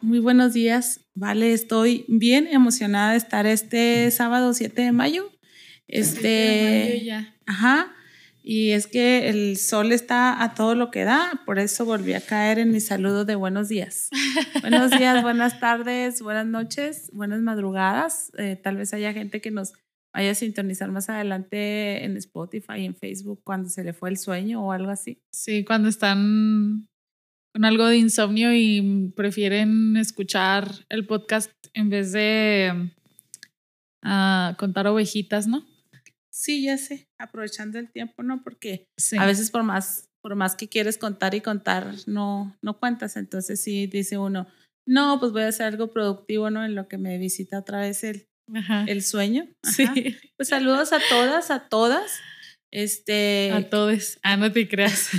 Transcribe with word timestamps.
muy 0.00 0.18
buenos 0.18 0.52
días. 0.52 1.00
Vale, 1.14 1.52
estoy 1.52 2.04
bien 2.08 2.46
emocionada 2.46 3.12
de 3.12 3.18
estar 3.18 3.46
este 3.46 4.10
sábado 4.10 4.54
7 4.54 4.82
de 4.82 4.92
mayo. 4.92 5.30
Este, 5.86 6.28
de 6.28 6.90
mayo 6.90 7.04
ya. 7.04 7.36
Ajá. 7.46 7.94
Y 8.42 8.70
es 8.70 8.86
que 8.86 9.28
el 9.28 9.58
sol 9.58 9.92
está 9.92 10.42
a 10.42 10.54
todo 10.54 10.74
lo 10.74 10.90
que 10.90 11.04
da, 11.04 11.42
por 11.44 11.58
eso 11.58 11.84
volví 11.84 12.14
a 12.14 12.20
caer 12.22 12.58
en 12.58 12.72
mi 12.72 12.80
saludo 12.80 13.26
de 13.26 13.34
buenos 13.34 13.68
días. 13.68 14.08
buenos 14.62 14.90
días, 14.90 15.22
buenas 15.22 15.60
tardes, 15.60 16.22
buenas 16.22 16.46
noches, 16.46 17.10
buenas 17.12 17.40
madrugadas. 17.40 18.32
Eh, 18.38 18.56
tal 18.56 18.78
vez 18.78 18.94
haya 18.94 19.12
gente 19.12 19.42
que 19.42 19.50
nos 19.50 19.74
vaya 20.14 20.30
a 20.30 20.34
sintonizar 20.34 20.90
más 20.90 21.10
adelante 21.10 22.04
en 22.04 22.16
Spotify, 22.16 22.86
en 22.86 22.94
Facebook, 22.94 23.42
cuando 23.44 23.68
se 23.68 23.84
le 23.84 23.92
fue 23.92 24.08
el 24.08 24.16
sueño 24.16 24.64
o 24.64 24.72
algo 24.72 24.90
así. 24.90 25.20
Sí, 25.30 25.62
cuando 25.64 25.90
están 25.90 26.87
con 27.58 27.64
algo 27.64 27.86
de 27.86 27.96
insomnio 27.96 28.54
y 28.54 29.12
prefieren 29.16 29.96
escuchar 29.96 30.86
el 30.88 31.08
podcast 31.08 31.50
en 31.74 31.90
vez 31.90 32.12
de 32.12 32.92
ah, 34.04 34.54
contar 34.56 34.86
ovejitas, 34.86 35.48
¿no? 35.48 35.66
Sí, 36.32 36.62
ya 36.62 36.78
sé, 36.78 37.08
aprovechando 37.18 37.80
el 37.80 37.90
tiempo, 37.90 38.22
¿no? 38.22 38.44
Porque 38.44 38.86
a 39.18 39.26
veces 39.26 39.50
por 39.50 39.64
más, 39.64 40.08
por 40.22 40.36
más 40.36 40.54
que 40.54 40.68
quieres 40.68 40.98
contar 40.98 41.34
y 41.34 41.40
contar, 41.40 41.94
no, 42.06 42.56
no 42.62 42.78
cuentas. 42.78 43.16
Entonces 43.16 43.60
sí 43.60 43.88
dice 43.88 44.18
uno, 44.18 44.46
no, 44.86 45.18
pues 45.18 45.32
voy 45.32 45.42
a 45.42 45.48
hacer 45.48 45.66
algo 45.66 45.90
productivo, 45.90 46.50
¿no? 46.50 46.64
En 46.64 46.76
lo 46.76 46.86
que 46.86 46.96
me 46.96 47.18
visita 47.18 47.58
otra 47.58 47.80
vez 47.80 48.04
el, 48.04 48.28
el 48.86 49.02
sueño. 49.02 49.48
Sí. 49.64 49.84
Pues 50.36 50.50
saludos 50.50 50.92
a 50.92 51.00
todas, 51.10 51.50
a 51.50 51.68
todas. 51.68 52.20
Este, 52.70 53.50
a 53.52 53.68
todos. 53.68 54.18
Ah, 54.22 54.36
no 54.38 54.52
te 54.52 54.68
creas. 54.68 55.10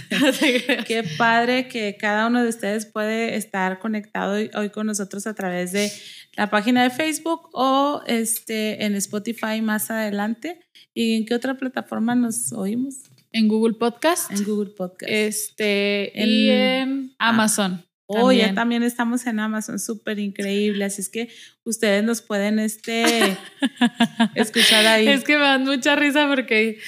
Qué 0.85 1.03
padre 1.17 1.67
que 1.67 1.97
cada 1.99 2.27
uno 2.27 2.43
de 2.43 2.49
ustedes 2.49 2.85
puede 2.85 3.35
estar 3.35 3.79
conectado 3.79 4.37
hoy, 4.53 4.69
con 4.69 4.87
nosotros 4.87 5.25
a 5.27 5.33
través 5.33 5.71
de 5.71 5.91
la 6.35 6.49
página 6.49 6.83
de 6.83 6.89
Facebook 6.89 7.49
o 7.53 8.01
este, 8.05 8.85
en 8.85 8.95
Spotify 8.95 9.61
más 9.61 9.89
adelante. 9.89 10.59
¿Y 10.93 11.15
en 11.15 11.25
qué 11.25 11.35
otra 11.35 11.55
plataforma 11.55 12.15
nos 12.15 12.53
oímos? 12.53 12.95
En 13.31 13.47
Google 13.47 13.75
Podcast. 13.75 14.31
En 14.31 14.43
Google 14.43 14.71
Podcast. 14.71 15.11
Este, 15.11 16.11
y 16.15 16.49
en 16.49 17.15
Amazon. 17.19 17.83
Oh, 18.11 18.31
ya 18.31 18.55
también 18.55 18.81
estamos 18.81 19.27
en 19.27 19.39
Amazon, 19.39 19.77
súper 19.77 20.17
increíble. 20.17 20.83
Así 20.83 20.99
es 20.99 21.09
que 21.09 21.29
ustedes 21.63 22.03
nos 22.03 22.23
pueden 22.23 22.57
este, 22.57 23.37
escuchar 24.35 24.87
ahí. 24.87 25.07
Es 25.07 25.23
que 25.23 25.37
me 25.37 25.43
dan 25.43 25.63
mucha 25.63 25.95
risa 25.95 26.27
porque 26.27 26.79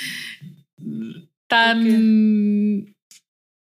tan... 1.47 2.95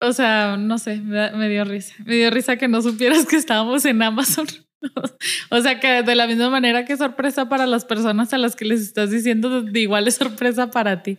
O 0.00 0.12
sea, 0.12 0.56
no 0.56 0.78
sé, 0.78 1.00
me, 1.00 1.48
dio 1.48 1.64
risa. 1.64 1.94
Me 2.04 2.14
dio 2.14 2.30
risa 2.30 2.56
que 2.56 2.68
no 2.68 2.80
supieras 2.82 3.26
que 3.26 3.36
estábamos 3.36 3.84
en 3.84 4.00
Amazon. 4.00 4.46
o 5.50 5.60
sea 5.60 5.80
que 5.80 6.04
de 6.04 6.14
la 6.14 6.28
misma 6.28 6.50
manera 6.50 6.84
que 6.84 6.96
sorpresa 6.96 7.48
para 7.48 7.66
las 7.66 7.84
personas 7.84 8.32
a 8.32 8.38
las 8.38 8.54
que 8.54 8.64
les 8.64 8.80
estás 8.80 9.10
diciendo, 9.10 9.62
de 9.62 9.80
igual 9.80 10.06
es 10.06 10.14
sorpresa 10.14 10.70
para 10.70 11.02
ti. 11.02 11.18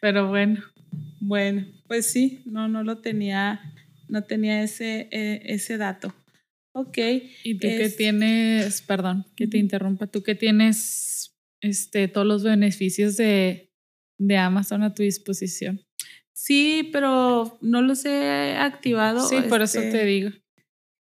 Pero 0.00 0.28
bueno. 0.28 0.62
Bueno, 1.20 1.66
pues 1.86 2.06
sí, 2.06 2.42
no, 2.46 2.68
no 2.68 2.82
lo 2.82 2.98
tenía, 2.98 3.60
no 4.08 4.24
tenía 4.24 4.62
ese, 4.62 5.08
eh, 5.10 5.42
ese 5.44 5.76
dato. 5.76 6.14
Ok. 6.72 6.98
¿Y 7.44 7.54
tú 7.54 7.68
qué 7.68 7.88
tienes, 7.88 8.82
perdón, 8.82 9.26
que 9.36 9.46
te 9.46 9.58
interrumpa, 9.58 10.06
tú 10.06 10.22
qué 10.22 10.34
tienes 10.34 11.34
este, 11.60 12.08
todos 12.08 12.26
los 12.26 12.42
beneficios 12.42 13.16
de, 13.16 13.70
de 14.18 14.36
Amazon 14.36 14.82
a 14.82 14.94
tu 14.94 15.02
disposición. 15.02 15.80
Sí, 16.34 16.90
pero 16.92 17.58
no 17.60 17.82
los 17.82 18.04
he 18.04 18.56
activado. 18.56 19.26
Sí, 19.26 19.36
por 19.48 19.62
eso 19.62 19.80
te 19.80 19.86
este, 19.86 20.04
digo. 20.04 20.30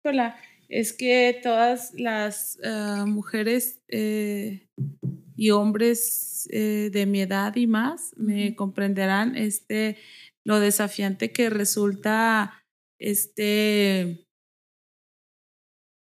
Hola, 0.06 0.38
es 0.70 0.94
que 0.94 1.40
todas 1.42 1.94
las 1.96 2.60
ah, 2.64 3.06
mujeres 3.08 3.82
eh, 3.88 4.68
y 5.36 5.50
hombres 5.52 6.48
eh, 6.52 6.90
de 6.92 7.06
mi 7.06 7.22
edad 7.22 7.56
y 7.56 7.68
más 7.68 8.14
me 8.18 8.56
comprenderán 8.56 9.36
este 9.36 9.98
lo 10.46 10.60
desafiante 10.60 11.32
que 11.32 11.50
resulta 11.50 12.64
este 13.00 14.28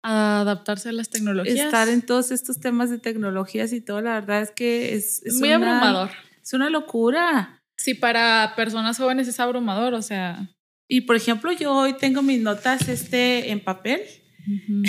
adaptarse 0.02 0.88
a 0.88 0.92
las 0.92 1.10
tecnologías. 1.10 1.66
Estar 1.66 1.88
en 1.88 2.02
todos 2.02 2.32
estos 2.32 2.58
temas 2.58 2.90
de 2.90 2.98
tecnologías 2.98 3.72
y 3.72 3.80
todo, 3.80 4.00
la 4.00 4.14
verdad 4.14 4.42
es 4.42 4.50
que 4.50 4.94
es, 4.94 5.22
muy 5.38 5.52
abrumador. 5.52 6.10
Es 6.42 6.52
una 6.52 6.70
locura. 6.70 7.62
Sí, 7.76 7.94
para 7.94 8.54
personas 8.56 8.98
jóvenes 8.98 9.28
es 9.28 9.40
abrumador, 9.40 9.94
o 9.94 10.02
sea. 10.02 10.48
Y 10.88 11.02
por 11.02 11.16
ejemplo, 11.16 11.52
yo 11.52 11.72
hoy 11.72 11.94
tengo 11.94 12.22
mis 12.22 12.40
notas 12.40 12.88
este, 12.88 13.50
en 13.50 13.60
papel. 13.60 14.02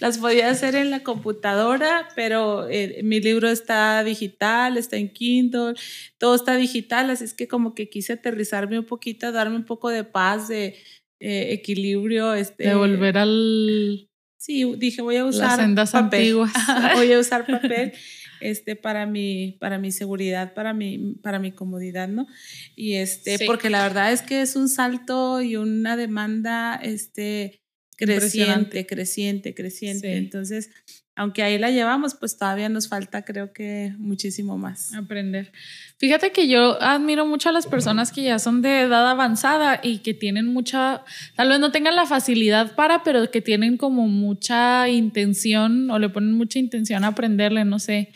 Las 0.00 0.18
podía 0.18 0.50
hacer 0.50 0.74
en 0.74 0.90
la 0.90 1.02
computadora, 1.02 2.08
pero 2.14 2.68
eh, 2.68 3.00
mi 3.02 3.20
libro 3.20 3.48
está 3.48 4.04
digital, 4.04 4.76
está 4.76 4.96
en 4.96 5.12
Kindle, 5.12 5.74
todo 6.18 6.34
está 6.34 6.56
digital, 6.56 7.10
así 7.10 7.24
es 7.24 7.34
que 7.34 7.48
como 7.48 7.74
que 7.74 7.88
quise 7.88 8.14
aterrizarme 8.14 8.78
un 8.78 8.84
poquito, 8.84 9.32
darme 9.32 9.56
un 9.56 9.64
poco 9.64 9.88
de 9.88 10.04
paz, 10.04 10.48
de 10.48 10.76
eh, 11.18 11.48
equilibrio. 11.52 12.34
Este, 12.34 12.64
de 12.64 12.74
volver 12.74 13.18
al... 13.18 14.10
Sí, 14.38 14.64
dije, 14.76 15.02
voy 15.02 15.16
a 15.16 15.24
usar 15.24 15.48
Las 15.48 15.56
sendas 15.56 15.94
antiguas. 15.94 16.52
voy 16.94 17.12
a 17.12 17.18
usar 17.18 17.46
papel 17.46 17.92
este, 18.40 18.76
para, 18.76 19.06
mi, 19.06 19.56
para 19.60 19.78
mi 19.78 19.92
seguridad, 19.92 20.54
para 20.54 20.72
mi, 20.72 21.14
para 21.22 21.38
mi 21.38 21.52
comodidad, 21.52 22.08
¿no? 22.08 22.26
Y 22.74 22.94
este, 22.94 23.44
porque 23.46 23.70
la 23.70 23.82
verdad 23.82 24.12
es 24.12 24.22
que 24.22 24.42
es 24.42 24.56
un 24.56 24.68
salto 24.68 25.40
y 25.42 25.56
una 25.56 25.96
demanda 25.96 26.76
este, 26.76 27.62
creciente, 27.96 28.86
creciente, 28.86 29.54
creciente. 29.54 30.16
Entonces, 30.16 30.70
aunque 31.16 31.42
ahí 31.42 31.58
la 31.58 31.70
llevamos, 31.70 32.14
pues 32.14 32.36
todavía 32.36 32.68
nos 32.68 32.88
falta, 32.88 33.24
creo 33.24 33.52
que 33.54 33.94
muchísimo 33.98 34.58
más. 34.58 34.92
Aprender. 34.92 35.50
Fíjate 35.96 36.30
que 36.30 36.46
yo 36.46 36.80
admiro 36.82 37.24
mucho 37.24 37.48
a 37.48 37.52
las 37.52 37.66
personas 37.66 38.12
que 38.12 38.22
ya 38.22 38.38
son 38.38 38.60
de 38.60 38.82
edad 38.82 39.08
avanzada 39.08 39.80
y 39.82 39.98
que 39.98 40.12
tienen 40.12 40.46
mucha, 40.46 41.04
tal 41.34 41.48
vez 41.48 41.58
no 41.58 41.72
tengan 41.72 41.96
la 41.96 42.04
facilidad 42.04 42.74
para, 42.76 43.02
pero 43.02 43.30
que 43.30 43.40
tienen 43.40 43.78
como 43.78 44.08
mucha 44.08 44.90
intención 44.90 45.90
o 45.90 45.98
le 45.98 46.10
ponen 46.10 46.34
mucha 46.34 46.58
intención 46.58 47.02
a 47.02 47.08
aprenderle, 47.08 47.64
no 47.64 47.78
sé, 47.78 48.12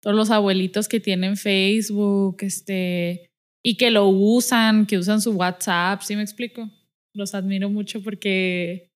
todos 0.00 0.14
los 0.14 0.30
abuelitos 0.30 0.86
que 0.86 1.00
tienen 1.00 1.36
Facebook, 1.36 2.36
este, 2.40 3.30
y 3.64 3.76
que 3.76 3.90
lo 3.90 4.06
usan, 4.06 4.86
que 4.86 4.96
usan 4.96 5.20
su 5.20 5.32
WhatsApp, 5.32 6.02
¿sí 6.02 6.14
me 6.14 6.22
explico? 6.22 6.70
Los 7.14 7.34
admiro 7.34 7.68
mucho 7.68 8.00
porque 8.00 8.93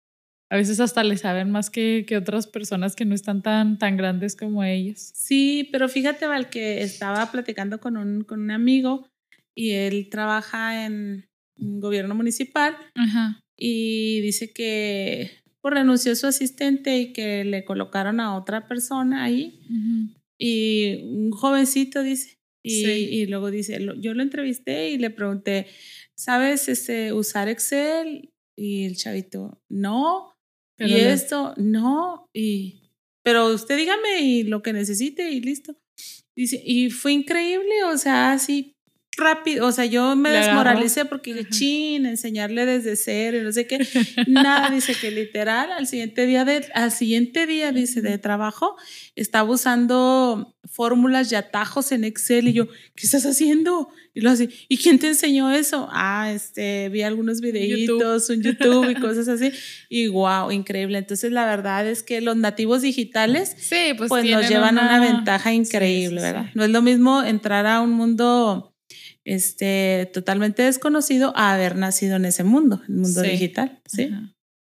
a 0.48 0.56
veces 0.56 0.78
hasta 0.78 1.02
le 1.02 1.16
saben 1.16 1.50
más 1.50 1.70
que, 1.70 2.04
que, 2.06 2.16
otras 2.16 2.46
personas 2.46 2.94
que 2.94 3.04
no 3.04 3.14
están 3.14 3.42
tan, 3.42 3.78
tan 3.78 3.96
grandes 3.96 4.36
como 4.36 4.62
ellos. 4.62 5.10
Sí, 5.14 5.68
pero 5.72 5.88
fíjate, 5.88 6.26
Val, 6.26 6.50
que 6.50 6.82
estaba 6.82 7.30
platicando 7.32 7.80
con 7.80 7.96
un, 7.96 8.22
con 8.22 8.40
un 8.40 8.50
amigo 8.52 9.08
y 9.56 9.70
él 9.72 10.08
trabaja 10.08 10.86
en 10.86 11.26
un 11.58 11.80
gobierno 11.80 12.14
municipal 12.14 12.76
y 13.56 14.20
dice 14.20 14.52
que 14.52 15.30
pues, 15.60 15.74
renunció 15.74 16.14
su 16.14 16.26
asistente 16.26 16.98
y 16.98 17.12
que 17.12 17.44
le 17.44 17.64
colocaron 17.64 18.20
a 18.20 18.36
otra 18.36 18.68
persona 18.68 19.24
ahí. 19.24 19.60
Y 20.38 21.00
un 21.02 21.32
jovencito 21.32 22.02
dice, 22.02 22.38
y, 22.62 22.84
y, 22.84 23.26
luego 23.26 23.50
dice, 23.50 23.78
yo 23.98 24.14
lo 24.14 24.22
entrevisté 24.22 24.90
y 24.90 24.98
le 24.98 25.10
pregunté, 25.10 25.66
¿sabes 26.14 26.68
este, 26.68 27.12
usar 27.12 27.48
Excel? 27.48 28.32
Y 28.56 28.84
el 28.84 28.96
chavito, 28.96 29.60
no 29.68 30.35
y 30.78 30.94
esto, 30.94 31.54
no, 31.56 32.28
y, 32.34 32.90
pero 33.22 33.46
usted 33.46 33.76
dígame 33.76 34.20
y 34.20 34.42
lo 34.44 34.62
que 34.62 34.72
necesite 34.72 35.30
y 35.30 35.40
listo. 35.40 35.76
Dice, 36.36 36.62
y 36.64 36.90
fue 36.90 37.12
increíble, 37.12 37.84
o 37.84 37.96
sea, 37.96 38.32
así, 38.32 38.75
rápido, 39.16 39.66
o 39.66 39.72
sea, 39.72 39.84
yo 39.86 40.14
me 40.16 40.30
desmoralicé 40.30 41.04
porque 41.04 41.32
dije, 41.32 41.48
chin, 41.50 42.06
enseñarle 42.06 42.66
desde 42.66 42.96
cero 42.96 43.38
y 43.38 43.42
no 43.42 43.52
sé 43.52 43.66
qué. 43.66 43.78
Nada, 44.26 44.70
dice 44.70 44.94
que 44.94 45.10
literal, 45.10 45.72
al 45.72 45.86
siguiente 45.86 46.26
día 46.26 46.44
de, 46.44 46.66
al 46.74 46.92
siguiente 46.92 47.46
día, 47.46 47.72
dice, 47.72 48.02
de 48.02 48.18
trabajo, 48.18 48.76
estaba 49.14 49.50
usando 49.50 50.54
fórmulas 50.64 51.32
y 51.32 51.34
atajos 51.34 51.92
en 51.92 52.04
Excel 52.04 52.48
y 52.48 52.52
yo, 52.52 52.66
¿qué 52.66 53.06
estás 53.06 53.24
haciendo? 53.24 53.88
Y 54.12 54.20
lo 54.20 54.30
así, 54.30 54.48
¿y 54.68 54.76
quién 54.78 54.98
te 54.98 55.08
enseñó 55.08 55.50
eso? 55.50 55.88
Ah, 55.90 56.30
este, 56.32 56.88
vi 56.90 57.02
algunos 57.02 57.40
videitos 57.40 58.28
en 58.30 58.42
YouTube 58.42 58.90
y 58.90 58.94
cosas 59.00 59.28
así. 59.28 59.52
Y 59.88 60.08
wow, 60.08 60.50
increíble. 60.50 60.98
Entonces, 60.98 61.32
la 61.32 61.46
verdad 61.46 61.86
es 61.86 62.02
que 62.02 62.20
los 62.20 62.36
nativos 62.36 62.82
digitales, 62.82 63.54
sí, 63.58 63.94
pues, 63.96 64.08
pues 64.08 64.24
nos 64.24 64.48
llevan 64.48 64.74
una, 64.74 65.00
ventaja 65.00 65.52
increíble, 65.52 66.20
¿verdad? 66.20 66.50
No 66.54 66.64
es 66.64 66.70
lo 66.70 66.82
mismo 66.82 67.22
entrar 67.22 67.66
a 67.66 67.80
un 67.80 67.92
mundo 67.92 68.75
este, 69.26 70.08
totalmente 70.14 70.62
desconocido 70.62 71.32
a 71.36 71.52
haber 71.52 71.76
nacido 71.76 72.16
en 72.16 72.24
ese 72.24 72.44
mundo, 72.44 72.80
el 72.88 72.94
mundo 72.94 73.20
digital. 73.22 73.80
Sí. 73.84 74.08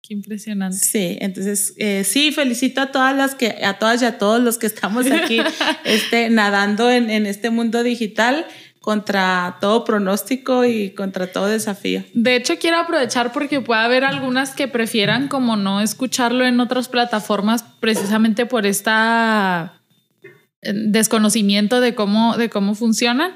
Qué 0.01 0.13
impresionante. 0.13 0.77
Sí, 0.77 1.17
entonces 1.21 1.73
eh, 1.77 2.03
sí, 2.03 2.31
felicito 2.31 2.81
a 2.81 2.91
todas 2.91 3.15
las 3.15 3.35
que, 3.35 3.63
a 3.63 3.77
todas 3.77 4.01
y 4.01 4.05
a 4.05 4.17
todos 4.17 4.41
los 4.41 4.57
que 4.57 4.65
estamos 4.65 5.09
aquí 5.11 5.39
este, 5.85 6.29
nadando 6.29 6.89
en, 6.89 7.09
en 7.11 7.27
este 7.27 7.51
mundo 7.51 7.83
digital 7.83 8.47
contra 8.79 9.57
todo 9.61 9.83
pronóstico 9.83 10.65
y 10.65 10.91
contra 10.91 11.27
todo 11.27 11.47
desafío. 11.47 12.03
De 12.13 12.35
hecho, 12.35 12.57
quiero 12.57 12.77
aprovechar 12.77 13.33
porque 13.33 13.61
puede 13.61 13.81
haber 13.81 14.05
algunas 14.05 14.51
que 14.51 14.67
prefieran 14.67 15.27
como 15.27 15.55
no 15.55 15.81
escucharlo 15.81 16.45
en 16.45 16.59
otras 16.61 16.87
plataformas 16.87 17.63
precisamente 17.79 18.45
por 18.45 18.65
esta 18.65 19.81
eh, 20.61 20.71
desconocimiento 20.73 21.79
de 21.81 21.93
cómo, 21.93 22.37
de 22.37 22.49
cómo 22.49 22.73
funcionan. 22.75 23.33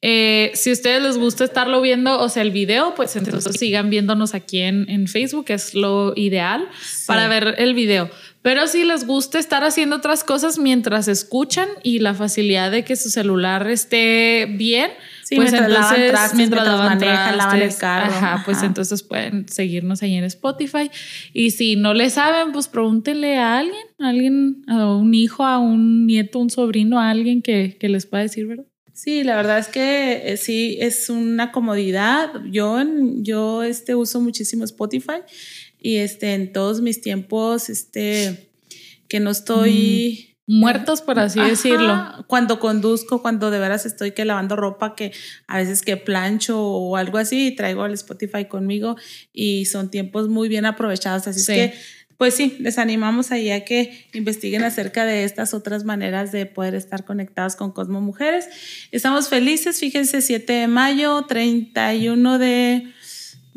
Eh, 0.00 0.52
si 0.54 0.70
a 0.70 0.74
ustedes 0.74 1.02
les 1.02 1.18
gusta 1.18 1.44
estarlo 1.44 1.80
viendo, 1.80 2.20
o 2.20 2.28
sea, 2.28 2.42
el 2.42 2.52
video, 2.52 2.94
pues 2.94 3.16
entonces 3.16 3.56
sigan 3.58 3.90
viéndonos 3.90 4.32
aquí 4.32 4.58
en, 4.58 4.88
en 4.88 5.08
Facebook, 5.08 5.46
es 5.48 5.74
lo 5.74 6.12
ideal 6.14 6.68
para 7.06 7.26
ver 7.26 7.56
el 7.58 7.74
video. 7.74 8.08
Pero 8.40 8.68
si 8.68 8.84
les 8.84 9.06
gusta 9.06 9.40
estar 9.40 9.64
haciendo 9.64 9.96
otras 9.96 10.22
cosas 10.22 10.58
mientras 10.58 11.08
escuchan 11.08 11.68
y 11.82 11.98
la 11.98 12.14
facilidad 12.14 12.70
de 12.70 12.84
que 12.84 12.94
su 12.94 13.10
celular 13.10 13.68
esté 13.68 14.46
bien, 14.48 14.92
pues 15.28 15.52
mientras 15.52 15.92
entonces 15.92 16.12
lavan 16.12 16.36
mientras, 16.36 16.76
manejan, 16.76 17.36
lavan 17.36 17.62
el 17.62 17.76
carro. 17.76 18.12
Ajá, 18.14 18.42
pues 18.44 18.62
entonces 18.62 19.02
pueden 19.02 19.48
seguirnos 19.48 20.02
ahí 20.02 20.14
en 20.14 20.24
Spotify. 20.24 20.90
Y 21.32 21.50
si 21.50 21.74
no 21.74 21.92
le 21.92 22.08
saben, 22.08 22.52
pues 22.52 22.68
pregúntenle 22.68 23.36
a 23.36 23.58
alguien, 23.58 23.86
a 23.98 24.08
alguien, 24.08 24.62
a 24.68 24.94
un 24.94 25.12
hijo, 25.12 25.44
a 25.44 25.58
un 25.58 26.06
nieto, 26.06 26.38
un 26.38 26.50
sobrino, 26.50 27.00
a 27.00 27.10
alguien 27.10 27.42
que, 27.42 27.76
que 27.78 27.88
les 27.88 28.06
pueda 28.06 28.22
decir, 28.22 28.46
¿verdad? 28.46 28.64
Sí, 28.98 29.22
la 29.22 29.36
verdad 29.36 29.60
es 29.60 29.68
que 29.68 30.32
eh, 30.32 30.36
sí, 30.36 30.76
es 30.80 31.08
una 31.08 31.52
comodidad. 31.52 32.32
Yo, 32.50 32.82
yo 33.18 33.62
este, 33.62 33.94
uso 33.94 34.20
muchísimo 34.20 34.64
Spotify 34.64 35.20
y 35.78 35.98
este, 35.98 36.34
en 36.34 36.52
todos 36.52 36.80
mis 36.80 37.00
tiempos 37.00 37.70
este, 37.70 38.50
que 39.06 39.20
no 39.20 39.30
estoy... 39.30 40.24
Mm, 40.24 40.28
muertos, 40.48 41.02
por 41.02 41.18
así 41.18 41.38
decirlo. 41.40 42.24
Cuando 42.26 42.58
conduzco, 42.58 43.20
cuando 43.20 43.50
de 43.50 43.58
veras 43.58 43.84
estoy 43.84 44.12
que 44.12 44.24
lavando 44.24 44.56
ropa, 44.56 44.96
que 44.96 45.12
a 45.46 45.58
veces 45.58 45.82
que 45.82 45.98
plancho 45.98 46.58
o 46.58 46.96
algo 46.96 47.18
así, 47.18 47.54
traigo 47.54 47.84
el 47.84 47.92
Spotify 47.92 48.46
conmigo 48.46 48.96
y 49.34 49.66
son 49.66 49.90
tiempos 49.90 50.28
muy 50.28 50.48
bien 50.48 50.64
aprovechados. 50.64 51.28
Así 51.28 51.40
es 51.40 51.46
que 51.46 51.74
pues 52.18 52.34
sí, 52.34 52.56
les 52.58 52.78
animamos 52.78 53.30
ahí 53.30 53.50
a 53.52 53.64
que 53.64 54.06
investiguen 54.12 54.64
acerca 54.64 55.04
de 55.04 55.22
estas 55.22 55.54
otras 55.54 55.84
maneras 55.84 56.32
de 56.32 56.46
poder 56.46 56.74
estar 56.74 57.04
conectados 57.04 57.54
con 57.54 57.70
Cosmo 57.70 58.00
Mujeres. 58.00 58.48
Estamos 58.90 59.28
felices, 59.28 59.78
fíjense, 59.78 60.20
7 60.20 60.52
de 60.52 60.68
mayo, 60.68 61.24
31 61.26 62.38
de... 62.38 62.92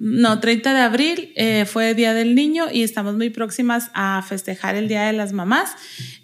No, 0.04 0.40
30 0.40 0.74
de 0.74 0.80
abril 0.80 1.32
eh, 1.36 1.66
fue 1.66 1.94
Día 1.94 2.16
del 2.16 2.34
Niño 2.34 2.66
y 2.72 2.82
estamos 2.82 3.14
muy 3.16 3.30
próximas 3.30 3.92
a 3.94 4.24
festejar 4.28 4.74
el 4.74 4.88
Día 4.88 5.04
de 5.04 5.14
las 5.14 5.32
Mamás. 5.32 5.76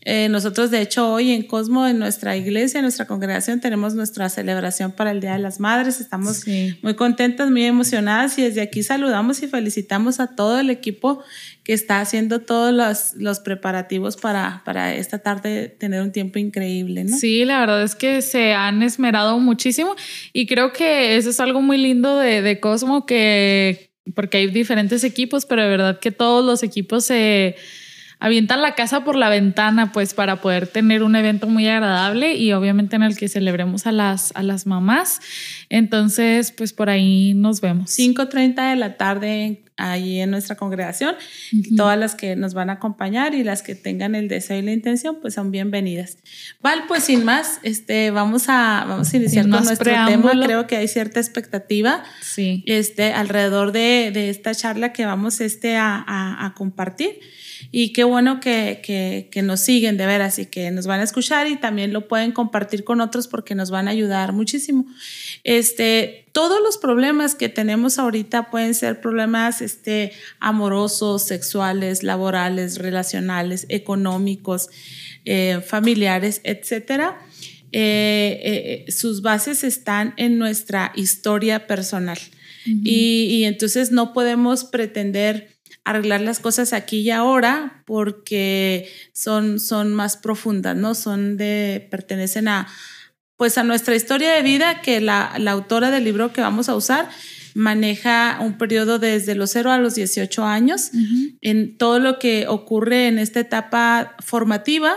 Eh, 0.02 0.30
nosotros, 0.30 0.72
de 0.72 0.82
hecho, 0.82 1.12
hoy 1.12 1.32
en 1.32 1.44
Cosmo, 1.44 1.86
en 1.86 2.00
nuestra 2.00 2.36
iglesia, 2.36 2.80
en 2.80 2.86
nuestra 2.86 3.06
congregación, 3.06 3.60
tenemos 3.60 3.94
nuestra 3.94 4.30
celebración 4.30 4.94
para 4.94 5.12
el 5.12 5.22
Día 5.22 5.34
de 5.34 5.40
las 5.40 5.60
Madres. 5.60 6.02
Estamos 6.02 6.44
muy 6.82 6.96
contentas, 6.96 7.52
muy 7.52 7.66
emocionadas 7.66 8.40
y 8.40 8.42
desde 8.42 8.62
aquí 8.62 8.82
saludamos 8.82 9.44
y 9.44 9.48
felicitamos 9.48 10.20
a 10.20 10.36
todo 10.36 10.60
el 10.60 10.72
equipo 10.72 11.24
que 11.68 11.74
está 11.74 12.00
haciendo 12.00 12.40
todos 12.40 12.74
los, 12.74 13.22
los 13.22 13.42
preparativos 13.42 14.16
para, 14.16 14.62
para 14.64 14.96
esta 14.96 15.20
tarde 15.20 15.68
tener 15.68 16.02
un 16.02 16.14
tiempo 16.14 16.40
increíble, 16.40 17.04
¿no? 17.04 17.18
Sí, 17.18 17.44
la 17.44 17.60
verdad 17.60 17.84
es 17.84 17.94
que 17.94 18.22
se 18.22 18.54
han 18.54 18.82
esmerado 18.84 19.38
muchísimo 19.38 19.94
y 20.32 20.48
creo 20.48 20.72
que 20.72 21.18
eso 21.18 21.30
es 21.30 21.42
algo 21.42 21.62
muy 21.62 21.78
lindo 21.78 22.20
de, 22.20 22.42
de 22.42 22.62
Cosmo, 22.62 23.06
que 23.06 23.92
porque 24.16 24.38
hay 24.38 24.48
diferentes 24.48 25.04
equipos, 25.04 25.46
pero 25.46 25.62
de 25.62 25.68
verdad 25.68 26.00
que 26.00 26.12
todos 26.12 26.46
los 26.46 26.64
equipos 26.64 27.04
se 27.04 27.58
avientan 28.20 28.62
la 28.62 28.76
casa 28.76 29.04
por 29.04 29.16
la 29.16 29.30
ventana, 29.30 29.92
pues 29.92 30.14
para 30.14 30.42
poder 30.42 30.68
tener 30.68 31.04
un 31.04 31.16
evento 31.16 31.48
muy 31.48 31.68
agradable 31.68 32.36
y 32.36 32.54
obviamente 32.54 32.96
en 32.96 33.04
el 33.04 33.18
que 33.18 33.28
celebremos 33.28 33.88
a 33.88 33.92
las, 33.92 34.32
a 34.36 34.44
las 34.44 34.66
mamás. 34.66 35.20
Entonces, 35.70 36.52
pues 36.52 36.74
por 36.74 36.90
ahí 36.90 37.34
nos 37.36 37.62
vemos. 37.62 37.98
5.30 37.98 38.70
de 38.70 38.76
la 38.76 38.98
tarde 38.98 39.62
ahí 39.78 40.20
en 40.20 40.32
nuestra 40.32 40.56
congregación. 40.56 41.16
Todas 41.76 41.98
las 41.98 42.16
que 42.16 42.36
nos 42.36 42.54
van 42.54 42.70
a 42.70 42.74
acompañar 42.74 43.36
y 43.36 43.44
las 43.44 43.62
que 43.62 43.76
tengan 43.76 44.16
el 44.16 44.28
deseo 44.28 44.58
y 44.58 44.64
la 44.64 44.74
intención, 44.74 45.18
pues 45.22 45.36
son 45.36 45.52
bienvenidas. 45.52 46.18
Vale, 46.62 46.84
pues 46.88 47.04
sin 47.04 47.24
más, 47.24 47.60
este, 47.64 48.12
vamos 48.12 48.50
a, 48.50 48.86
vamos 48.88 49.14
a 49.14 49.18
iniciar 49.18 49.48
con 49.48 49.64
nuestro 49.64 49.92
tema. 50.08 50.32
Creo 50.44 50.68
que 50.68 50.78
hay 50.78 50.88
cierta 50.88 51.20
expectativa 51.20 52.04
sí. 52.22 52.64
este, 52.66 53.14
alrededor 53.14 53.72
de, 53.72 54.12
de 54.12 54.30
esta 54.30 54.56
charla 54.56 54.92
que 54.94 55.06
vamos 55.06 55.40
este, 55.42 55.78
a, 55.78 56.04
a, 56.06 56.46
a 56.46 56.54
compartir. 56.56 57.20
Y 57.72 57.94
qué 57.94 58.04
bueno 58.04 58.40
que, 58.40 58.82
que, 58.84 59.30
que, 59.32 59.42
nos 59.42 59.60
siguen 59.60 59.98
de 59.98 60.06
veras 60.06 60.40
y 60.40 60.46
que 60.46 60.72
nos 60.72 60.88
van 60.88 61.00
a 61.00 61.04
escuchar 61.04 61.48
y 61.48 61.58
también 61.58 61.94
lo 61.94 62.08
pueden 62.08 62.32
compartir 62.32 62.84
con 62.84 63.02
otros 63.02 63.28
porque 63.28 63.56
nos 63.56 63.72
van 63.72 63.88
a 63.88 63.92
ayudar 63.92 64.34
muchísimo. 64.34 64.86
Este, 65.44 66.28
todos 66.32 66.62
los 66.62 66.78
problemas 66.78 67.36
que 67.36 67.50
tenemos 67.50 68.00
ahorita 68.00 68.50
pueden 68.52 68.76
ser 68.76 69.02
problemas 69.02 69.62
este, 69.62 70.12
amorosos, 70.40 71.26
sexuales, 71.26 72.04
laborales, 72.04 72.78
relacionales, 72.78 73.66
económicos, 73.70 74.70
eh, 75.26 75.62
familiares, 75.66 76.42
etcétera. 76.44 77.20
Eh, 77.72 78.86
eh, 78.88 78.92
sus 78.92 79.22
bases 79.22 79.64
están 79.64 80.14
en 80.18 80.38
nuestra 80.38 80.92
historia 80.96 81.68
personal. 81.68 82.20
y, 82.66 83.28
y 83.30 83.46
entonces 83.46 83.92
no 83.92 84.12
podemos 84.14 84.66
pretender 84.66 85.57
arreglar 85.90 86.22
las 86.22 86.40
cosas 86.40 86.74
aquí 86.74 87.00
y 87.00 87.12
ahora 87.12 87.84
porque 87.86 88.90
son, 89.14 89.60
son 89.60 89.94
más 89.94 90.18
profundas, 90.18 90.76
¿no? 90.76 90.96
Son 90.96 91.38
de, 91.38 91.88
pertenecen 91.90 92.48
a, 92.48 92.68
pues 93.36 93.58
a 93.58 93.64
nuestra 93.64 93.96
historia 93.96 94.34
de 94.34 94.42
vida 94.42 94.82
que 94.82 95.00
la, 95.02 95.34
la 95.38 95.52
autora 95.52 95.92
del 95.92 96.04
libro 96.04 96.34
que 96.34 96.42
vamos 96.42 96.70
a 96.70 96.76
usar 96.76 97.10
maneja 97.58 98.38
un 98.40 98.60
periodo 98.60 99.00
desde 99.00 99.34
los 99.34 99.50
0 99.50 99.72
a 99.72 99.80
los 99.80 99.96
18 99.96 100.46
años 100.46 100.92
en 101.42 101.76
todo 101.78 101.98
lo 101.98 102.20
que 102.20 102.48
ocurre 102.48 103.08
en 103.08 103.18
esta 103.18 103.40
etapa 103.40 104.16
formativa, 104.20 104.96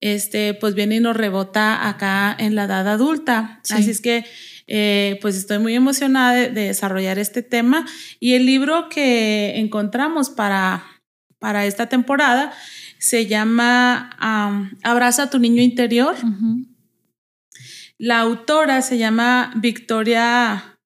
este, 0.00 0.54
pues 0.54 0.74
viene 0.74 0.96
y 0.96 1.00
nos 1.00 1.16
rebota 1.16 1.88
acá 1.88 2.36
en 2.38 2.54
la 2.54 2.64
edad 2.64 2.86
adulta. 2.86 3.60
Así 3.70 3.90
es 3.90 4.00
que 4.00 4.24
eh, 4.66 5.18
pues 5.22 5.36
estoy 5.36 5.58
muy 5.58 5.74
emocionada 5.74 6.34
de, 6.34 6.48
desarrollar 6.50 7.18
este 7.18 7.42
tema 7.42 7.86
y 8.18 8.34
el 8.34 8.46
libro 8.46 8.88
que 8.88 9.58
encontramos 9.58 10.30
para, 10.30 10.84
para 11.38 11.66
esta 11.66 11.88
temporada 11.88 12.52
se 12.98 13.26
llama 13.26 14.10
Abraza 14.82 15.24
a 15.24 15.30
tu 15.30 15.38
niño 15.38 15.62
interior. 15.62 16.16
La 17.98 18.20
autora 18.20 18.82
se 18.82 18.98
llama 18.98 19.52
Victoria, 19.56 20.78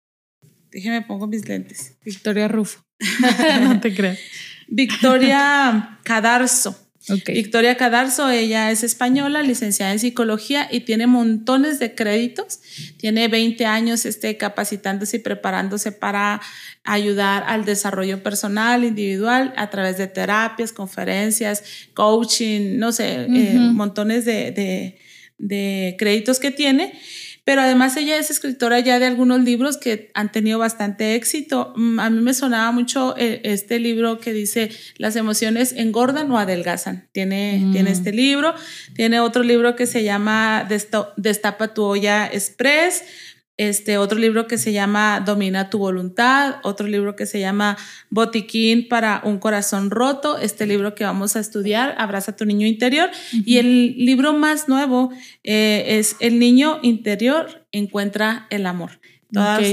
déjeme 0.70 1.02
pongo 1.02 1.26
mis 1.26 1.46
lentes. 1.48 1.96
Victoria 2.04 2.48
Rufo. 2.48 2.82
no 3.62 3.80
te 3.80 3.94
creas. 3.94 4.18
Victoria 4.66 5.98
Cadarzo. 6.02 6.87
Victoria 7.26 7.76
Cadarzo, 7.76 8.30
ella 8.30 8.70
es 8.70 8.82
española, 8.82 9.42
licenciada 9.42 9.92
en 9.92 9.98
psicología 9.98 10.68
y 10.70 10.80
tiene 10.80 11.06
montones 11.06 11.78
de 11.78 11.94
créditos. 11.94 12.60
Tiene 12.96 13.28
20 13.28 13.64
años 13.66 14.04
este, 14.04 14.36
capacitándose 14.36 15.16
y 15.16 15.20
preparándose 15.20 15.92
para 15.92 16.40
ayudar 16.84 17.44
al 17.46 17.64
desarrollo 17.64 18.22
personal, 18.22 18.84
individual, 18.84 19.52
a 19.56 19.70
través 19.70 19.98
de 19.98 20.06
terapias, 20.06 20.72
conferencias, 20.72 21.62
coaching, 21.94 22.78
no 22.78 22.92
sé, 22.92 23.26
eh, 23.28 23.54
montones 23.54 24.24
de, 24.24 24.50
de, 24.52 24.98
de 25.38 25.96
créditos 25.98 26.38
que 26.38 26.50
tiene 26.50 26.98
pero 27.48 27.62
además 27.62 27.96
ella 27.96 28.18
es 28.18 28.30
escritora 28.30 28.78
ya 28.80 28.98
de 28.98 29.06
algunos 29.06 29.40
libros 29.40 29.78
que 29.78 30.10
han 30.12 30.30
tenido 30.30 30.58
bastante 30.58 31.14
éxito. 31.14 31.72
Mm, 31.76 31.98
a 31.98 32.10
mí 32.10 32.20
me 32.20 32.34
sonaba 32.34 32.70
mucho 32.72 33.14
eh, 33.16 33.40
este 33.42 33.78
libro 33.78 34.18
que 34.18 34.34
dice 34.34 34.68
Las 34.98 35.16
emociones 35.16 35.72
engordan 35.72 36.30
o 36.30 36.38
adelgazan. 36.38 37.08
Tiene, 37.10 37.66
tiene 37.72 37.88
mm. 37.88 37.92
este 37.94 38.12
libro. 38.12 38.54
Tiene 38.94 39.20
otro 39.20 39.44
libro 39.44 39.76
que 39.76 39.86
se 39.86 40.04
llama 40.04 40.68
Destapa 41.16 41.72
tu 41.72 41.84
olla 41.84 42.26
express. 42.26 43.04
Este 43.58 43.98
otro 43.98 44.18
libro 44.18 44.46
que 44.46 44.56
se 44.56 44.72
llama 44.72 45.20
Domina 45.26 45.68
tu 45.68 45.78
voluntad, 45.78 46.56
otro 46.62 46.86
libro 46.86 47.16
que 47.16 47.26
se 47.26 47.40
llama 47.40 47.76
Botiquín 48.08 48.88
para 48.88 49.20
un 49.24 49.38
corazón 49.38 49.90
roto, 49.90 50.38
este 50.38 50.64
libro 50.64 50.94
que 50.94 51.04
vamos 51.04 51.34
a 51.34 51.40
estudiar, 51.40 51.96
Abraza 51.98 52.36
tu 52.36 52.46
niño 52.46 52.68
interior, 52.68 53.10
y 53.32 53.58
el 53.58 53.96
libro 53.98 54.32
más 54.32 54.68
nuevo 54.68 55.10
eh, 55.42 55.84
es 55.98 56.16
El 56.20 56.38
niño 56.38 56.78
interior 56.82 57.66
encuentra 57.72 58.46
el 58.50 58.64
amor. 58.64 59.00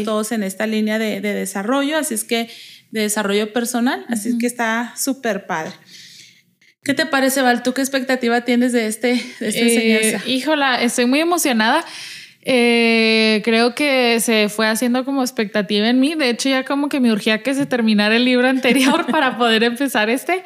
Todos 0.03 0.31
en 0.31 0.43
esta 0.43 0.67
línea 0.67 0.97
de, 0.97 1.21
desarrollo, 1.21 1.97
así 1.97 2.15
es 2.15 2.23
que 2.23 2.49
de 2.91 3.01
desarrollo 3.01 3.53
personal, 3.53 4.03
así 4.09 4.29
es 4.29 4.35
que 4.35 4.47
está 4.47 4.93
súper 4.97 5.45
padre. 5.45 5.73
¿Qué 6.83 6.93
te 6.93 7.07
parece, 7.07 7.41
Val? 7.41 7.63
¿Tú 7.63 7.73
qué 7.73 7.81
expectativa 7.81 8.41
tienes 8.41 8.71
de, 8.71 8.85
este, 8.85 9.07
de 9.39 9.47
esta 9.47 9.61
eh, 9.61 9.97
enseñanza? 9.97 10.29
Híjola, 10.29 10.81
estoy 10.83 11.05
muy 11.07 11.19
emocionada. 11.19 11.83
Eh, 12.47 13.41
creo 13.43 13.73
que 13.73 14.19
se 14.19 14.49
fue 14.49 14.67
haciendo 14.67 15.03
como 15.03 15.23
expectativa 15.23 15.89
en 15.89 15.99
mí. 15.99 16.13
De 16.13 16.29
hecho, 16.29 16.47
ya 16.47 16.63
como 16.63 16.89
que 16.89 16.99
me 16.99 17.11
urgía 17.11 17.41
que 17.41 17.55
se 17.55 17.65
terminara 17.65 18.15
el 18.15 18.23
libro 18.23 18.47
anterior 18.47 19.05
para 19.11 19.37
poder 19.37 19.63
empezar 19.63 20.11
este. 20.11 20.43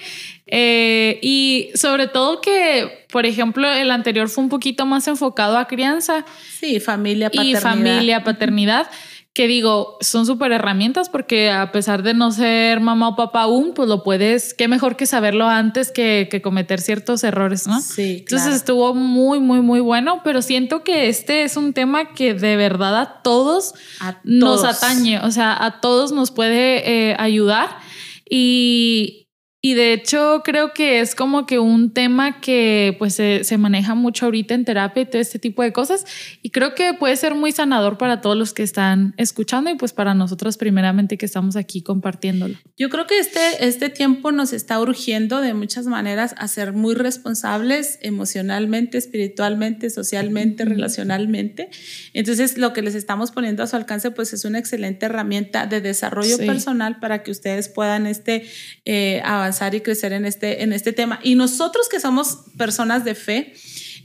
Eh, 0.48 1.20
y 1.22 1.72
sobre 1.75 2.08
todo 2.08 2.39
que, 2.39 3.06
por 3.12 3.25
ejemplo, 3.25 3.70
el 3.70 3.91
anterior 3.91 4.29
fue 4.29 4.46
un 4.46 4.50
poquito 4.50 4.86
más 4.86 5.08
enfocado 5.10 5.58
a 5.58 5.68
crianza. 5.68 6.25
Sí, 6.58 6.79
familia, 6.79 7.29
paternidad. 7.29 7.60
Y 7.60 7.62
familia, 7.62 8.24
paternidad 8.24 8.88
que 9.33 9.48
digo, 9.48 9.98
son 10.01 10.25
súper 10.25 10.51
herramientas 10.51 11.07
porque 11.07 11.51
a 11.51 11.71
pesar 11.71 12.03
de 12.03 12.13
no 12.13 12.31
ser 12.31 12.79
mamá 12.79 13.09
o 13.09 13.15
papá 13.15 13.43
aún, 13.43 13.74
pues 13.74 13.88
lo 13.88 14.03
puedes, 14.03 14.53
qué 14.53 14.67
mejor 14.67 14.98
que 14.98 15.05
saberlo 15.05 15.48
antes 15.48 15.91
que, 15.91 16.27
que 16.29 16.41
cometer 16.41 16.81
ciertos 16.81 17.24
errores, 17.24 17.67
¿no? 17.67 17.79
Sí. 17.79 18.17
Entonces 18.19 18.55
estuvo 18.55 18.93
muy, 18.95 19.39
muy, 19.39 19.62
muy 19.62 19.79
bueno, 19.79 20.21
pero 20.24 20.41
siento 20.41 20.83
que 20.83 21.09
este 21.09 21.43
es 21.43 21.57
un 21.57 21.74
tema 21.74 22.13
que 22.13 22.33
de 22.33 22.55
verdad 22.57 23.00
a 23.00 23.21
todos, 23.21 23.75
nos 24.24 24.63
atañe, 24.63 25.19
o 25.19 25.31
sea, 25.31 25.63
a 25.63 25.79
todos 25.79 26.12
nos 26.12 26.31
puede 26.31 27.09
eh, 27.09 27.15
ayudar. 27.19 27.69
Y, 28.29 29.28
y 29.61 29.73
de 29.73 29.91
hecho 29.91 30.41
creo 30.45 30.73
que 30.73 31.01
es 31.01 31.15
como 31.15 31.45
que 31.45 31.59
un 31.59 31.91
tema 31.91 32.39
que 32.39 32.95
pues 32.97 33.15
se, 33.15 33.43
se, 33.43 33.57
maneja 33.57 33.93
mucho 33.93 34.25
ahorita 34.25 34.53
en 34.53 34.63
terapia 34.63 35.03
y 35.03 35.05
todo 35.05 35.21
este 35.21 35.37
tipo 35.37 35.61
de 35.63 35.73
cosas 35.73 36.05
y 36.41 36.51
creo 36.51 36.75
que 36.75 36.93
puede 36.93 37.17
ser 37.17 37.35
muy 37.35 37.51
sanador 37.51 37.97
para 37.97 38.21
todos 38.21 38.37
los 38.37 38.53
que 38.53 38.63
están 38.63 39.13
escuchando 39.17 39.69
y 39.69 39.75
pues 39.75 39.91
para 39.91 40.13
nosotros 40.13 40.55
primeramente 40.55 41.17
que 41.17 41.25
estamos 41.25 41.57
aquí 41.57 41.81
compartiéndolo. 41.81 42.55
Yo 42.77 42.89
creo 42.89 43.05
que 43.05 43.19
este, 43.19 43.67
este 43.67 43.89
tiempo 43.89 44.31
nos 44.31 44.53
está 44.53 44.79
urgiendo 44.79 45.41
de 45.41 45.53
muchas 45.53 45.87
maneras 45.87 46.35
a 46.37 46.47
ser 46.47 46.71
muy 46.71 46.95
responsables 46.95 47.99
emocionalmente, 48.01 48.97
espiritualmente, 48.97 49.89
socialmente, 49.89 50.63
relacionalmente. 50.63 51.69
Entonces 52.13 52.57
lo 52.57 52.71
que 52.71 52.81
les 52.81 52.95
estamos 52.95 53.31
poniendo 53.31 53.63
a 53.63 53.67
su 53.67 53.75
alcance 53.75 54.11
pues 54.11 54.31
es 54.31 54.45
una 54.45 54.57
excelente 54.57 55.07
herramienta 55.07 55.65
de 55.65 55.81
desarrollo 55.81 56.37
personal 56.37 56.99
para 57.01 57.23
que 57.23 57.31
ustedes 57.31 57.67
puedan 57.67 58.07
este, 58.07 58.45
eh, 58.85 59.21
avanzar 59.25 59.49
y 59.75 59.82
crecer 59.82 60.13
en 60.13 60.25
este, 60.25 60.63
en 60.63 60.74
este 60.74 60.94
tema. 60.94 61.20
Y 61.24 61.36
nosotros 61.36 61.89
que 61.89 62.00
somos 62.00 62.39
personas 62.58 63.03
de 63.06 63.15
fe, 63.15 63.53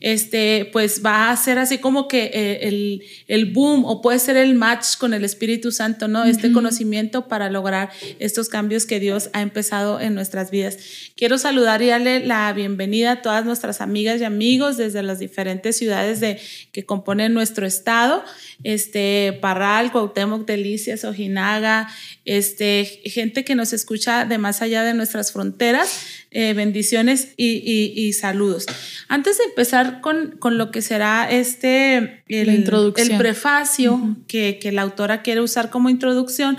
este, 0.01 0.69
pues 0.73 1.03
va 1.05 1.31
a 1.31 1.37
ser 1.37 1.59
así 1.59 1.79
como 1.79 2.09
que 2.09 2.31
eh, 2.33 2.69
el, 2.69 3.03
el, 3.27 3.47
boom 3.47 3.85
o 3.85 4.03
puede 4.03 4.19
ser 4.19 4.37
el 4.37 4.55
match 4.55 4.97
con 4.99 5.15
el 5.15 5.25
Espíritu 5.25 5.73
Santo, 5.73 6.09
¿no? 6.09 6.25
Este 6.25 6.53
conocimiento 6.53 7.29
para 7.29 7.51
lograr 7.51 7.91
estos 8.19 8.49
cambios 8.49 8.87
que 8.87 9.01
Dios 9.01 9.31
ha 9.33 9.43
empezado 9.43 10.01
en 10.01 10.15
nuestras 10.15 10.51
vidas. 10.51 10.79
Quiero 11.17 11.39
saludar 11.39 11.83
y 11.83 11.87
darle 11.87 12.25
la 12.25 12.53
bienvenida 12.53 13.13
a 13.13 13.23
todas 13.23 13.45
nuestras 13.45 13.81
amigas 13.81 14.21
y 14.21 14.25
amigos 14.25 14.77
desde 14.77 15.03
las 15.03 15.19
diferentes 15.19 15.77
ciudades 15.77 16.21
de, 16.21 16.41
que 16.73 16.85
componen 16.85 17.35
nuestro 17.35 17.67
estado, 17.67 18.25
este, 18.63 19.39
Parral, 19.41 19.93
Cuauhtémoc, 19.93 20.47
Delicias, 20.47 21.05
Ojinaga, 21.05 21.89
este, 22.25 22.85
gente 23.05 23.45
que 23.45 23.55
nos 23.55 23.73
escucha 23.73 24.25
de 24.25 24.39
más 24.39 24.63
allá 24.63 24.83
de 24.83 24.95
nuestras 24.95 25.33
fronteras. 25.33 26.24
Eh, 26.37 26.53
bendiciones 26.53 27.29
y, 27.37 28.13
saludos. 28.13 28.67
Antes 29.07 29.39
de 29.39 29.45
empezar 29.45 30.01
con, 30.01 30.37
lo 30.59 30.73
que 30.73 30.83
será 30.83 31.31
este, 31.31 32.25
el, 32.27 32.49
el 32.49 33.17
prefacio 33.17 34.17
que, 34.27 34.59
la 34.73 34.83
autora 34.83 35.23
quiere 35.23 35.41
usar 35.41 35.71
como 35.71 35.91
introducción, 35.91 36.59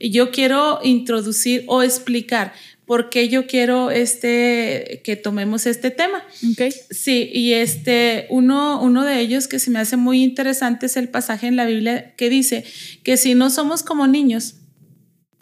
yo 0.00 0.32
quiero 0.32 0.80
introducir 0.82 1.62
o 1.68 1.84
explicar 1.84 2.52
por 2.84 3.10
qué 3.10 3.28
yo 3.28 3.46
quiero 3.46 3.92
este, 3.92 5.00
que 5.04 5.14
tomemos 5.14 5.66
este 5.66 5.92
tema. 5.92 6.24
Okay. 6.52 6.72
Sí, 6.90 7.30
y 7.32 7.52
este, 7.52 8.26
uno, 8.28 8.82
uno 8.82 9.04
de 9.04 9.20
ellos 9.20 9.46
que 9.46 9.60
se 9.60 9.70
me 9.70 9.78
hace 9.78 9.96
muy 9.96 10.24
interesante 10.24 10.86
es 10.86 10.96
el 10.96 11.08
pasaje 11.08 11.46
en 11.46 11.54
la 11.54 11.64
Biblia 11.64 12.12
que 12.16 12.28
dice 12.28 12.64
que 13.04 13.16
si 13.16 13.36
no 13.36 13.50
somos 13.50 13.84
como 13.84 14.08
niños, 14.08 14.56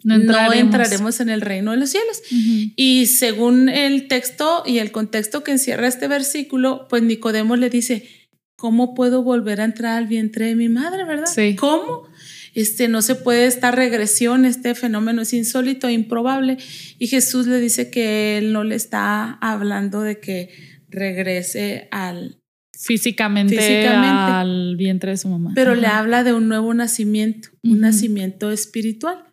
no 0.03 0.15
entraremos. 0.15 1.19
en 1.19 1.29
el 1.29 1.41
reino 1.41 1.71
de 1.71 1.77
los 1.77 1.89
cielos. 1.89 2.21
Y 2.75 3.07
según 3.07 3.69
el 3.69 4.07
texto 4.07 4.63
y 4.65 4.79
el 4.79 4.91
contexto 4.91 5.43
que 5.43 5.51
encierra 5.51 5.87
este 5.87 6.07
versículo, 6.07 6.87
pues 6.89 7.03
Nicodemo 7.03 7.55
le 7.55 7.69
dice, 7.69 8.07
¿cómo 8.55 8.93
puedo 8.93 9.23
volver 9.23 9.61
a 9.61 9.65
entrar 9.65 9.97
al 9.97 10.07
vientre 10.07 10.47
de 10.47 10.55
mi 10.55 10.69
madre, 10.69 11.03
verdad? 11.03 11.27
Sí. 11.27 11.55
¿Cómo? 11.55 12.03
Este, 12.53 12.87
no 12.87 13.01
se 13.01 13.15
puede 13.15 13.45
esta 13.45 13.71
regresión, 13.71 14.45
este 14.45 14.75
fenómeno 14.75 15.21
es 15.21 15.33
insólito, 15.33 15.89
improbable. 15.89 16.57
Y 16.99 17.07
Jesús 17.07 17.47
le 17.47 17.59
dice 17.59 17.89
que 17.89 18.37
él 18.37 18.51
no 18.51 18.63
le 18.63 18.75
está 18.75 19.33
hablando 19.41 20.01
de 20.01 20.19
que 20.19 20.49
regrese 20.89 21.87
al, 21.91 22.41
Físicamente, 22.83 23.87
al 23.87 24.75
vientre 24.75 25.11
de 25.11 25.17
su 25.17 25.29
mamá. 25.29 25.51
Pero 25.53 25.75
le 25.75 25.85
habla 25.85 26.23
de 26.23 26.33
un 26.33 26.47
nuevo 26.47 26.73
nacimiento, 26.73 27.49
un 27.63 27.81
nacimiento 27.81 28.49
espiritual. 28.49 29.23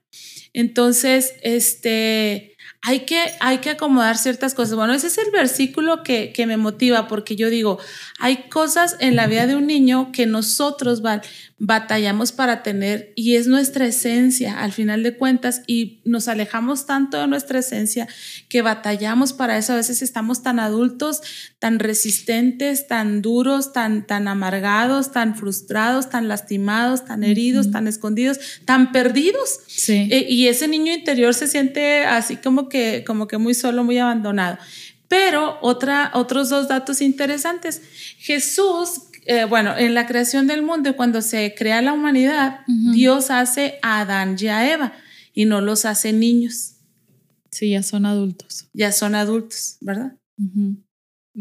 Entonces, 0.52 1.34
este, 1.42 2.56
hay 2.82 3.00
que, 3.00 3.22
hay 3.40 3.58
que 3.58 3.70
acomodar 3.70 4.16
ciertas 4.16 4.54
cosas. 4.54 4.76
Bueno, 4.76 4.94
ese 4.94 5.08
es 5.08 5.18
el 5.18 5.30
versículo 5.30 6.02
que, 6.02 6.32
que, 6.32 6.46
me 6.46 6.56
motiva 6.56 7.08
porque 7.08 7.36
yo 7.36 7.50
digo, 7.50 7.78
hay 8.18 8.48
cosas 8.48 8.96
en 9.00 9.16
la 9.16 9.26
vida 9.26 9.46
de 9.46 9.56
un 9.56 9.66
niño 9.66 10.10
que 10.12 10.26
nosotros 10.26 11.02
batallamos 11.60 12.30
para 12.30 12.62
tener 12.62 13.12
y 13.16 13.34
es 13.34 13.48
nuestra 13.48 13.86
esencia 13.86 14.60
al 14.60 14.72
final 14.72 15.02
de 15.02 15.16
cuentas 15.16 15.62
y 15.66 16.00
nos 16.04 16.28
alejamos 16.28 16.86
tanto 16.86 17.18
de 17.18 17.26
nuestra 17.26 17.58
esencia 17.58 18.06
que 18.48 18.62
batallamos 18.62 19.32
para 19.32 19.58
eso. 19.58 19.72
A 19.72 19.76
veces 19.76 20.00
estamos 20.00 20.42
tan 20.44 20.60
adultos, 20.60 21.20
tan 21.58 21.80
resistentes, 21.80 22.86
tan 22.86 23.22
duros, 23.22 23.72
tan, 23.72 24.06
tan 24.06 24.28
amargados, 24.28 25.10
tan 25.10 25.34
frustrados, 25.34 26.08
tan 26.10 26.28
lastimados, 26.28 27.04
tan 27.04 27.24
heridos, 27.24 27.72
tan 27.72 27.88
escondidos, 27.88 28.38
tan 28.64 28.92
perdidos. 28.92 29.58
Sí. 29.66 30.08
Eh, 30.12 30.26
y 30.28 30.46
ese 30.46 30.68
niño 30.68 30.92
interior 30.92 31.34
se 31.34 31.48
siente 31.48 32.04
así 32.04 32.36
como 32.36 32.68
que, 32.68 33.02
como 33.04 33.26
que 33.26 33.38
muy 33.38 33.54
solo, 33.54 33.82
muy 33.82 33.98
abandonado. 33.98 34.58
Pero 35.08 35.58
otra, 35.62 36.10
otros 36.14 36.50
dos 36.50 36.68
datos 36.68 37.00
interesantes. 37.00 37.80
Jesús 38.18 39.07
eh, 39.28 39.44
bueno, 39.44 39.76
en 39.76 39.92
la 39.92 40.06
creación 40.06 40.46
del 40.46 40.62
mundo, 40.62 40.96
cuando 40.96 41.20
se 41.20 41.54
crea 41.54 41.82
la 41.82 41.92
humanidad, 41.92 42.60
Dios 42.66 43.30
hace 43.30 43.78
a 43.82 44.00
Adán 44.00 44.36
y 44.40 44.46
a 44.46 44.72
Eva 44.72 44.94
y 45.34 45.44
no 45.44 45.60
los 45.60 45.84
hace 45.84 46.14
niños. 46.14 46.76
Sí, 47.50 47.70
ya 47.70 47.82
son 47.82 48.06
adultos. 48.06 48.68
Ya 48.72 48.90
son 48.90 49.14
adultos, 49.14 49.76
¿verdad? 49.82 50.16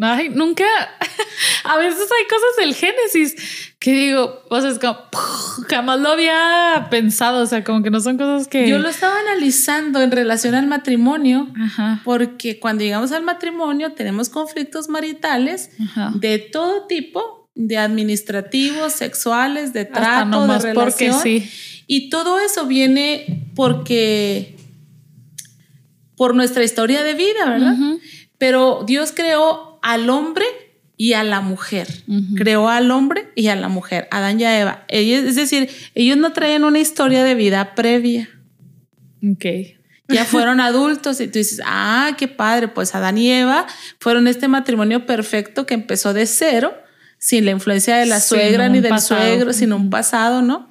Ay, 0.02 0.28
nunca. 0.28 0.66
a 1.64 1.78
veces 1.78 2.02
hay 2.12 2.28
cosas 2.28 2.58
del 2.58 2.76
Génesis 2.76 3.74
que 3.80 3.92
digo, 3.94 4.44
o 4.50 4.60
sea, 4.60 4.72
es 4.72 4.80
como 4.80 4.98
jamás 5.70 6.02
lo 6.02 6.10
había 6.10 6.88
pensado. 6.92 7.42
O 7.42 7.46
sea, 7.46 7.64
como 7.64 7.84
que 7.84 7.90
no 7.90 8.02
son 8.02 8.18
cosas 8.18 8.50
que. 8.50 8.68
Yo 8.68 8.80
lo 8.80 8.90
estaba 8.90 9.18
analizando 9.22 10.02
en 10.02 10.12
relación 10.12 10.56
al 10.56 10.68
matrimonio, 10.68 11.48
porque 12.04 12.60
cuando 12.60 12.84
llegamos 12.84 13.14
al 13.14 13.24
matrimonio 13.24 13.94
tenemos 13.94 14.28
conflictos 14.28 14.90
maritales 14.90 15.72
de 16.16 16.40
todo 16.40 16.86
tipo 16.86 17.47
de 17.58 17.78
administrativos, 17.78 18.94
sexuales, 18.94 19.74
de 19.74 19.86
trato, 19.86 20.48
de 20.48 20.60
relación. 20.60 20.76
Porque 20.76 21.12
sí. 21.12 21.50
Y 21.88 22.10
todo 22.10 22.40
eso 22.40 22.68
viene 22.68 23.46
porque 23.56 24.56
por 26.16 26.36
nuestra 26.36 26.64
historia 26.64 27.04
de 27.04 27.16
vida, 27.16 27.50
¿verdad? 27.50 27.76
Pero 28.38 28.84
Dios 28.86 29.12
creó 29.16 29.80
al 29.82 30.10
hombre 30.10 30.46
y 30.98 31.14
a 31.14 31.24
la 31.24 31.42
mujer. 31.42 31.88
Creó 32.36 32.70
al 32.70 32.92
hombre 32.92 33.30
y 33.36 33.48
a 33.48 33.56
la 33.56 33.70
mujer, 33.70 34.08
Adán 34.12 34.40
y 34.40 34.44
a 34.44 34.60
Eva. 34.60 34.86
Ellos, 34.88 35.24
es 35.24 35.36
decir, 35.36 35.70
ellos 35.96 36.18
no 36.18 36.34
traían 36.34 36.64
una 36.64 36.80
historia 36.80 37.24
de 37.24 37.36
vida 37.36 37.74
previa. 37.74 38.30
Ok. 39.24 39.46
Ya 40.10 40.26
fueron 40.26 40.60
adultos 40.60 41.20
y 41.22 41.28
tú 41.28 41.40
dices, 41.40 41.62
ah, 41.66 42.16
qué 42.18 42.28
padre, 42.28 42.68
pues 42.68 42.94
Adán 42.94 43.18
y 43.18 43.32
Eva 43.32 43.66
fueron 44.00 44.28
este 44.28 44.48
matrimonio 44.48 45.06
perfecto 45.06 45.66
que 45.66 45.74
empezó 45.74 46.14
de 46.14 46.26
cero 46.26 46.76
sin 47.18 47.46
la 47.46 47.52
influencia 47.52 47.98
de 47.98 48.06
la 48.06 48.20
suegra 48.20 48.70
ni 48.70 48.80
del 48.80 49.00
suegro, 49.00 49.54
sino 49.54 49.76
un 49.76 49.90
pasado, 49.90 50.42
¿no? 50.42 50.70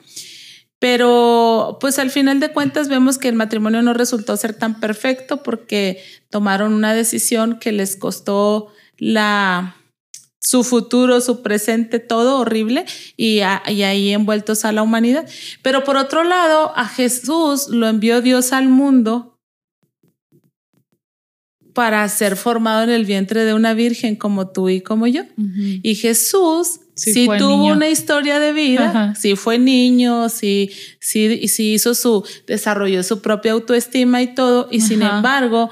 Pero 0.79 1.79
pues 1.81 1.99
al 1.99 2.11
final 2.11 2.39
de 2.39 2.53
cuentas 2.53 2.89
vemos 2.89 3.19
que 3.19 3.29
el 3.29 3.35
matrimonio 3.35 3.83
no 3.83 3.95
resultó 3.95 4.37
ser 4.37 4.55
tan 4.55 4.79
perfecto 4.79 5.43
porque 5.43 6.03
tomaron 6.31 6.75
una 6.75 6.95
decisión 6.95 7.59
que 7.59 7.73
les 7.73 7.97
costó 7.97 8.73
la 8.99 9.77
su 10.39 10.63
futuro, 10.63 11.21
su 11.21 11.43
presente, 11.43 11.99
todo 11.99 12.39
horrible 12.39 12.85
y, 13.17 13.39
y, 13.39 13.83
ahí 13.83 14.13
envueltos 14.13 14.65
a 14.65 14.71
la 14.71 14.83
humanidad. 14.83 15.27
Pero 15.63 15.83
por 15.83 15.97
otro 15.97 16.23
lado, 16.23 16.73
a 16.77 16.87
Jesús 16.87 17.69
lo 17.69 17.89
envió 17.89 18.23
Dios 18.23 18.53
al 18.53 18.69
mundo 18.69 19.36
para 21.77 22.09
ser 22.09 22.37
formado 22.37 22.85
en 22.85 22.89
el 22.89 23.05
vientre 23.05 23.45
de 23.45 23.53
una 23.53 23.75
virgen 23.75 24.17
como 24.17 24.49
tú 24.49 24.71
y 24.71 24.81
como 24.81 25.07
yo. 25.07 25.25
Y 25.83 25.95
Jesús 25.95 26.81
sí, 26.95 27.29
tuvo 27.39 27.67
una 27.67 27.91
historia 27.91 28.41
de 28.41 28.55
vida, 28.55 29.15
sí 29.15 29.37
fue 29.37 29.59
niño, 29.59 30.31
sí, 30.31 30.71
sí, 31.01 31.47
sí 31.49 31.75
hizo 31.75 31.95
su, 31.95 32.27
desarrolló 32.47 33.03
su 33.03 33.21
propia 33.21 33.53
autoestima 33.53 34.23
y 34.23 34.35
todo, 34.35 34.69
y 34.71 34.81
sin 34.81 35.03
embargo 35.03 35.71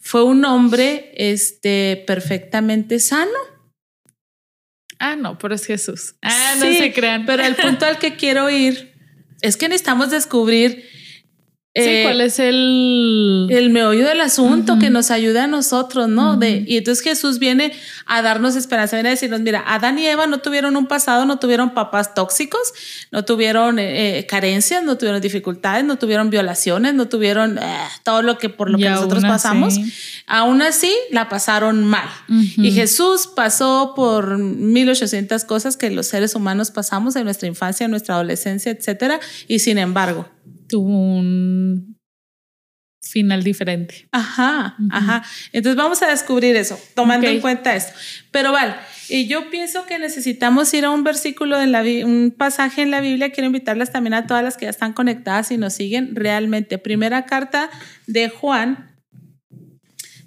fue 0.00 0.24
un 0.24 0.44
hombre 0.44 1.12
este, 1.14 2.02
perfectamente 2.08 2.98
sano. 2.98 3.38
Ah, 4.98 5.14
no, 5.14 5.38
pero 5.38 5.54
es 5.54 5.64
Jesús. 5.64 6.16
Ah, 6.22 6.54
no 6.58 6.66
se 6.66 6.92
crean. 6.92 7.24
Pero 7.24 7.44
el 7.44 7.54
punto 7.54 7.86
al 7.86 8.00
que 8.00 8.16
quiero 8.16 8.50
ir 8.50 8.92
es 9.42 9.56
que 9.56 9.68
necesitamos 9.68 10.10
descubrir 10.10 10.84
Sí, 11.76 11.82
eh, 11.90 12.02
¿cuál 12.04 12.22
es 12.22 12.38
el... 12.38 13.48
El 13.50 13.68
meollo 13.68 14.06
del 14.08 14.22
asunto 14.22 14.78
que 14.78 14.88
nos 14.88 15.10
ayuda 15.10 15.44
a 15.44 15.46
nosotros, 15.46 16.08
¿no? 16.08 16.36
de, 16.36 16.64
y 16.66 16.78
entonces 16.78 17.04
Jesús 17.04 17.38
viene 17.38 17.72
a 18.06 18.22
darnos 18.22 18.56
esperanza, 18.56 18.96
viene 18.96 19.10
a 19.10 19.12
decirnos, 19.12 19.40
mira, 19.40 19.62
Adán 19.66 19.98
y 19.98 20.06
Eva 20.06 20.26
no 20.26 20.38
tuvieron 20.38 20.76
un 20.76 20.86
pasado, 20.86 21.26
no 21.26 21.38
tuvieron 21.38 21.74
papás 21.74 22.14
tóxicos, 22.14 22.72
no 23.10 23.26
tuvieron 23.26 23.78
eh, 23.78 24.18
eh, 24.18 24.26
carencias, 24.26 24.82
no 24.84 24.96
tuvieron 24.96 25.20
dificultades, 25.20 25.84
no 25.84 25.98
tuvieron 25.98 26.30
violaciones, 26.30 26.94
no 26.94 27.08
tuvieron 27.08 27.60
todo 28.04 28.22
lo 28.22 28.38
que 28.38 28.48
por 28.48 28.70
lo 28.70 28.78
que 28.78 28.88
nosotros 28.88 29.24
pasamos. 29.24 29.78
Aún 30.26 30.62
así, 30.62 30.94
la 31.10 31.28
pasaron 31.28 31.84
mal. 31.84 32.08
Y 32.28 32.72
Jesús 32.72 33.28
pasó 33.34 33.92
por 33.94 34.38
1800 34.38 35.44
cosas 35.44 35.76
que 35.76 35.90
los 35.90 36.06
seres 36.06 36.34
humanos 36.34 36.70
pasamos 36.70 37.16
en 37.16 37.24
nuestra 37.24 37.48
infancia, 37.48 37.84
en 37.84 37.90
nuestra 37.90 38.14
adolescencia, 38.14 38.72
etcétera. 38.72 39.20
Y 39.46 39.58
sin 39.58 39.78
embargo, 39.78 40.26
tuvo 40.68 41.18
un 41.18 41.96
final 43.08 43.42
diferente. 43.42 44.08
Ajá, 44.12 44.76
ajá. 44.90 45.24
Entonces 45.52 45.76
vamos 45.76 46.02
a 46.02 46.08
descubrir 46.08 46.56
eso, 46.56 46.78
tomando 46.94 47.26
en 47.28 47.40
cuenta 47.40 47.74
esto. 47.74 47.92
Pero 48.30 48.52
vale, 48.52 48.74
y 49.08 49.26
yo 49.26 49.50
pienso 49.50 49.86
que 49.86 49.98
necesitamos 49.98 50.72
ir 50.74 50.84
a 50.84 50.90
un 50.90 51.04
versículo 51.04 51.60
en 51.60 51.72
la 51.72 51.82
un 51.82 52.34
pasaje 52.36 52.82
en 52.82 52.90
la 52.90 53.00
Biblia. 53.00 53.30
Quiero 53.30 53.46
invitarlas 53.46 53.92
también 53.92 54.14
a 54.14 54.26
todas 54.26 54.42
las 54.42 54.56
que 54.56 54.66
ya 54.66 54.70
están 54.70 54.92
conectadas 54.92 55.50
y 55.50 55.56
nos 55.56 55.74
siguen 55.74 56.14
realmente. 56.14 56.78
Primera 56.78 57.24
carta 57.26 57.70
de 58.06 58.28
Juan, 58.28 58.96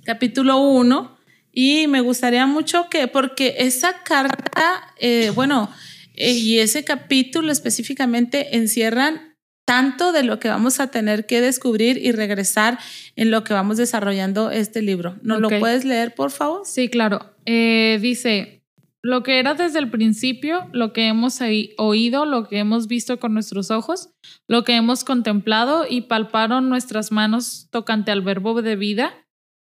capítulo 0.03 0.57
1. 0.57 1.17
Y 1.51 1.87
me 1.87 2.01
gustaría 2.01 2.45
mucho 2.45 2.89
que, 2.89 3.07
porque 3.07 3.55
esa 3.59 4.03
carta, 4.03 4.93
eh, 4.99 5.31
bueno, 5.33 5.69
eh, 6.13 6.31
y 6.31 6.59
ese 6.59 6.83
capítulo 6.83 7.51
específicamente 7.51 8.55
encierran 8.55 9.28
tanto 9.69 10.11
de 10.11 10.23
lo 10.23 10.39
que 10.39 10.47
vamos 10.47 10.79
a 10.79 10.89
tener 10.89 11.27
que 11.27 11.41
descubrir 11.41 11.99
y 12.03 12.11
regresar 12.11 12.79
en 13.15 13.29
lo 13.29 13.43
que 13.43 13.53
vamos 13.53 13.77
desarrollando 13.77 14.49
este 14.49 14.81
libro. 14.81 15.19
¿Nos 15.21 15.39
lo 15.39 15.47
puedes 15.47 15.85
leer, 15.85 16.15
por 16.15 16.31
favor? 16.31 16.61
Sí, 16.65 16.89
claro. 16.89 17.35
Eh, 17.45 17.99
dice, 18.01 18.63
lo 19.03 19.21
que 19.21 19.37
era 19.37 19.53
desde 19.53 19.77
el 19.77 19.91
principio, 19.91 20.67
lo 20.73 20.91
que 20.91 21.05
hemos 21.05 21.39
oído, 21.77 22.25
lo 22.25 22.47
que 22.47 22.57
hemos 22.57 22.87
visto 22.87 23.19
con 23.19 23.35
nuestros 23.35 23.69
ojos, 23.69 24.09
lo 24.47 24.63
que 24.63 24.75
hemos 24.75 25.03
contemplado 25.03 25.85
y 25.87 26.01
palparon 26.01 26.67
nuestras 26.67 27.11
manos 27.11 27.67
tocante 27.69 28.09
al 28.09 28.23
verbo 28.23 28.63
de 28.63 28.75
vida, 28.75 29.13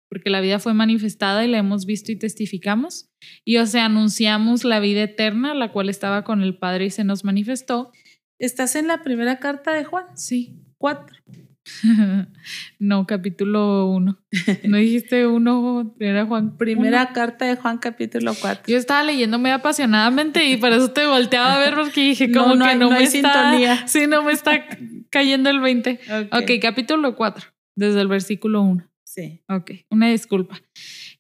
porque 0.09 0.31
la 0.31 0.41
vida 0.41 0.59
fue 0.59 0.73
manifestada 0.73 1.45
y 1.45 1.49
la 1.49 1.59
hemos 1.59 1.85
visto 1.85 2.13
y 2.13 2.17
testificamos. 2.17 3.11
Y 3.45 3.59
o 3.59 3.67
sea, 3.67 3.85
anunciamos 3.85 4.65
la 4.65 4.81
vida 4.81 5.03
eterna, 5.03 5.53
la 5.53 5.71
cual 5.71 5.91
estaba 5.91 6.25
con 6.25 6.41
el 6.43 6.57
Padre 6.57 6.87
y 6.87 6.91
se 6.91 7.05
nos 7.05 7.25
manifestó 7.25 7.93
¿Estás 8.39 8.77
en 8.77 8.87
la 8.87 9.03
primera 9.03 9.41
carta 9.41 9.73
de 9.73 9.85
Juan? 9.85 10.05
Sí. 10.15 10.63
Cuatro. 10.79 11.17
no, 12.79 13.05
capítulo 13.05 13.87
uno. 13.87 14.21
¿No 14.63 14.77
dijiste 14.77 15.27
uno, 15.27 15.93
primera 15.99 16.25
Juan? 16.25 16.57
Primera 16.57 17.13
carta 17.13 17.47
de 17.47 17.57
Juan, 17.57 17.79
capítulo 17.79 18.33
cuatro. 18.41 18.63
Yo 18.69 18.79
estaba 18.79 19.03
leyendo 19.03 19.41
muy 19.41 19.51
apasionadamente 19.51 20.49
y 20.49 20.57
por 20.57 20.73
eso 20.73 20.93
te 20.93 21.05
volteaba 21.05 21.57
a 21.57 21.59
ver 21.59 21.75
porque 21.75 22.01
dije 22.01 22.31
como 22.31 22.53
que 22.65 22.77
no, 22.77 22.91
me 22.91 23.03
está... 23.03 23.11
Sintonía. 23.11 23.89
Sí, 23.89 24.07
no 24.07 24.23
me 24.23 24.33
está 24.33 24.65
cayendo 25.11 25.51
el 25.51 25.59
20. 25.59 26.01
ok, 26.31 26.51
capítulo 26.63 27.17
cuatro, 27.17 27.47
desde 27.75 28.01
el 28.01 28.09
versículo 28.09 28.63
uno. 28.63 28.89
Sí. 29.03 29.43
Ok, 29.49 29.73
una 29.91 30.09
disculpa. 30.11 30.61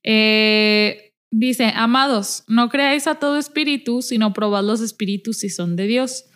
Eh, 0.04 1.14
dice, 1.32 1.72
amados, 1.74 2.44
no 2.46 2.68
creáis 2.68 3.08
a 3.08 3.16
todo 3.16 3.38
espíritu, 3.38 4.02
sino 4.02 4.32
probad 4.32 4.62
los 4.62 4.80
espíritus 4.80 5.38
si 5.38 5.48
son 5.48 5.74
de 5.74 5.88
Dios 5.88 6.27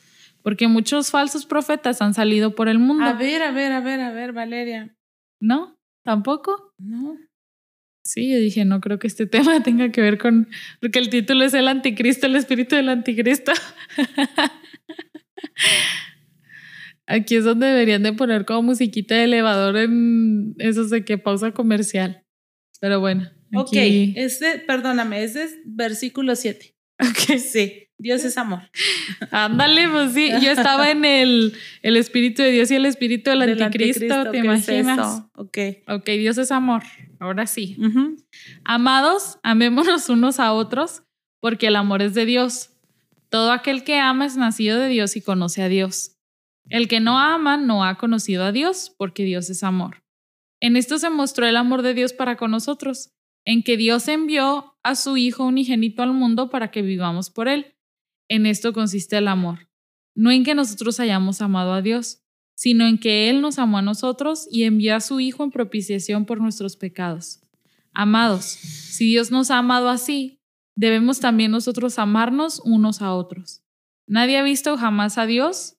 porque 0.43 0.69
muchos 0.69 1.11
falsos 1.11 1.47
profetas 1.47 2.03
han 2.03 2.15
salido 2.15 2.55
por 2.55 2.69
el 2.69 2.79
mundo. 2.79 3.05
A 3.05 3.13
ver, 3.15 3.43
a 3.43 3.51
ver, 3.51 3.73
a 3.73 3.81
ver, 3.81 4.01
a 4.01 4.13
ver, 4.13 4.33
Valeria. 4.33 4.97
¿No? 5.41 5.79
¿Tampoco? 6.05 6.73
No. 6.79 7.17
Sí, 8.05 8.31
yo 8.31 8.39
dije, 8.39 8.65
no 8.65 8.81
creo 8.81 8.99
que 8.99 9.07
este 9.07 9.27
tema 9.29 9.63
tenga 9.63 9.91
que 9.91 10.01
ver 10.01 10.19
con, 10.19 10.49
porque 10.81 10.99
el 10.99 11.09
título 11.11 11.45
es 11.45 11.55
el 11.55 11.69
anticristo, 11.69 12.27
el 12.27 12.37
espíritu 12.37 12.77
del 12.77 12.89
anticristo. 12.89 13.53
Aquí 17.07 17.37
es 17.37 17.45
donde 17.45 17.67
deberían 17.67 18.03
de 18.03 18.13
poner 18.13 18.45
como 18.45 18.63
musiquita 18.63 19.15
de 19.17 19.25
elevador 19.25 19.77
en 19.77 20.55
esos 20.59 20.89
de 20.91 21.05
que 21.05 21.19
pausa 21.19 21.53
comercial. 21.53 22.25
Pero 22.81 23.01
bueno. 23.01 23.31
Ok, 23.55 23.73
este, 23.75 24.61
perdóname, 24.61 25.23
es 25.23 25.35
de 25.35 25.49
versículo 25.65 26.37
7. 26.37 26.75
Ok. 27.03 27.39
Sí. 27.39 27.82
Dios 28.03 28.25
es 28.25 28.37
amor. 28.37 28.63
Ándale, 29.31 29.89
pues 29.89 30.13
sí, 30.13 30.31
yo 30.43 30.51
estaba 30.51 30.91
en 30.91 31.05
el, 31.05 31.55
el 31.83 31.97
Espíritu 31.97 32.43
de 32.43 32.51
Dios 32.51 32.71
y 32.71 32.75
el 32.75 32.85
Espíritu 32.85 33.31
del, 33.31 33.43
anticristo, 33.43 34.31
¿te 34.31 34.39
imaginas? 34.39 35.23
ok. 35.37 35.59
Ok, 35.87 36.07
Dios 36.07 36.37
es 36.39 36.51
amor, 36.51 36.83
ahora 37.21 37.47
sí. 37.47 37.77
Amados, 38.65 39.39
amémonos 39.43 40.09
unos 40.09 40.41
a 40.41 40.53
otros, 40.53 41.05
porque 41.41 41.69
el 41.69 41.77
amor 41.77 42.03
es 42.03 42.15
de 42.15 42.27
Dios. 42.27 42.71
Todo 43.31 43.53
aquel 43.53 43.85
que 43.85 43.99
ama 43.99 44.27
es 44.27 44.37
nacido 44.37 44.79
de 44.79 44.89
Dios 44.89 45.17
y 45.17 45.23
conoce 45.23 45.63
a 45.63 45.69
Dios. 45.69 46.17
El 46.69 46.89
que 46.89 47.01
no 47.01 47.19
ama 47.19 47.57
no 47.57 47.85
ha 47.85 47.97
conocido 47.97 48.45
a 48.45 48.53
Dios, 48.53 48.93
porque 48.99 49.25
Dios 49.25 49.49
es 49.49 49.63
amor. 49.63 50.03
En 50.61 50.77
esto 50.77 50.99
se 50.99 51.11
mostró 51.11 51.47
el 51.47 51.57
amor 51.57 51.83
de 51.83 51.95
Dios 51.95 52.13
para 52.13 52.37
con 52.37 52.51
nosotros, 52.51 53.11
en 53.45 53.63
que 53.63 53.77
Dios 53.77 54.09
envió 54.09 54.77
a 54.83 54.95
su 54.95 55.17
Hijo 55.17 55.45
unigénito 55.45 56.03
al 56.03 56.13
mundo 56.13 56.51
para 56.51 56.71
que 56.71 56.83
vivamos 56.83 57.31
por 57.31 57.49
él. 57.49 57.75
En 58.33 58.47
esto 58.47 58.73
consiste 58.73 59.19
el 59.19 59.29
amor, 59.29 59.69
no 60.15 60.31
en 60.31 60.43
que 60.43 60.55
nosotros 60.55 60.99
hayamos 61.01 61.43
amado 61.43 61.75
a 61.75 61.83
Dios, 61.83 62.23
sino 62.55 62.87
en 62.87 62.97
que 62.97 63.29
Él 63.29 63.43
nos 63.43 63.59
amó 63.59 63.77
a 63.77 63.83
nosotros 63.83 64.49
y 64.51 64.63
envió 64.63 64.97
a 64.97 65.01
su 65.01 65.21
Hijo 65.21 65.45
en 65.45 65.51
propiciación 65.51 66.25
por 66.25 66.41
nuestros 66.41 66.79
pecados. 66.79 67.43
Amados, 67.93 68.45
si 68.47 69.05
Dios 69.05 69.31
nos 69.31 69.51
ha 69.51 69.59
amado 69.59 69.91
así, 69.91 70.41
debemos 70.75 71.21
también 71.21 71.51
nosotros 71.51 71.99
amarnos 71.99 72.63
unos 72.65 73.03
a 73.03 73.13
otros. 73.13 73.65
Nadie 74.07 74.39
ha 74.39 74.43
visto 74.43 74.79
jamás 74.79 75.19
a 75.19 75.27
Dios. 75.27 75.77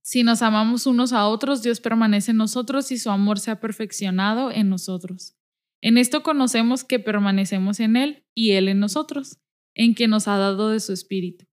Si 0.00 0.22
nos 0.22 0.42
amamos 0.42 0.86
unos 0.86 1.12
a 1.12 1.26
otros, 1.26 1.60
Dios 1.64 1.80
permanece 1.80 2.30
en 2.30 2.36
nosotros 2.36 2.92
y 2.92 2.98
su 2.98 3.10
amor 3.10 3.40
se 3.40 3.50
ha 3.50 3.58
perfeccionado 3.58 4.52
en 4.52 4.68
nosotros. 4.68 5.34
En 5.80 5.98
esto 5.98 6.22
conocemos 6.22 6.84
que 6.84 7.00
permanecemos 7.00 7.80
en 7.80 7.96
Él 7.96 8.24
y 8.32 8.52
Él 8.52 8.68
en 8.68 8.78
nosotros 8.78 9.41
en 9.74 9.94
que 9.94 10.08
nos 10.08 10.28
ha 10.28 10.36
dado 10.36 10.70
de 10.70 10.80
su 10.80 10.92
Espíritu. 10.92 11.46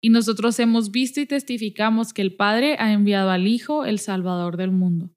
Y 0.00 0.10
nosotros 0.10 0.58
hemos 0.60 0.90
visto 0.90 1.20
y 1.20 1.26
testificamos 1.26 2.12
que 2.12 2.22
el 2.22 2.36
Padre 2.36 2.76
ha 2.78 2.92
enviado 2.92 3.30
al 3.30 3.46
Hijo, 3.46 3.84
el 3.84 3.98
Salvador 3.98 4.56
del 4.56 4.70
mundo. 4.70 5.10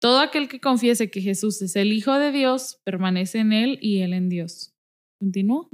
Todo 0.00 0.20
aquel 0.20 0.48
que 0.48 0.60
confiese 0.60 1.10
que 1.10 1.20
Jesús 1.20 1.60
es 1.62 1.76
el 1.76 1.92
Hijo 1.92 2.14
de 2.18 2.32
Dios, 2.32 2.80
permanece 2.84 3.38
en 3.38 3.52
Él 3.52 3.78
y 3.80 4.00
Él 4.00 4.12
en 4.12 4.28
Dios. 4.28 4.74
¿Continúo? 5.18 5.70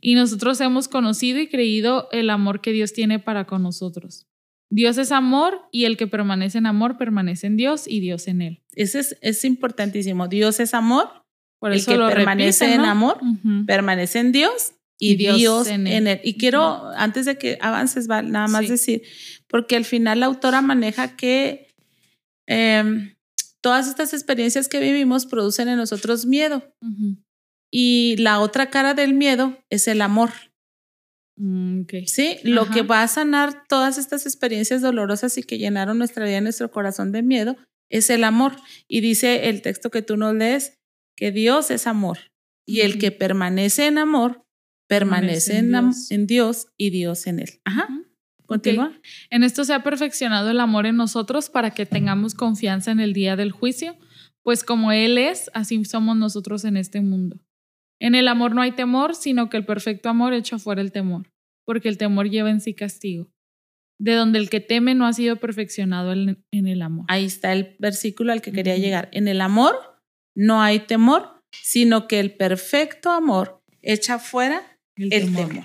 Y 0.00 0.14
nosotros 0.14 0.60
hemos 0.60 0.86
conocido 0.86 1.40
y 1.40 1.48
creído 1.48 2.08
el 2.12 2.30
amor 2.30 2.60
que 2.60 2.72
Dios 2.72 2.92
tiene 2.92 3.18
para 3.18 3.44
con 3.44 3.62
nosotros. 3.62 4.28
Dios 4.70 4.98
es 4.98 5.12
amor 5.12 5.60
y 5.72 5.84
el 5.84 5.96
que 5.96 6.06
permanece 6.06 6.58
en 6.58 6.66
amor 6.66 6.96
permanece 6.96 7.48
en 7.48 7.56
Dios 7.56 7.86
y 7.86 8.00
Dios 8.00 8.28
en 8.28 8.42
Él. 8.42 8.62
Ese 8.74 9.00
es, 9.00 9.18
es 9.22 9.44
importantísimo. 9.44 10.28
Dios 10.28 10.60
es 10.60 10.74
amor. 10.74 11.08
Por 11.58 11.72
el 11.72 11.84
que 11.84 11.96
permanece 11.96 12.74
en 12.74 12.82
amor, 12.82 13.18
permanece 13.66 14.18
en 14.18 14.30
Dios 14.30 14.75
y, 14.98 15.16
Dios, 15.16 15.68
en, 15.68 15.86
él. 15.86 16.20
Y 16.24 16.38
quiero, 16.38 16.88
antes 16.96 17.26
de 17.26 17.36
que 17.36 17.58
avances, 17.60 18.08
nada 18.08 18.48
más 18.48 18.68
decir, 18.68 19.02
porque 19.46 19.76
al 19.76 19.84
final 19.84 20.20
la 20.20 20.26
autora 20.26 20.62
maneja 20.62 21.16
que 21.16 21.74
em, 22.46 23.14
todas 23.60 23.88
estas 23.88 24.14
experiencias 24.14 24.68
que 24.68 24.80
vivimos 24.80 25.26
producen 25.26 25.68
en 25.68 25.76
nosotros 25.76 26.24
miedo. 26.24 26.62
Y 27.70 28.16
la 28.18 28.40
otra 28.40 28.70
cara 28.70 28.94
del 28.94 29.12
miedo 29.12 29.58
es 29.70 29.86
el 29.88 30.00
amor. 30.00 30.30
Mm, 31.36 31.82
sí, 32.06 32.38
lo 32.44 32.70
que 32.70 32.80
va 32.80 33.02
a 33.02 33.08
sanar 33.08 33.66
todas 33.68 33.98
estas 33.98 34.24
experiencias 34.24 34.80
dolorosas 34.80 35.36
y 35.36 35.42
que 35.42 35.58
llenaron 35.58 35.98
nuestra 35.98 36.24
vida, 36.24 36.40
nuestro 36.40 36.70
corazón 36.70 37.12
de 37.12 37.22
miedo, 37.22 37.56
es 37.90 38.08
el 38.08 38.24
amor. 38.24 38.56
Y 38.88 39.02
dice 39.02 39.50
el 39.50 39.60
texto 39.60 39.90
que 39.90 40.00
tú 40.00 40.16
nos 40.16 40.34
lees, 40.34 40.78
que 41.16 41.32
Dios 41.32 41.70
es 41.70 41.86
amor. 41.86 42.18
Y 42.66 42.80
el 42.80 42.98
que 42.98 43.12
permanece 43.12 43.86
en 43.86 43.98
amor 43.98 44.45
permanece 44.88 45.58
en, 45.58 46.26
Dios. 46.26 46.68
y 46.76 46.90
Dios 46.90 47.26
en 47.26 47.40
él. 47.40 47.50
Ajá. 47.64 47.88
Continúa. 48.46 48.92
En 49.30 49.42
esto 49.42 49.64
se 49.64 49.74
ha 49.74 49.82
perfeccionado 49.82 50.50
el 50.50 50.60
amor 50.60 50.86
en 50.86 50.96
nosotros 50.96 51.50
para 51.50 51.72
que 51.72 51.84
tengamos 51.84 52.34
confianza 52.34 52.92
en 52.92 53.00
el 53.00 53.12
día 53.12 53.34
del 53.34 53.50
juicio, 53.50 53.96
pues 54.42 54.62
como 54.62 54.92
Él 54.92 55.18
es, 55.18 55.50
así 55.54 55.84
somos 55.84 56.16
nosotros 56.16 56.64
en 56.64 56.76
este 56.76 57.00
mundo. 57.00 57.40
En 58.00 58.14
el 58.14 58.28
amor 58.28 58.54
no 58.54 58.62
hay 58.62 58.72
temor, 58.72 59.14
sino 59.14 59.50
que 59.50 59.56
el 59.56 59.64
perfecto 59.64 60.08
amor 60.08 60.32
echa 60.32 60.58
fuera 60.58 60.80
el 60.80 60.92
temor, 60.92 61.32
porque 61.64 61.88
el 61.88 61.98
temor 61.98 62.30
lleva 62.30 62.50
en 62.50 62.60
sí 62.60 62.74
castigo, 62.74 63.28
de 63.98 64.14
donde 64.14 64.38
el 64.38 64.48
que 64.48 64.60
teme 64.60 64.94
no 64.94 65.06
ha 65.06 65.12
sido 65.12 65.36
perfeccionado 65.36 66.12
en, 66.12 66.44
el 66.52 66.82
amor. 66.82 67.06
Ahí 67.08 67.24
está 67.24 67.52
el 67.52 67.74
versículo 67.80 68.32
al 68.32 68.42
que 68.42 68.52
quería 68.52 68.76
llegar. 68.76 69.08
En 69.12 69.26
el 69.26 69.40
amor 69.40 69.74
no 70.36 70.62
hay 70.62 70.80
temor, 70.80 71.42
sino 71.50 72.06
que 72.06 72.20
el 72.20 72.36
perfecto 72.36 73.10
amor 73.10 73.62
echa 73.82 74.18
fuera 74.18 74.75
el, 74.96 75.34
temor. 75.34 75.64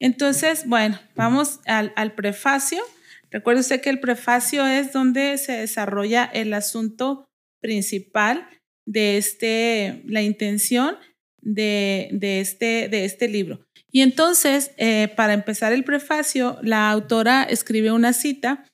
Entonces, 0.00 0.66
bueno, 0.66 0.98
vamos 1.14 1.60
al, 1.66 2.14
prefacio. 2.14 2.82
Recuerde 3.30 3.60
usted 3.60 3.80
que 3.80 3.90
el 3.90 4.00
prefacio 4.00 4.66
es 4.66 4.92
donde 4.92 5.38
se 5.38 5.52
desarrolla 5.52 6.24
el 6.24 6.52
asunto 6.52 7.24
principal 7.62 8.48
de 8.86 9.16
este, 9.16 10.02
la 10.06 10.22
intención 10.22 10.96
de, 11.40 12.08
este, 12.20 12.88
de 12.88 13.04
este 13.04 13.28
libro. 13.28 13.64
Y 13.90 14.02
entonces, 14.02 14.72
eh, 14.76 15.08
para 15.16 15.34
empezar 15.34 15.72
el 15.72 15.84
prefacio, 15.84 16.58
la 16.62 16.90
autora 16.90 17.44
escribe 17.44 17.92
una 17.92 18.12
cita 18.12 18.66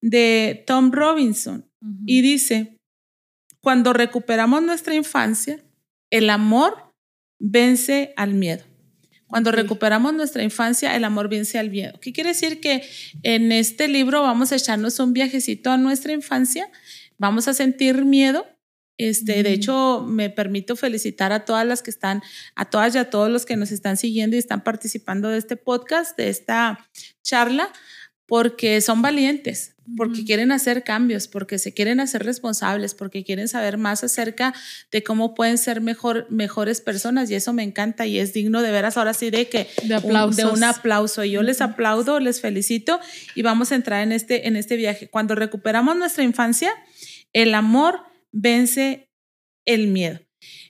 de 0.00 0.62
Tom 0.66 0.92
Robinson 0.92 1.64
y 2.06 2.22
dice, 2.22 2.76
cuando 3.60 3.92
recuperamos 3.92 4.62
nuestra 4.62 4.94
infancia, 4.94 5.58
el 6.10 6.30
amor 6.30 6.92
vence 7.40 8.12
al 8.16 8.34
miedo. 8.34 8.64
Cuando 9.28 9.52
recuperamos 9.52 10.14
nuestra 10.14 10.42
infancia, 10.42 10.96
el 10.96 11.04
amor 11.04 11.28
vence 11.28 11.58
al 11.58 11.70
miedo. 11.70 12.00
¿Qué 12.00 12.12
quiere 12.12 12.30
decir? 12.30 12.60
Que 12.60 12.82
en 13.22 13.52
este 13.52 13.86
libro 13.86 14.22
vamos 14.22 14.52
a 14.52 14.56
echarnos 14.56 14.98
un 15.00 15.12
viajecito 15.12 15.70
a 15.70 15.76
nuestra 15.76 16.12
infancia, 16.12 16.70
vamos 17.18 17.46
a 17.46 17.54
sentir 17.54 18.04
miedo. 18.04 18.46
Este, 18.96 19.42
De 19.42 19.52
hecho, 19.52 20.04
me 20.08 20.28
permito 20.30 20.74
felicitar 20.74 21.30
a 21.30 21.44
todas 21.44 21.64
las 21.66 21.82
que 21.82 21.90
están, 21.90 22.22
a 22.56 22.64
todas 22.64 22.94
y 22.94 22.98
a 22.98 23.10
todos 23.10 23.30
los 23.30 23.46
que 23.46 23.56
nos 23.56 23.70
están 23.70 23.96
siguiendo 23.96 24.34
y 24.34 24.40
están 24.40 24.64
participando 24.64 25.28
de 25.28 25.38
este 25.38 25.56
podcast, 25.56 26.16
de 26.16 26.30
esta 26.30 26.88
charla, 27.22 27.72
porque 28.26 28.80
son 28.80 29.00
valientes, 29.00 29.76
porque 29.96 30.24
quieren 30.24 30.52
hacer 30.52 30.84
cambios, 30.84 31.28
porque 31.28 31.58
se 31.58 31.72
quieren 31.72 32.00
hacer 32.00 32.24
responsables, 32.24 32.94
porque 32.94 33.24
quieren 33.24 33.48
saber 33.48 33.78
más 33.78 34.04
acerca 34.04 34.54
de 34.90 35.02
cómo 35.02 35.34
pueden 35.34 35.58
ser 35.58 35.80
mejor, 35.80 36.26
mejores 36.30 36.80
personas 36.80 37.30
y 37.30 37.34
eso 37.34 37.52
me 37.52 37.62
encanta 37.62 38.06
y 38.06 38.18
es 38.18 38.32
digno 38.32 38.62
de 38.62 38.70
veras 38.70 38.96
ahora 38.96 39.14
sí 39.14 39.30
de 39.30 39.48
que 39.48 39.68
de, 39.84 39.98
un, 39.98 40.34
de 40.34 40.46
un 40.46 40.64
aplauso. 40.64 41.24
Y 41.24 41.32
yo 41.32 41.42
les 41.42 41.60
aplaudo, 41.60 42.20
les 42.20 42.40
felicito 42.40 43.00
y 43.34 43.42
vamos 43.42 43.72
a 43.72 43.76
entrar 43.76 44.02
en 44.02 44.12
este, 44.12 44.48
en 44.48 44.56
este 44.56 44.76
viaje. 44.76 45.08
Cuando 45.08 45.34
recuperamos 45.34 45.96
nuestra 45.96 46.24
infancia, 46.24 46.72
el 47.32 47.54
amor 47.54 48.00
vence 48.32 49.10
el 49.66 49.88
miedo. 49.88 50.20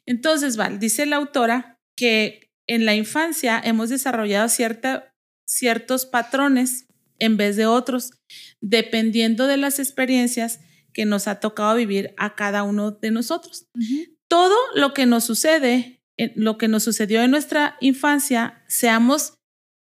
Entonces, 0.07 0.57
Val, 0.57 0.78
dice 0.78 1.07
la 1.07 1.16
autora 1.16 1.78
que 1.96 2.50
en 2.66 2.85
la 2.85 2.94
infancia 2.94 3.61
hemos 3.64 3.88
desarrollado 3.88 4.48
cierta, 4.48 5.14
ciertos 5.46 6.07
patrones 6.07 6.88
en 7.18 7.37
vez 7.37 7.57
de 7.57 7.66
otros, 7.66 8.12
dependiendo 8.61 9.46
de 9.46 9.57
las 9.57 9.78
experiencias 9.78 10.61
que 10.92 11.04
nos 11.04 11.28
ha 11.28 11.40
tocado 11.40 11.76
vivir 11.76 12.14
a 12.16 12.35
cada 12.35 12.62
uno 12.62 12.90
de 12.90 13.11
nosotros. 13.11 13.68
Todo 14.28 14.57
lo 14.74 14.94
que 14.94 15.07
nos 15.07 15.24
sucede, 15.24 16.02
lo 16.35 16.59
que 16.59 16.68
nos 16.68 16.83
sucedió 16.83 17.22
en 17.22 17.31
nuestra 17.31 17.76
infancia, 17.81 18.64
seamos 18.68 19.35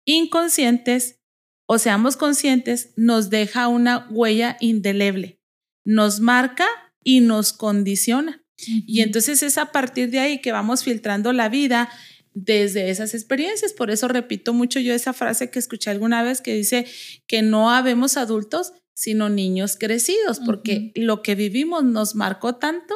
inconscientes 0.07 1.20
o 1.66 1.79
seamos 1.79 2.16
conscientes, 2.16 2.92
nos 2.97 3.31
deja 3.31 3.68
una 3.68 4.07
huella 4.11 4.57
indeleble, 4.61 5.40
nos 5.85 6.20
marca 6.20 6.66
y 7.03 7.20
nos 7.20 7.53
condiciona. 7.53 8.42
Y 8.57 9.01
entonces 9.01 9.42
es 9.42 9.59
a 9.59 9.73
partir 9.73 10.11
de 10.11 10.20
ahí 10.20 10.40
que 10.40 10.53
vamos 10.53 10.85
filtrando 10.85 11.33
la 11.33 11.49
vida 11.49 11.90
desde 12.35 12.90
esas 12.90 13.14
experiencias. 13.14 13.73
Por 13.73 13.90
eso 13.90 14.09
repito 14.09 14.53
mucho 14.53 14.81
yo 14.81 14.92
esa 14.92 15.12
frase 15.12 15.51
que 15.51 15.59
escuché 15.59 15.90
alguna 15.90 16.23
vez 16.23 16.40
que 16.40 16.55
dice 16.55 16.87
que 17.27 17.42
no 17.42 17.70
habemos 17.70 18.16
adultos, 18.16 18.73
sino 18.94 19.29
niños 19.29 19.77
crecidos, 19.77 20.40
porque 20.40 20.92
lo 20.94 21.23
que 21.23 21.35
vivimos 21.35 21.85
nos 21.85 22.14
marcó 22.14 22.57
tanto 22.57 22.94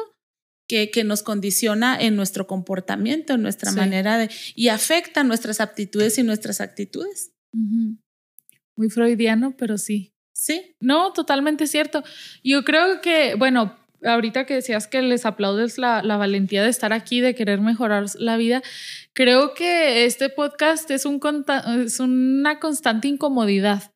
que, 0.67 0.91
que, 0.91 1.03
nos 1.03 1.23
condiciona 1.23 1.99
en 1.99 2.15
nuestro 2.15 2.45
comportamiento, 2.45 3.33
en 3.33 3.41
nuestra 3.41 3.71
manera 3.71 4.17
de, 4.19 4.29
y 4.55 4.67
afecta 4.67 5.23
nuestras 5.23 5.59
aptitudes 5.59 6.17
y 6.19 6.23
nuestras 6.23 6.61
actitudes. 6.61 7.31
Muy 7.51 8.89
freudiano, 8.89 9.57
pero 9.57 9.77
sí. 9.77 10.13
Sí. 10.31 10.75
No, 10.79 11.11
totalmente 11.11 11.67
cierto. 11.67 12.03
Yo 12.43 12.63
creo 12.63 13.01
que, 13.01 13.35
bueno, 13.35 13.77
ahorita 14.03 14.45
que 14.45 14.55
decías 14.55 14.87
que 14.87 15.01
les 15.01 15.25
aplaudes 15.25 15.77
la, 15.77 16.01
la, 16.03 16.17
valentía 16.17 16.63
de 16.63 16.69
estar 16.69 16.93
aquí, 16.93 17.21
de 17.21 17.35
querer 17.35 17.61
mejorar 17.61 18.05
la 18.17 18.37
vida, 18.37 18.61
creo 19.13 19.53
que 19.53 20.05
este 20.05 20.29
podcast 20.29 20.89
es, 20.91 21.05
un, 21.05 21.19
es 21.85 21.99
una 21.99 22.59
constante 22.59 23.07
incomodidad, 23.07 23.91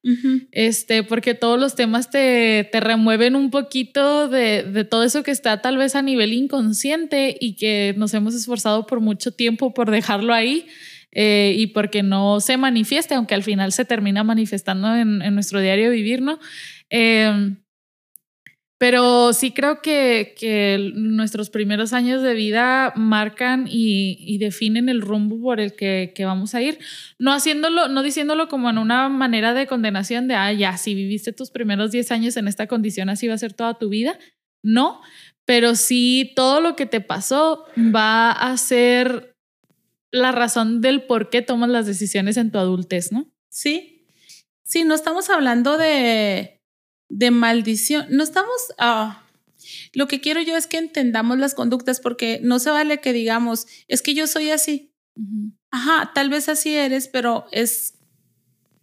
este, 0.52 1.04
porque 1.04 1.34
todos 1.34 1.60
los 1.60 1.76
temas 1.76 2.10
te, 2.10 2.68
te 2.72 2.80
remueven 2.80 3.36
un 3.36 3.50
poquito 3.50 4.28
de, 4.28 4.63
de, 4.63 4.84
todo 4.84 5.04
eso 5.04 5.24
que 5.24 5.32
está 5.32 5.62
tal 5.62 5.78
vez 5.78 5.96
a 5.96 6.02
nivel 6.02 6.34
inconsciente 6.34 7.36
y 7.39 7.56
que 7.56 7.94
nos 7.98 8.13
hemos 8.13 8.36
esforzado 8.36 8.86
por 8.86 9.00
mucho 9.00 9.32
tiempo 9.32 9.74
por 9.74 9.92
dejarlo 9.92 10.34
ahí. 10.34 10.68
Eh, 11.16 11.54
y 11.60 11.68
porque 11.68 12.02
no 12.02 12.39
se 12.39 12.58
manifieste, 12.58 13.13
aunque 13.13 13.36
al 13.36 13.44
final 13.44 13.72
se 13.72 13.86
termina 13.86 14.24
manifestando 14.24 14.96
en, 14.96 15.22
en 15.22 15.36
nuestro 15.36 15.60
diario 15.60 15.92
vivir, 15.92 16.24
¿no? 16.24 16.39
Eh, 16.89 17.54
pero 18.84 19.32
sí 19.32 19.52
creo 19.52 19.82
que, 19.82 20.91
nuestros 20.93 21.50
primeros 21.50 21.93
años 21.93 22.22
de 22.22 22.34
vida 22.34 22.91
marcan 22.98 23.65
y, 23.65 24.17
y 24.19 24.39
definen 24.39 24.89
el 24.89 25.00
rumbo 25.00 25.41
por 25.41 25.62
el 25.62 25.74
que, 25.74 26.12
que, 26.13 26.26
vamos 26.26 26.54
a 26.54 26.62
ir. 26.62 26.80
No 27.17 27.32
haciéndolo, 27.32 27.88
no 27.88 28.04
diciéndolo 28.04 28.50
como 28.50 28.69
en 28.69 28.78
una 28.78 29.08
manera 29.08 29.54
de 29.54 29.67
condenación 29.67 30.28
de, 30.28 30.36
ah, 30.36 30.52
ya, 30.52 30.76
si 30.76 30.96
viviste 30.96 31.32
tus 31.32 31.50
primeros 31.50 31.91
10 31.91 32.12
años 32.12 32.36
en 32.36 32.50
esta 32.50 32.67
condición, 32.67 33.08
así 33.08 33.30
va 33.30 33.36
a 33.36 33.38
ser 33.38 33.54
toda 33.54 33.80
tu 33.80 33.88
vida. 33.88 34.19
No, 34.62 35.00
pero 35.46 35.76
sí 35.76 36.34
todo 36.36 36.60
lo 36.60 36.76
que 36.76 36.86
te 36.86 37.00
pasó 37.00 37.63
va 37.78 38.32
a 38.32 38.58
ser 38.58 39.38
la 40.12 40.34
razón 40.34 40.82
del 40.82 41.04
por 41.04 41.30
qué 41.30 41.41
tomas 41.41 41.69
las 41.69 41.86
decisiones 41.86 42.36
en 42.36 42.52
tu 42.52 42.58
adultez, 42.58 43.13
¿no? 43.13 43.32
Sí. 43.48 44.10
Sí, 44.65 44.84
no 44.84 44.93
estamos 44.93 45.30
hablando 45.30 45.78
de 45.78 46.62
de 47.13 47.32
maldición. 47.32 48.08
No 48.10 48.23
estamos... 48.23 48.73
Ah, 48.78 49.23
lo 49.93 50.08
que 50.08 50.19
quiero 50.19 50.41
yo 50.41 50.58
es 50.58 50.67
que 50.67 50.78
entendamos 50.78 51.38
las 51.38 51.54
conductas 51.54 52.02
porque 52.02 52.39
no 52.43 52.60
se 52.60 52.69
vale 52.69 52.99
que 52.99 53.13
digamos, 53.13 53.67
es 53.88 54.02
que 54.02 54.13
yo 54.13 54.28
soy 54.28 54.49
así. 54.49 54.93
Ajá, 55.71 56.12
tal 56.13 56.30
vez 56.30 56.49
así 56.49 56.76
eres, 56.76 57.08
pero 57.08 57.45
es 57.52 57.93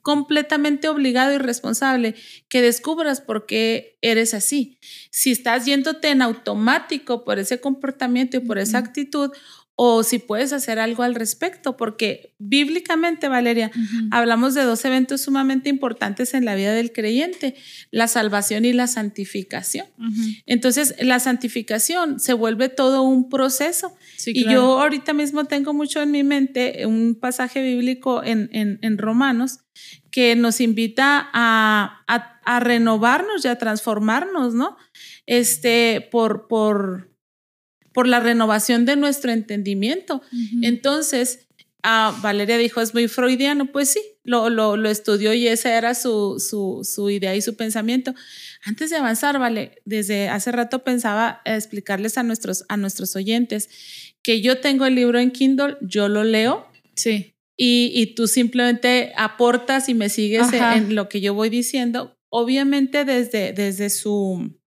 completamente 0.03 0.89
obligado 0.89 1.35
y 1.35 1.39
responsable 1.39 2.15
que 2.49 2.63
descubras 2.63 3.21
por 3.21 3.45
qué 3.45 3.99
eres 4.01 4.33
así. 4.33 4.79
Si 5.11 5.33
estás 5.33 5.67
yéndote 5.67 6.09
en 6.09 6.23
automático 6.23 7.25
por 7.25 7.39
ese 7.39 7.61
comportamiento 7.61 8.39
y 8.39 8.41
por 8.41 8.59
esa 8.59 8.79
actitud, 8.79 9.31
o 9.83 10.03
si 10.03 10.19
puedes 10.19 10.53
hacer 10.53 10.79
algo 10.79 11.05
al 11.05 11.15
respecto, 11.15 11.79
porque 11.79 12.35
bíblicamente, 12.39 13.29
Valeria, 13.29 13.71
hablamos 14.11 14.53
de 14.53 14.63
dos 14.63 14.85
eventos 14.85 15.23
sumamente 15.23 15.71
importantes 15.71 16.35
en 16.35 16.45
la 16.45 16.55
vida 16.55 16.75
del 16.75 16.93
creyente, 16.93 17.55
la 17.91 18.07
salvación 18.07 18.67
y 18.67 18.75
la 18.75 18.87
santificación. 18.87 19.87
Entonces, 20.45 20.97
la 21.01 21.19
santificación 21.19 22.21
se 22.21 22.35
vuelve 22.35 22.69
todo 22.69 23.01
un 23.01 23.31
proceso. 23.31 23.97
y 24.27 24.45
yo 24.45 24.79
ahorita 24.83 25.15
mismo 25.15 25.47
tengo 25.47 25.73
mucho 25.73 26.03
en 26.03 26.11
mi 26.11 26.25
mente 26.25 26.85
un 26.85 27.17
pasaje 27.19 27.63
bíblico 27.63 28.23
en, 28.23 28.51
en, 28.53 28.99
Romanos 28.99 29.61
que 30.11 30.37
nos 30.37 30.61
invita 30.61 31.31
a, 31.33 32.05
a, 32.45 32.61
renovarnos 32.61 33.47
y 33.47 33.49
a 33.49 33.57
transformarnos, 33.57 34.53
¿no? 34.53 34.77
Este, 35.25 36.07
por, 36.13 36.49
por, 36.49 37.10
por 37.93 38.07
la 38.07 38.21
renovación 38.21 38.85
de 38.85 38.97
nuestro 38.97 39.33
entendimiento. 39.33 40.23
Entonces, 40.63 41.49
ah, 41.83 42.19
Valeria 42.23 42.59
dijo, 42.59 42.81
es 42.81 42.95
muy 42.95 43.09
freudiano, 43.09 43.67
pues 43.67 43.91
sí, 43.91 44.01
lo, 44.25 44.51
lo, 44.51 44.77
lo 44.77 44.89
estudió 44.89 45.33
y 45.35 45.49
esa 45.49 45.77
era 45.77 45.95
su, 45.95 46.37
su, 46.39 46.81
su, 46.85 47.11
idea 47.11 47.35
y 47.35 47.43
su 47.43 47.57
pensamiento. 47.57 48.15
Antes 48.65 48.91
de 48.91 48.97
avanzar, 48.97 49.39
vale, 49.39 49.83
desde 49.85 50.29
hace 50.29 50.53
rato 50.53 50.85
pensaba 50.85 51.43
explicarles 51.45 52.19
a 52.19 52.23
nuestros, 52.23 52.65
a 52.69 52.77
nuestros 52.77 53.17
oyentes 53.17 53.69
que 54.23 54.41
yo 54.41 54.61
tengo 54.61 54.87
el 54.87 54.95
libro 54.95 55.19
en 55.19 55.31
Kindle, 55.31 55.77
yo 55.81 56.09
lo 56.09 56.25
leo. 56.25 56.67
Sí. 56.95 57.35
Y, 57.57 57.91
y 57.95 58.15
tú 58.15 58.27
simplemente 58.27 59.13
aportas 59.17 59.89
y 59.89 59.95
me 59.95 60.09
sigues 60.09 60.53
en, 60.53 60.95
lo 60.95 61.09
que 61.09 61.21
yo 61.21 61.35
voy 61.35 61.51
diciendo. 61.51 62.17
Obviamente 62.29 63.05
desde, 63.05 63.53
desde 63.53 63.91
su 63.91 64.60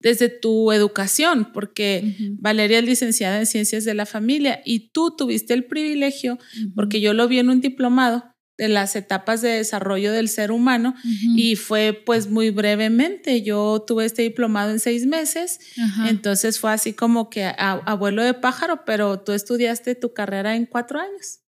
desde 0.00 0.28
tu 0.28 0.72
educación, 0.72 1.50
porque 1.52 2.16
Valeria 2.38 2.78
es 2.78 2.84
licenciada 2.84 3.38
en 3.38 3.46
ciencias 3.46 3.84
de 3.84 3.94
la 3.94 4.06
familia 4.06 4.60
y 4.64 4.90
tú 4.90 5.14
tuviste 5.16 5.54
el 5.54 5.64
privilegio, 5.64 6.38
porque 6.74 7.00
yo 7.00 7.14
lo 7.14 7.28
vi 7.28 7.38
en 7.38 7.50
un 7.50 7.60
diplomado 7.60 8.24
de 8.56 8.68
las 8.68 8.96
etapas 8.96 9.40
de 9.40 9.50
desarrollo 9.50 10.12
del 10.12 10.28
ser 10.28 10.50
humano 10.50 10.94
y 11.36 11.54
fue 11.56 11.92
pues 12.04 12.28
muy 12.28 12.50
brevemente. 12.50 13.42
Yo 13.42 13.84
tuve 13.86 14.04
este 14.04 14.22
diplomado 14.22 14.70
en 14.72 14.80
seis 14.80 15.06
meses, 15.06 15.60
entonces 16.06 16.58
fue 16.58 16.72
así 16.72 16.92
como 16.92 17.30
que 17.30 17.52
abuelo 17.56 18.22
de 18.22 18.34
pájaro, 18.34 18.84
pero 18.84 19.20
tú 19.20 19.32
estudiaste 19.32 19.94
tu 19.94 20.12
carrera 20.12 20.56
en 20.56 20.66
cuatro 20.66 20.98
años. 20.98 21.40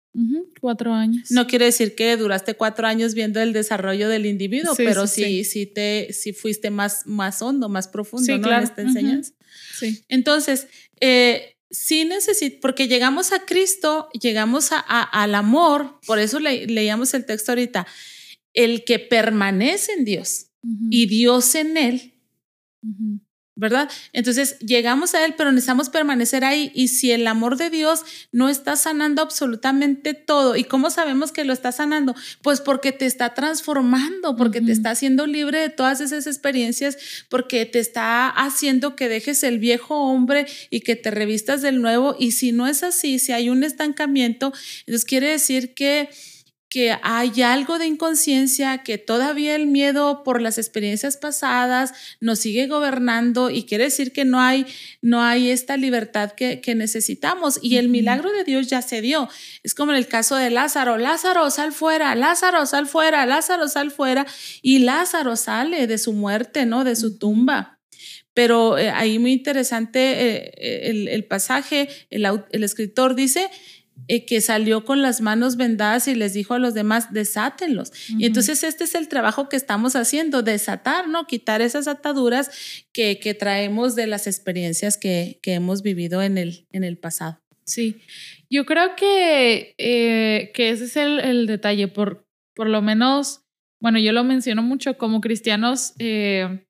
Cuatro 0.61 0.93
años. 0.93 1.31
No 1.31 1.47
quiere 1.47 1.67
decir 1.67 1.95
que 1.95 2.17
duraste 2.17 2.55
cuatro 2.55 2.87
años 2.87 3.15
viendo 3.15 3.41
el 3.41 3.53
desarrollo 3.53 4.09
del 4.09 4.27
individuo, 4.27 4.75
pero 4.77 5.07
sí, 5.07 5.45
sí, 5.45 5.67
te, 5.67 6.13
sí 6.13 6.33
fuiste 6.33 6.71
más, 6.71 7.07
más 7.07 7.43
hondo, 7.43 7.69
más 7.69 7.89
profundo 7.89 8.37
¿no? 8.39 8.53
en 8.53 8.63
esta 8.63 8.83
enseñanza. 8.83 9.33
Sí. 9.79 10.03
Entonces, 10.09 10.67
eh, 11.01 11.57
sí 11.71 12.05
necesito, 12.05 12.59
porque 12.61 12.89
llegamos 12.89 13.33
a 13.33 13.45
Cristo, 13.45 14.09
llegamos 14.21 14.73
a, 14.73 14.79
al 14.79 15.35
amor, 15.35 16.01
por 16.07 16.19
eso 16.19 16.41
leíamos 16.41 17.15
el 17.15 17.25
texto 17.25 17.53
ahorita, 17.53 17.87
el 18.53 18.85
que 18.85 18.99
permanece 18.99 19.93
en 19.93 20.05
Dios 20.05 20.47
y 20.91 21.07
Dios 21.07 21.55
en 21.55 21.77
él. 21.77 22.15
¿Verdad? 23.61 23.91
Entonces 24.15 24.59
llegamos 24.61 25.15
a 25.15 25.25
Él, 25.25 25.35
pero 25.37 25.53
necesitamos 25.53 25.91
permanecer 25.91 26.45
ahí. 26.45 26.73
Y 26.75 26.89
si 26.89 27.13
el 27.13 27.27
amor 27.27 27.59
de 27.59 27.69
Dios 27.69 28.01
no 28.33 28.49
está 28.49 28.75
sanando 28.75 29.21
absolutamente 29.21 30.15
todo, 30.15 30.57
¿y 30.57 30.65
cómo 30.65 30.89
sabemos 30.89 31.31
que 31.31 31.45
lo 31.45 31.53
está 31.53 31.71
sanando? 31.71 32.15
Pues 32.41 32.63
porque 32.63 32.91
te 32.93 33.05
está 33.05 33.35
transformando, 33.35 34.35
porque 34.35 34.63
te 34.63 34.73
está 34.73 34.93
haciendo 34.93 35.27
libre 35.27 35.61
de 35.61 35.69
todas 35.69 36.01
esas 36.01 36.27
experiencias, 36.27 36.97
porque 37.29 37.67
te 37.67 37.81
está 37.81 38.31
haciendo 38.31 38.97
que 38.97 39.11
dejes 39.11 39.43
el 39.43 39.59
viejo 39.59 39.95
hombre 39.95 40.47
y 40.71 40.81
que 40.81 40.97
te 40.97 41.11
revistas 41.11 41.61
del 41.61 41.83
nuevo. 41.83 42.17
Y 42.19 42.33
si 42.33 42.53
no 42.53 42.67
es 42.67 42.83
así, 42.83 43.19
si 43.19 43.33
hay 43.33 43.51
un 43.51 43.63
estancamiento, 43.63 44.55
entonces 44.81 45.05
quiere 45.05 45.29
decir 45.29 45.75
que 45.75 46.09
que 46.71 46.97
hay 47.03 47.43
algo 47.43 47.81
de 47.81 47.87
inconsciencia, 47.87 48.79
que 48.85 48.97
todavía 48.97 49.57
el 49.57 49.67
miedo 49.67 50.23
por 50.23 50.41
las 50.41 50.57
experiencias 50.57 51.17
pasadas 51.17 51.93
nos 52.21 52.39
sigue 52.39 52.69
gobernando 52.69 53.51
y 53.51 53.65
quiere 53.65 53.85
decir 53.85 54.13
que 54.13 54.25
no 54.25 54.41
hay, 54.41 54.65
no 55.03 55.21
hay 55.21 55.51
esta 55.51 55.77
libertad 55.77 56.31
que, 56.31 56.63
necesitamos. 56.77 57.59
Y 57.61 57.79
el 57.79 57.89
milagro 57.89 58.31
de 58.31 58.45
Dios 58.45 58.69
ya 58.69 58.83
se 58.83 59.01
dio. 59.01 59.29
Es 59.65 59.75
como 59.75 59.91
en 59.91 59.99
el 59.99 60.07
caso 60.07 60.37
de 60.37 60.51
Lázaro, 60.51 60.97
Lázaro, 60.97 61.51
sal 61.51 61.73
fuera, 61.73 62.15
Lázaro, 62.15 62.65
sal 62.65 62.87
fuera, 62.87 63.27
Lázaro, 63.27 63.67
sal 63.67 63.91
fuera. 63.91 64.25
Y 64.63 64.79
Lázaro 64.79 65.35
sale 65.35 65.89
de 65.89 65.99
su 65.99 66.13
muerte, 66.13 66.67
¿no? 66.67 66.85
De 66.85 66.95
su 66.95 67.19
tumba. 67.19 67.81
Pero 68.33 68.79
eh, 68.79 68.91
ahí 68.91 69.19
muy 69.19 69.33
interesante 69.33 70.37
eh, 70.37 70.89
el, 70.89 71.09
el, 71.09 71.25
pasaje, 71.25 71.89
el, 72.11 72.25
el 72.53 72.63
escritor 72.63 73.17
dice, 73.17 73.51
eh, 74.09 74.27
que 74.27 74.41
salió 74.41 74.85
con 74.85 75.03
las 75.03 75.21
manos 75.21 75.57
vendadas 75.57 76.09
y 76.09 76.15
les 76.15 76.35
dijo 76.35 76.55
a 76.55 76.59
los 76.59 76.75
demás, 76.75 77.13
desátenlos. 77.13 77.93
Y 78.09 78.27
entonces 78.27 78.65
este 78.65 78.85
es 78.85 78.95
el 78.95 79.09
trabajo 79.09 79.49
que 79.49 79.57
estamos 79.57 79.97
haciendo, 79.97 80.43
desatar, 80.43 81.09
¿no? 81.09 81.27
Quitar 81.27 81.63
esas 81.63 81.89
ataduras 81.89 82.51
que, 82.93 83.19
que 83.19 83.35
traemos 83.35 83.95
de 83.95 84.07
las 84.07 84.27
experiencias 84.27 84.97
que, 84.97 85.39
que, 85.43 85.55
hemos 85.55 85.83
vivido 85.83 86.23
en 86.23 86.39
el, 86.39 86.67
en 86.73 86.85
el 86.85 86.99
pasado. 86.99 87.41
Sí, 87.65 88.03
yo 88.49 88.67
creo 88.67 88.97
que, 88.97 89.75
eh, 89.79 90.51
que 90.55 90.71
ese 90.71 90.85
es 90.85 90.97
el, 90.97 91.21
el, 91.21 91.47
detalle, 91.47 91.89
por, 91.89 92.27
por 92.55 92.69
lo 92.69 92.83
menos, 92.83 93.43
bueno, 93.81 93.99
yo 93.99 94.13
lo 94.13 94.25
menciono 94.25 94.63
mucho 94.63 94.99
como 94.99 95.21
cristianos. 95.21 95.95
Eh, 95.99 96.65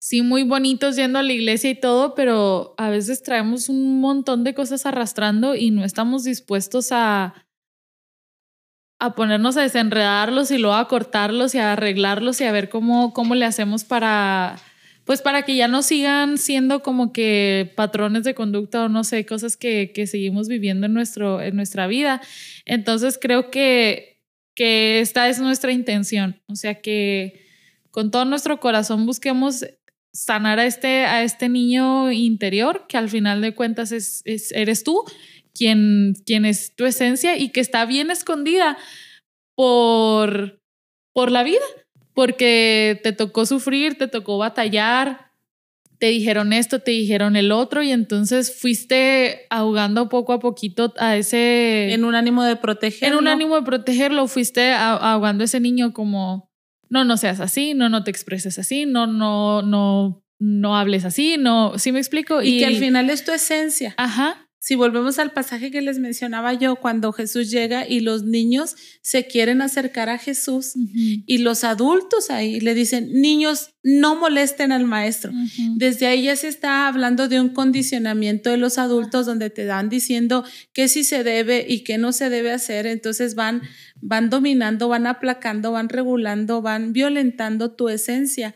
sí 0.00 0.22
muy 0.22 0.44
bonitos 0.44 0.96
yendo 0.96 1.18
a 1.18 1.22
la 1.22 1.32
iglesia 1.32 1.70
y 1.70 1.74
todo, 1.74 2.14
pero 2.14 2.74
a 2.78 2.88
veces 2.88 3.22
traemos 3.22 3.68
un 3.68 4.00
montón 4.00 4.44
de 4.44 4.54
cosas 4.54 4.86
arrastrando 4.86 5.54
y 5.54 5.70
no 5.70 5.84
estamos 5.84 6.24
dispuestos 6.24 6.88
a, 6.90 7.46
a 8.98 9.14
ponernos 9.14 9.58
a 9.58 9.62
desenredarlos 9.62 10.50
y 10.50 10.58
luego 10.58 10.76
a 10.76 10.88
cortarlos 10.88 11.54
y 11.54 11.58
a 11.58 11.74
arreglarlos 11.74 12.40
y 12.40 12.44
a 12.44 12.52
ver 12.52 12.70
cómo, 12.70 13.12
cómo 13.12 13.34
le 13.34 13.44
hacemos 13.44 13.84
para, 13.84 14.56
pues 15.04 15.20
para 15.20 15.42
que 15.42 15.56
ya 15.56 15.68
no 15.68 15.82
sigan 15.82 16.38
siendo 16.38 16.82
como 16.82 17.12
que 17.12 17.70
patrones 17.76 18.24
de 18.24 18.34
conducta 18.34 18.84
o 18.84 18.88
no 18.88 19.04
sé, 19.04 19.26
cosas 19.26 19.58
que, 19.58 19.92
que 19.94 20.06
seguimos 20.06 20.48
viviendo 20.48 20.86
en, 20.86 20.94
nuestro, 20.94 21.42
en 21.42 21.56
nuestra 21.56 21.86
vida. 21.86 22.22
Entonces 22.64 23.18
creo 23.20 23.50
que, 23.50 24.22
que 24.54 25.00
esta 25.00 25.28
es 25.28 25.40
nuestra 25.40 25.72
intención, 25.72 26.40
o 26.46 26.56
sea 26.56 26.80
que 26.80 27.50
con 27.90 28.10
todo 28.10 28.24
nuestro 28.24 28.60
corazón 28.60 29.04
busquemos 29.04 29.66
sanar 30.12 30.58
a 30.58 30.66
este, 30.66 31.04
a 31.04 31.22
este 31.22 31.48
niño 31.48 32.10
interior, 32.10 32.86
que 32.88 32.96
al 32.96 33.08
final 33.08 33.40
de 33.40 33.54
cuentas 33.54 33.92
es, 33.92 34.22
eres 34.52 34.84
tú, 34.84 35.04
quien, 35.54 36.14
quien 36.26 36.44
es 36.44 36.74
tu 36.74 36.84
esencia 36.84 37.36
y 37.36 37.50
que 37.50 37.60
está 37.60 37.84
bien 37.84 38.10
escondida 38.10 38.76
por, 39.54 40.60
por 41.12 41.30
la 41.30 41.42
vida, 41.42 41.64
porque 42.14 43.00
te 43.02 43.12
tocó 43.12 43.46
sufrir, 43.46 43.96
te 43.96 44.08
tocó 44.08 44.38
batallar, 44.38 45.30
te 45.98 46.06
dijeron 46.06 46.52
esto, 46.54 46.80
te 46.80 46.92
dijeron 46.92 47.36
el 47.36 47.52
otro 47.52 47.82
y 47.82 47.92
entonces 47.92 48.58
fuiste 48.58 49.46
ahogando 49.50 50.08
poco 50.08 50.32
a 50.32 50.40
poquito 50.40 50.94
a 50.98 51.16
ese... 51.16 51.92
En 51.92 52.04
un 52.04 52.14
ánimo 52.14 52.42
de 52.42 52.56
protegerlo. 52.56 53.18
En 53.18 53.22
un 53.22 53.28
ánimo 53.28 53.56
de 53.56 53.62
protegerlo, 53.62 54.26
fuiste 54.26 54.72
ahogando 54.72 55.42
a 55.42 55.44
ese 55.44 55.60
niño 55.60 55.92
como 55.92 56.49
no, 56.90 57.04
no 57.04 57.16
seas 57.16 57.40
así, 57.40 57.72
no, 57.72 57.88
no 57.88 58.04
te 58.04 58.10
expreses 58.10 58.58
así, 58.58 58.84
no, 58.84 59.06
no, 59.06 59.62
no, 59.62 60.24
no 60.38 60.76
hables 60.76 61.04
así, 61.04 61.36
no, 61.38 61.78
¿sí 61.78 61.92
me 61.92 62.00
explico? 62.00 62.42
Y, 62.42 62.58
que 62.58 62.66
al 62.66 62.76
final 62.76 63.08
es 63.08 63.24
tu 63.24 63.32
esencia. 63.32 63.94
Ajá. 63.96 64.49
Si 64.62 64.74
volvemos 64.74 65.18
al 65.18 65.32
pasaje 65.32 65.70
que 65.70 65.80
les 65.80 65.98
mencionaba 65.98 66.52
yo, 66.52 66.76
cuando 66.76 67.12
Jesús 67.12 67.50
llega 67.50 67.88
y 67.88 68.00
los 68.00 68.24
niños 68.24 68.76
se 69.00 69.26
quieren 69.26 69.62
acercar 69.62 70.10
a 70.10 70.18
Jesús 70.18 70.74
y 71.24 71.38
los 71.38 71.64
adultos 71.64 72.28
ahí 72.28 72.60
le 72.60 72.74
dicen, 72.74 73.10
niños, 73.10 73.70
no 73.82 74.16
molesten 74.16 74.70
al 74.70 74.84
maestro. 74.84 75.32
Desde 75.76 76.08
ahí 76.08 76.24
ya 76.24 76.36
se 76.36 76.48
está 76.48 76.86
hablando 76.86 77.26
de 77.26 77.40
un 77.40 77.48
condicionamiento 77.48 78.50
de 78.50 78.58
los 78.58 78.76
adultos 78.76 79.24
donde 79.24 79.48
te 79.48 79.64
dan 79.64 79.88
diciendo 79.88 80.44
qué 80.74 80.88
sí 80.88 81.04
se 81.04 81.24
debe 81.24 81.64
y 81.66 81.82
qué 81.82 81.96
no 81.96 82.12
se 82.12 82.28
debe 82.28 82.52
hacer. 82.52 82.86
Entonces 82.86 83.34
van, 83.34 83.62
van 84.02 84.28
dominando, 84.28 84.88
van 84.88 85.06
aplacando, 85.06 85.72
van 85.72 85.88
regulando, 85.88 86.60
van 86.60 86.92
violentando 86.92 87.70
tu 87.70 87.88
esencia. 87.88 88.54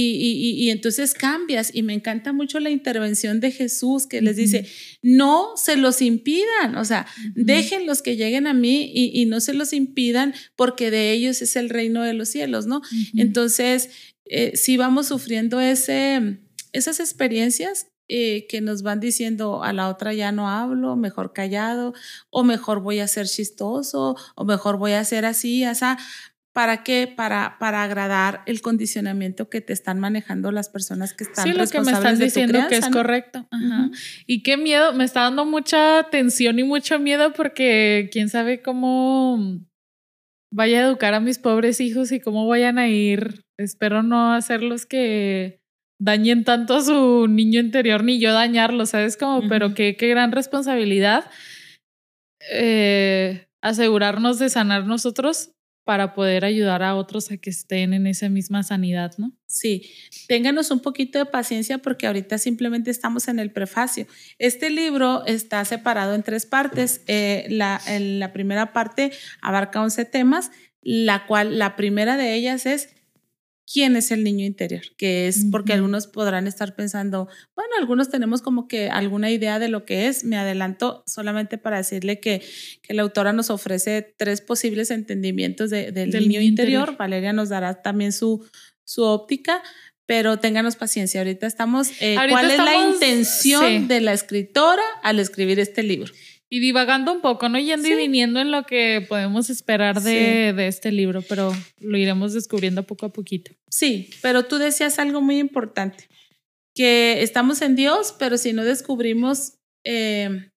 Y, 0.00 0.70
entonces 0.70 1.14
cambias. 1.14 1.70
Y 1.74 1.82
me 1.82 1.94
encanta 1.94 2.32
mucho 2.32 2.60
la 2.60 2.70
intervención 2.70 3.40
de 3.40 3.50
Jesús 3.50 4.06
que 4.06 4.20
les 4.20 4.36
dice, 4.36 4.66
no 5.02 5.56
se 5.56 5.76
los 5.76 6.02
impidan, 6.02 6.76
o 6.76 6.84
sea, 6.84 7.06
dejen 7.34 7.86
los 7.86 8.02
que 8.02 8.16
lleguen 8.16 8.46
a 8.46 8.54
mí 8.54 8.90
y, 8.94 9.26
no 9.26 9.40
se 9.40 9.54
los 9.54 9.72
impidan 9.72 10.34
porque 10.56 10.90
de 10.90 11.12
ellos 11.12 11.42
es 11.42 11.56
el 11.56 11.68
reino 11.68 12.02
de 12.02 12.14
los 12.14 12.28
cielos, 12.28 12.66
¿no? 12.66 12.82
Entonces, 13.14 13.90
eh, 14.24 14.56
si 14.56 14.76
vamos 14.76 15.08
sufriendo 15.08 15.60
ese, 15.60 16.38
esas 16.72 17.00
experiencias 17.00 17.86
eh, 18.10 18.46
que 18.48 18.62
nos 18.62 18.82
van 18.82 19.00
diciendo 19.00 19.62
a 19.62 19.74
la 19.74 19.90
otra 19.90 20.14
ya 20.14 20.32
no 20.32 20.48
hablo, 20.48 20.96
mejor 20.96 21.34
callado, 21.34 21.92
o 22.30 22.42
mejor 22.42 22.80
voy 22.80 23.00
a 23.00 23.06
ser 23.06 23.26
chistoso, 23.26 24.16
o 24.34 24.44
mejor 24.46 24.78
voy 24.78 24.92
a 24.92 25.04
ser 25.04 25.26
así, 25.26 25.66
o 25.66 25.74
sea, 25.74 25.98
¿Para 26.58 26.82
qué? 26.82 27.06
Para, 27.06 27.56
para 27.60 27.84
agradar 27.84 28.42
el 28.46 28.62
condicionamiento 28.62 29.48
que 29.48 29.60
te 29.60 29.72
están 29.72 30.00
manejando 30.00 30.50
las 30.50 30.68
personas 30.68 31.14
que 31.14 31.22
están 31.22 31.44
sí, 31.44 31.52
lo 31.52 31.64
que 31.68 31.80
me 31.82 31.92
están 31.92 32.18
diciendo 32.18 32.58
que 32.68 32.78
es 32.78 32.88
correcto. 32.88 33.46
Y 34.26 34.42
qué 34.42 34.56
miedo, 34.56 34.92
me 34.92 35.04
está 35.04 35.20
dando 35.20 35.44
mucha 35.44 36.08
tensión 36.10 36.58
y 36.58 36.64
mucho 36.64 36.98
miedo 36.98 37.32
porque 37.32 38.10
quién 38.10 38.28
sabe 38.28 38.60
cómo 38.60 39.60
vaya 40.52 40.80
a 40.80 40.88
educar 40.88 41.14
a 41.14 41.20
mis 41.20 41.38
pobres 41.38 41.80
hijos 41.80 42.10
y 42.10 42.18
cómo 42.18 42.48
vayan 42.48 42.78
a 42.78 42.88
ir. 42.88 43.44
Espero 43.56 44.02
no 44.02 44.32
hacerlos 44.32 44.84
que 44.84 45.62
dañen 46.00 46.42
tanto 46.42 46.74
a 46.74 46.80
su 46.80 47.28
niño 47.28 47.60
interior 47.60 48.02
ni 48.02 48.18
yo 48.18 48.32
dañarlo, 48.32 48.84
¿sabes? 48.84 49.16
Como, 49.16 49.48
pero 49.48 49.74
qué, 49.74 49.96
qué 49.96 50.08
gran 50.08 50.32
responsabilidad 50.32 51.30
eh, 52.50 53.46
asegurarnos 53.62 54.40
de 54.40 54.48
sanar 54.48 54.86
nosotros 54.86 55.52
para 55.88 56.12
poder 56.12 56.44
ayudar 56.44 56.82
a 56.82 56.94
otros 56.96 57.30
a 57.30 57.38
que 57.38 57.48
estén 57.48 57.94
en 57.94 58.06
esa 58.06 58.28
misma 58.28 58.62
sanidad, 58.62 59.12
¿no? 59.16 59.32
Sí, 59.46 59.90
ténganos 60.26 60.70
un 60.70 60.80
poquito 60.80 61.18
de 61.18 61.24
paciencia 61.24 61.78
porque 61.78 62.06
ahorita 62.06 62.36
simplemente 62.36 62.90
estamos 62.90 63.26
en 63.26 63.38
el 63.38 63.52
prefacio. 63.52 64.06
Este 64.38 64.68
libro 64.68 65.24
está 65.24 65.64
separado 65.64 66.14
en 66.14 66.22
tres 66.22 66.44
partes. 66.44 67.00
Eh, 67.06 67.46
la, 67.48 67.80
la 68.00 68.34
primera 68.34 68.74
parte 68.74 69.12
abarca 69.40 69.80
11 69.80 70.04
temas, 70.04 70.50
la 70.82 71.24
cual 71.24 71.58
la 71.58 71.74
primera 71.74 72.18
de 72.18 72.34
ellas 72.34 72.66
es 72.66 72.90
quién 73.70 73.96
es 73.96 74.10
el 74.10 74.24
niño 74.24 74.46
interior, 74.46 74.82
que 74.96 75.28
es 75.28 75.44
porque 75.50 75.74
algunos 75.74 76.06
podrán 76.06 76.46
estar 76.46 76.74
pensando, 76.74 77.28
bueno, 77.54 77.70
algunos 77.78 78.08
tenemos 78.08 78.40
como 78.40 78.66
que 78.66 78.88
alguna 78.88 79.30
idea 79.30 79.58
de 79.58 79.68
lo 79.68 79.84
que 79.84 80.08
es. 80.08 80.24
Me 80.24 80.36
adelanto 80.36 81.04
solamente 81.06 81.58
para 81.58 81.76
decirle 81.76 82.18
que, 82.18 82.42
que 82.82 82.94
la 82.94 83.02
autora 83.02 83.32
nos 83.32 83.50
ofrece 83.50 84.14
tres 84.16 84.40
posibles 84.40 84.90
entendimientos 84.90 85.70
del, 85.70 86.10
niño, 86.10 86.40
interior. 86.40 86.96
Valeria 86.96 87.32
nos 87.32 87.50
dará 87.50 87.82
también 87.82 88.12
su, 88.12 88.46
su 88.84 89.02
óptica, 89.02 89.62
pero 90.06 90.38
ténganos 90.38 90.76
paciencia. 90.76 91.20
Ahorita 91.20 91.46
estamos. 91.46 91.90
Eh, 92.00 92.16
¿Cuál 92.30 92.50
es 92.50 92.58
la 92.58 92.88
intención 92.88 93.86
de 93.86 94.00
la 94.00 94.14
escritora 94.14 94.82
al 95.02 95.20
escribir 95.20 95.60
este 95.60 95.82
libro? 95.82 96.12
Y 96.50 96.60
divagando 96.60 97.12
un 97.12 97.20
poco, 97.20 97.48
¿no? 97.48 97.58
Yendo 97.58 97.88
y 97.88 97.94
viniendo 97.94 98.40
en 98.40 98.50
lo 98.50 98.64
que 98.64 99.04
podemos 99.06 99.50
esperar 99.50 100.00
de, 100.00 100.54
de, 100.54 100.66
este 100.66 100.90
libro, 100.90 101.20
pero 101.22 101.54
lo 101.78 101.98
iremos 101.98 102.32
descubriendo 102.32 102.84
poco 102.84 103.06
a 103.06 103.12
poquito. 103.12 103.50
Sí, 103.68 104.08
pero 104.22 104.46
tú 104.46 104.56
decías 104.56 104.98
algo 104.98 105.20
muy 105.20 105.38
importante, 105.38 106.08
que 106.74 107.22
estamos 107.22 107.60
en 107.60 107.76
Dios, 107.76 108.14
pero 108.18 108.38
si 108.38 108.54
no 108.54 108.64
descubrimos 108.64 109.58
eh, 109.84 110.50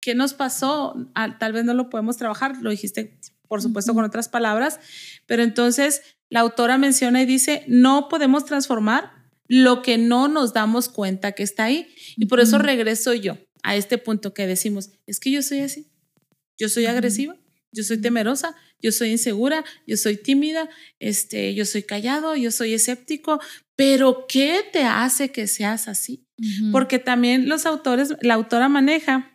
qué 0.00 0.14
nos 0.14 0.32
pasó, 0.32 0.94
tal 1.38 1.52
vez 1.52 1.64
no 1.64 1.74
lo 1.74 1.90
podemos 1.90 2.16
trabajar, 2.16 2.56
lo 2.62 2.70
dijiste, 2.70 3.18
por 3.46 3.60
supuesto, 3.60 3.92
con 3.92 4.04
otras 4.04 4.28
palabras, 4.28 4.80
pero 5.26 5.42
entonces 5.42 6.16
la 6.30 6.40
autora 6.40 6.78
menciona 6.78 7.20
y 7.22 7.26
dice, 7.26 7.64
no 7.68 8.08
podemos 8.08 8.44
transformar 8.46 9.12
lo 9.46 9.82
que 9.82 9.98
no 9.98 10.28
nos 10.28 10.54
damos 10.54 10.88
cuenta 10.88 11.32
que 11.32 11.42
está 11.42 11.64
ahí. 11.64 11.88
Y 12.16 12.26
por 12.26 12.40
eso 12.40 12.58
regreso 12.58 13.12
yo 13.12 13.36
a 13.64 13.74
este 13.74 13.98
punto 13.98 14.34
que 14.34 14.46
decimos, 14.46 14.90
es 15.06 15.18
que 15.18 15.32
yo 15.32 15.42
soy 15.42 15.60
así, 15.60 15.90
yo 16.56 16.68
soy 16.68 16.86
agresiva, 16.86 17.36
yo 17.72 17.82
soy 17.82 18.00
temerosa, 18.00 18.54
yo 18.80 18.92
soy 18.92 19.10
insegura, 19.10 19.64
yo 19.86 19.96
soy 19.96 20.16
tímida, 20.16 20.68
este, 21.00 21.54
yo 21.54 21.64
soy 21.64 21.82
callado, 21.82 22.36
yo 22.36 22.52
soy 22.52 22.74
escéptico, 22.74 23.40
pero 23.74 24.26
¿qué 24.28 24.60
te 24.72 24.84
hace 24.84 25.32
que 25.32 25.48
seas 25.48 25.88
así? 25.88 26.28
Porque 26.70 26.98
también 26.98 27.48
los 27.48 27.64
autores, 27.64 28.14
la 28.20 28.34
autora 28.34 28.68
maneja 28.68 29.32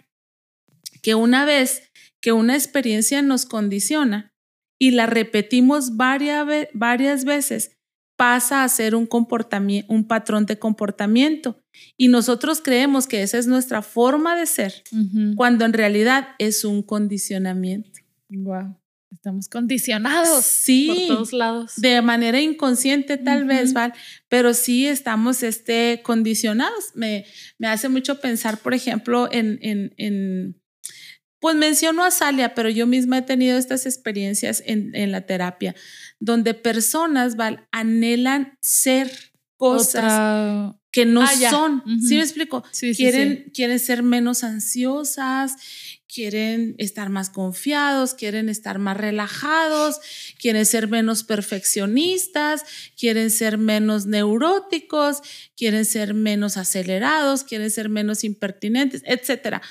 que 1.01 1.15
una 1.15 1.43
vez 1.43 1.83
que 2.21 2.31
una 2.31 2.55
experiencia 2.55 3.21
nos 3.21 3.45
condiciona 3.45 4.33
y 4.77 4.91
la 4.91 5.07
repetimos 5.07 5.97
varias, 5.97 6.45
varias 6.73 7.25
veces, 7.25 7.78
pasa 8.19 8.65
a 8.65 8.67
ser 8.67 8.95
un 8.95 9.05
comportamiento, 9.05 9.93
un 9.93 10.03
patrón 10.03 10.45
de 10.45 10.59
comportamiento. 10.59 11.63
Y 11.95 12.09
nosotros 12.09 12.59
creemos 12.61 13.07
que 13.07 13.23
esa 13.23 13.37
es 13.37 13.47
nuestra 13.47 13.81
forma 13.81 14.35
de 14.35 14.45
ser, 14.45 14.83
cuando 15.37 15.63
en 15.63 15.71
realidad 15.71 16.27
es 16.37 16.65
un 16.65 16.83
condicionamiento. 16.83 18.01
Wow. 18.27 18.75
Estamos 19.09 19.47
condicionados 19.47 20.43
sí, 20.43 21.05
por 21.07 21.15
todos 21.15 21.31
lados. 21.31 21.73
De 21.77 22.01
manera 22.01 22.41
inconsciente 22.41 23.15
tal 23.15 23.45
vez, 23.45 23.71
Val, 23.71 23.93
pero 24.27 24.53
sí 24.53 24.85
estamos 24.85 25.41
este, 25.41 26.01
condicionados. 26.03 26.91
Me, 26.95 27.23
me 27.57 27.69
hace 27.69 27.87
mucho 27.87 28.19
pensar, 28.19 28.57
por 28.57 28.73
ejemplo, 28.73 29.29
en, 29.31 29.59
en, 29.61 29.93
en, 29.95 30.61
pues 31.39 31.55
menciono 31.55 32.03
a 32.03 32.11
Salia, 32.11 32.53
pero 32.53 32.69
yo 32.69 32.85
misma 32.87 33.19
he 33.19 33.21
tenido 33.21 33.57
estas 33.57 33.85
experiencias 33.85 34.61
en, 34.65 34.95
en 34.95 35.11
la 35.11 35.21
terapia, 35.21 35.75
donde 36.19 36.53
personas 36.53 37.35
Val, 37.35 37.67
anhelan 37.71 38.57
ser 38.61 39.11
cosas 39.57 40.73
que 40.91 41.05
no 41.05 41.21
ah, 41.21 41.49
son. 41.49 41.83
¿Sí 42.01 42.15
me 42.15 42.21
explico? 42.21 42.63
quieren, 42.95 43.51
quieren 43.53 43.79
ser 43.79 44.01
menos 44.01 44.43
ansiosas, 44.43 45.55
quieren 46.11 46.75
estar 46.79 47.09
más 47.09 47.29
confiados, 47.29 48.15
quieren 48.15 48.49
estar 48.49 48.79
más 48.79 48.97
relajados, 48.97 49.99
quieren 50.39 50.65
ser 50.65 50.87
menos 50.87 51.23
perfeccionistas, 51.23 52.63
quieren 52.97 53.29
ser 53.29 53.57
menos 53.57 54.07
neuróticos, 54.07 55.19
quieren 55.55 55.85
ser 55.85 56.15
menos 56.15 56.57
acelerados, 56.57 57.43
quieren 57.43 57.69
ser 57.69 57.89
menos 57.89 58.23
impertinentes, 58.23 59.03
etc. 59.05 59.61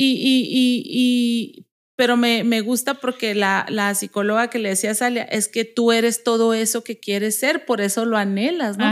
Y, 0.00 0.12
y, 0.12 0.82
y, 0.86 1.66
pero 1.96 2.16
me, 2.16 2.44
me 2.44 2.60
gusta 2.60 2.94
porque 2.94 3.34
la, 3.34 3.66
la, 3.68 3.92
psicóloga 3.96 4.48
que 4.48 4.60
le 4.60 4.68
decía 4.68 4.92
a 4.92 4.94
Salia 4.94 5.24
es 5.24 5.48
que 5.48 5.64
tú 5.64 5.90
eres 5.90 6.22
todo 6.22 6.54
eso 6.54 6.84
que 6.84 7.00
quieres 7.00 7.40
ser, 7.40 7.66
por 7.66 7.80
eso 7.80 8.04
lo 8.04 8.16
anhelas, 8.16 8.78
¿no? 8.78 8.88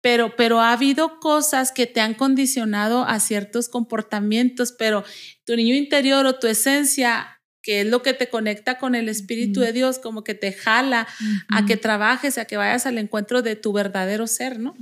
Pero, 0.00 0.34
pero 0.34 0.60
ha 0.60 0.72
habido 0.72 1.20
cosas 1.20 1.70
que 1.70 1.86
te 1.86 2.00
han 2.00 2.14
condicionado 2.14 3.04
a 3.04 3.20
ciertos 3.20 3.68
comportamientos, 3.68 4.72
pero 4.72 5.04
tu 5.44 5.54
niño 5.54 5.76
interior 5.76 6.26
o 6.26 6.40
tu 6.40 6.48
esencia, 6.48 7.40
que 7.62 7.82
es 7.82 7.86
lo 7.86 8.02
que 8.02 8.12
te 8.12 8.28
conecta 8.28 8.76
con 8.76 8.96
el 8.96 9.08
Espíritu 9.08 9.60
de 9.60 9.72
Dios, 9.72 10.00
como 10.00 10.24
que 10.24 10.34
te 10.34 10.52
jala 10.52 11.06
a 11.48 11.64
que 11.64 11.76
trabajes, 11.76 12.38
a 12.38 12.46
que 12.46 12.56
vayas 12.56 12.86
al 12.86 12.98
encuentro 12.98 13.42
de 13.42 13.54
tu 13.54 13.72
verdadero 13.72 14.26
ser, 14.26 14.58
¿no? 14.58 14.74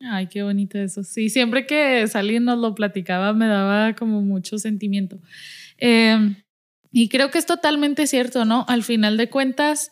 Ay, 0.00 0.28
qué 0.28 0.42
bonito 0.42 0.78
eso. 0.78 1.02
Sí, 1.02 1.28
siempre 1.28 1.66
que 1.66 2.06
Sally 2.06 2.38
nos 2.40 2.58
lo 2.58 2.74
platicaba 2.74 3.32
me 3.32 3.46
daba 3.46 3.94
como 3.94 4.22
mucho 4.22 4.58
sentimiento. 4.58 5.18
Eh, 5.78 6.36
y 6.92 7.08
creo 7.08 7.30
que 7.30 7.38
es 7.38 7.46
totalmente 7.46 8.06
cierto, 8.06 8.44
¿no? 8.44 8.64
Al 8.68 8.82
final 8.82 9.16
de 9.16 9.28
cuentas, 9.28 9.90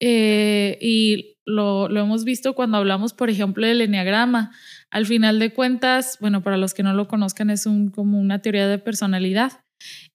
eh, 0.00 0.78
y 0.80 1.36
lo, 1.44 1.88
lo, 1.88 2.00
hemos 2.00 2.24
visto 2.24 2.54
cuando 2.54 2.78
hablamos, 2.78 3.12
por 3.12 3.30
ejemplo, 3.30 3.66
del 3.66 3.80
enneagrama. 3.80 4.52
Al 4.90 5.06
final 5.06 5.38
de 5.38 5.52
cuentas, 5.52 6.18
bueno, 6.20 6.42
para 6.42 6.56
los 6.56 6.74
que 6.74 6.82
no 6.82 6.94
lo 6.94 7.08
conozcan, 7.08 7.50
es 7.50 7.66
un, 7.66 7.90
como 7.90 8.20
una 8.20 8.40
teoría 8.40 8.68
de 8.68 8.78
personalidad. 8.78 9.60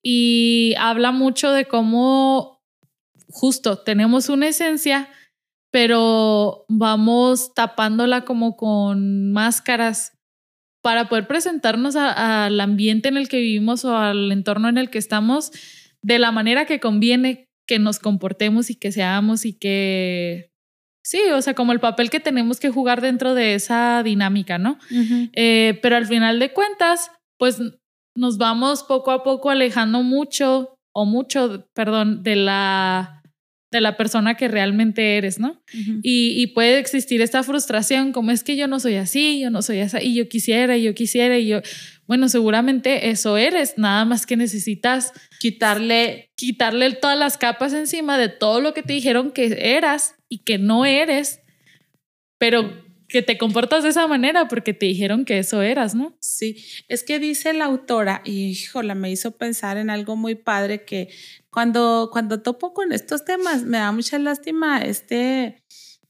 Y 0.01 0.75
habla 0.79 1.11
mucho 1.11 1.51
de 1.51 1.65
cómo 1.65 2.61
justo 3.27 3.77
tenemos 3.77 4.29
una 4.29 4.47
esencia, 4.47 5.09
pero 5.71 6.65
vamos 6.69 7.53
tapándola 7.53 8.25
como 8.25 8.55
con 8.55 9.31
máscaras 9.31 10.13
para 10.81 11.09
poder 11.09 11.27
presentarnos 11.27 11.95
al 11.95 12.59
ambiente 12.59 13.09
en 13.09 13.17
el 13.17 13.27
que 13.27 13.41
vivimos 13.41 13.83
o 13.83 13.97
al 13.97 14.31
entorno 14.31 14.69
en 14.69 14.77
el 14.77 14.89
que 14.89 14.99
estamos 14.99 15.51
de 16.01 16.19
la 16.19 16.31
manera 16.31 16.65
que 16.65 16.79
conviene 16.79 17.49
que 17.67 17.79
nos 17.79 17.99
comportemos 17.99 18.69
y 18.69 18.75
que 18.75 18.91
seamos 18.91 19.45
y 19.45 19.53
que... 19.53 20.51
Sí, 21.03 21.19
o 21.33 21.41
sea, 21.41 21.53
como 21.53 21.71
el 21.71 21.79
papel 21.79 22.09
que 22.09 22.19
tenemos 22.19 22.59
que 22.59 22.69
jugar 22.69 23.01
dentro 23.01 23.33
de 23.33 23.53
esa 23.55 24.03
dinámica, 24.03 24.57
¿no? 24.57 24.77
Eh, 25.33 25.79
pero 25.81 25.95
al 25.95 26.05
final 26.05 26.37
de 26.39 26.51
cuentas, 26.51 27.11
pues 27.37 27.61
nos 28.15 28.37
vamos 28.37 28.83
poco 28.83 29.11
a 29.11 29.23
poco 29.23 29.49
alejando 29.49 30.03
mucho 30.03 30.77
o 30.93 31.05
mucho, 31.05 31.65
perdón, 31.73 32.23
de 32.23 32.35
la, 32.35 33.16
de 33.69 33.81
la 33.81 33.97
persona 33.97 34.35
que 34.35 34.47
realmente 34.47 35.17
eres, 35.17 35.39
¿no? 35.39 35.61
y, 36.01 36.41
y, 36.41 36.47
puede 36.47 36.79
existir 36.79 37.21
esta 37.21 37.43
frustración, 37.43 38.13
como 38.13 38.31
es 38.31 38.43
que 38.43 38.55
yo 38.55 38.67
no 38.67 38.79
soy 38.79 38.95
así, 38.95 39.41
yo 39.41 39.49
no 39.49 39.61
soy 39.61 39.81
así, 39.81 39.97
y 40.01 40.15
yo 40.15 40.29
quisiera, 40.29 40.77
y 40.77 40.83
yo 40.83 40.95
quisiera, 40.95 41.37
y 41.37 41.47
yo, 41.47 41.61
bueno, 42.07 42.29
seguramente 42.29 43.09
eso 43.09 43.37
eres, 43.37 43.73
nada 43.77 44.05
más 44.05 44.25
que 44.25 44.37
necesitas 44.37 45.11
quitarle, 45.39 46.31
quitarle 46.35 46.93
todas 46.93 47.19
las 47.19 47.37
capas 47.37 47.73
encima 47.73 48.17
de 48.17 48.29
todo 48.29 48.61
lo 48.61 48.73
que 48.73 48.83
te 48.83 48.93
dijeron 48.93 49.31
que 49.31 49.75
eras 49.75 50.15
y 50.29 50.39
que 50.39 50.57
no 50.57 50.85
eres, 50.85 51.41
pero 52.37 52.86
que 53.07 53.21
te 53.21 53.37
comportas 53.37 53.83
de 53.83 53.89
esa 53.89 54.07
manera 54.07 54.47
porque 54.47 54.73
te 54.73 54.85
dijeron 54.85 55.23
que 55.25 55.39
eso 55.39 55.61
eras, 55.61 55.95
¿no? 55.95 56.17
Sí, 56.19 56.63
es 56.87 57.03
que 57.03 57.19
dice 57.19 57.53
la 57.53 57.65
autora, 57.65 58.21
y 58.25 58.47
híjola, 58.47 58.95
me 58.95 59.11
hizo 59.11 59.37
pensar 59.37 59.77
en 59.77 59.89
algo 59.89 60.15
muy 60.15 60.35
padre 60.35 60.83
que 60.83 61.09
cuando, 61.49 62.09
cuando 62.11 62.41
topo 62.41 62.73
con 62.73 62.91
estos 62.91 63.23
temas 63.23 63.63
me 63.63 63.77
da 63.77 63.91
mucha 63.91 64.19
lástima 64.19 64.81
este 64.81 65.63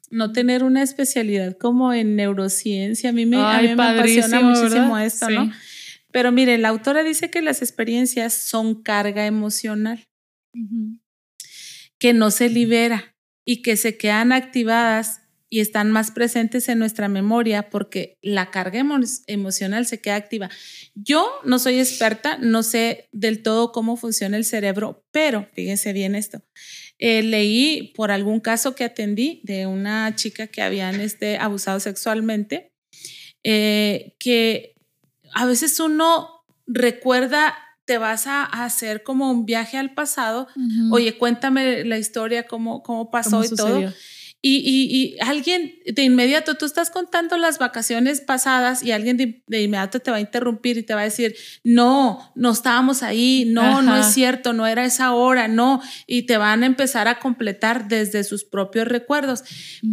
no 0.10 0.32
tener 0.32 0.64
una 0.64 0.84
especialidad 0.84 1.58
como 1.58 1.94
en 1.94 2.16
neurociencia. 2.16 3.10
A 3.10 3.14
mí 3.14 3.26
me, 3.26 3.38
a 3.38 3.62
mí 3.62 3.76
me 3.76 3.84
apasiona 3.84 4.40
muchísimo 4.40 4.98
esto, 4.98 5.30
¿no? 5.30 5.52
Pero 6.12 6.32
mire, 6.32 6.58
la 6.58 6.70
autora 6.70 7.04
dice 7.04 7.30
que 7.30 7.42
las 7.42 7.62
experiencias 7.62 8.34
son 8.34 8.82
carga 8.82 9.26
emocional, 9.26 10.08
que 12.00 12.14
no 12.14 12.32
se 12.32 12.50
libera 12.50 13.16
y 13.46 13.62
que 13.62 13.76
se 13.76 13.98
quedan 13.98 14.32
activadas 14.32 15.27
y 15.50 15.62
están 15.62 15.92
más 15.92 16.12
presentes 16.12 16.68
en 16.68 16.80
nuestra 16.80 17.08
memoria 17.08 17.70
porque 17.70 18.18
la 18.22 18.52
carga 18.52 18.84
emocional 19.28 19.86
se 19.86 20.02
queda 20.02 20.16
activa. 20.16 20.50
Yo 20.94 21.30
no 21.46 21.60
soy 21.60 21.80
experta, 21.80 22.38
no 22.38 22.64
sé 22.64 23.08
del 23.12 23.42
todo 23.42 23.72
cómo 23.72 23.96
funciona 23.96 24.38
el 24.38 24.46
cerebro, 24.46 25.06
pero 25.12 25.48
fíjense 25.54 25.94
bien 25.94 26.16
esto. 26.16 26.42
Eh, 27.00 27.24
leí 27.24 27.94
por 27.96 28.12
algún 28.12 28.40
caso 28.40 28.76
que 28.76 28.84
atendí 28.84 29.42
de 29.44 29.68
una 29.68 30.16
chica 30.16 30.48
que 30.48 30.62
habían 30.62 31.00
este, 31.00 31.38
abusado 31.38 31.80
sexualmente, 31.80 32.74
eh, 33.44 34.16
que 34.20 34.76
a 35.34 35.46
veces 35.46 35.80
uno 35.80 36.44
recuerda, 36.66 37.56
te 37.86 37.98
vas 37.98 38.28
a, 38.28 38.44
hacer 38.44 39.04
como 39.04 39.32
un 39.32 39.46
viaje 39.46 39.78
al 39.78 39.94
pasado, 39.94 40.48
oye, 40.92 41.18
cuéntame 41.18 41.86
la 41.86 41.98
historia, 41.98 42.46
cómo, 42.46 42.84
cómo 42.84 43.10
pasó 43.12 43.46
y 43.46 43.50
todo. 43.50 43.94
Y, 44.39 44.60
y, 44.60 45.17
alguien 45.19 45.73
de 45.86 46.04
inmediato, 46.04 46.56
tú 46.56 46.65
estás 46.65 46.91
contando 46.91 47.38
las 47.38 47.58
vacaciones 47.58 48.21
pasadas 48.21 48.84
y 48.84 48.91
alguien 48.91 49.17
de, 49.17 49.62
inmediato 49.62 50.00
te 50.00 50.12
va 50.12 50.17
a 50.17 50.21
interrumpir 50.21 50.78
y 50.78 50.84
te 50.84 50.93
va 50.93 51.02
a 51.02 51.06
decir, 51.06 51.36
no, 51.63 52.32
no 52.36 52.52
estábamos 52.52 53.02
ahí, 53.02 53.45
no, 53.47 53.82
no 53.82 53.97
es 53.97 54.13
cierto, 54.13 54.54
no 54.54 54.67
era 54.67 54.86
esa 54.86 55.13
hora, 55.13 55.47
no, 55.47 55.82
y 56.06 56.23
te 56.23 56.38
van 56.38 56.63
a 56.63 56.67
empezar 56.67 57.08
a 57.08 57.19
completar 57.19 57.88
desde 57.88 58.23
sus 58.23 58.45
propios 58.45 58.88
recuerdos. 58.88 59.43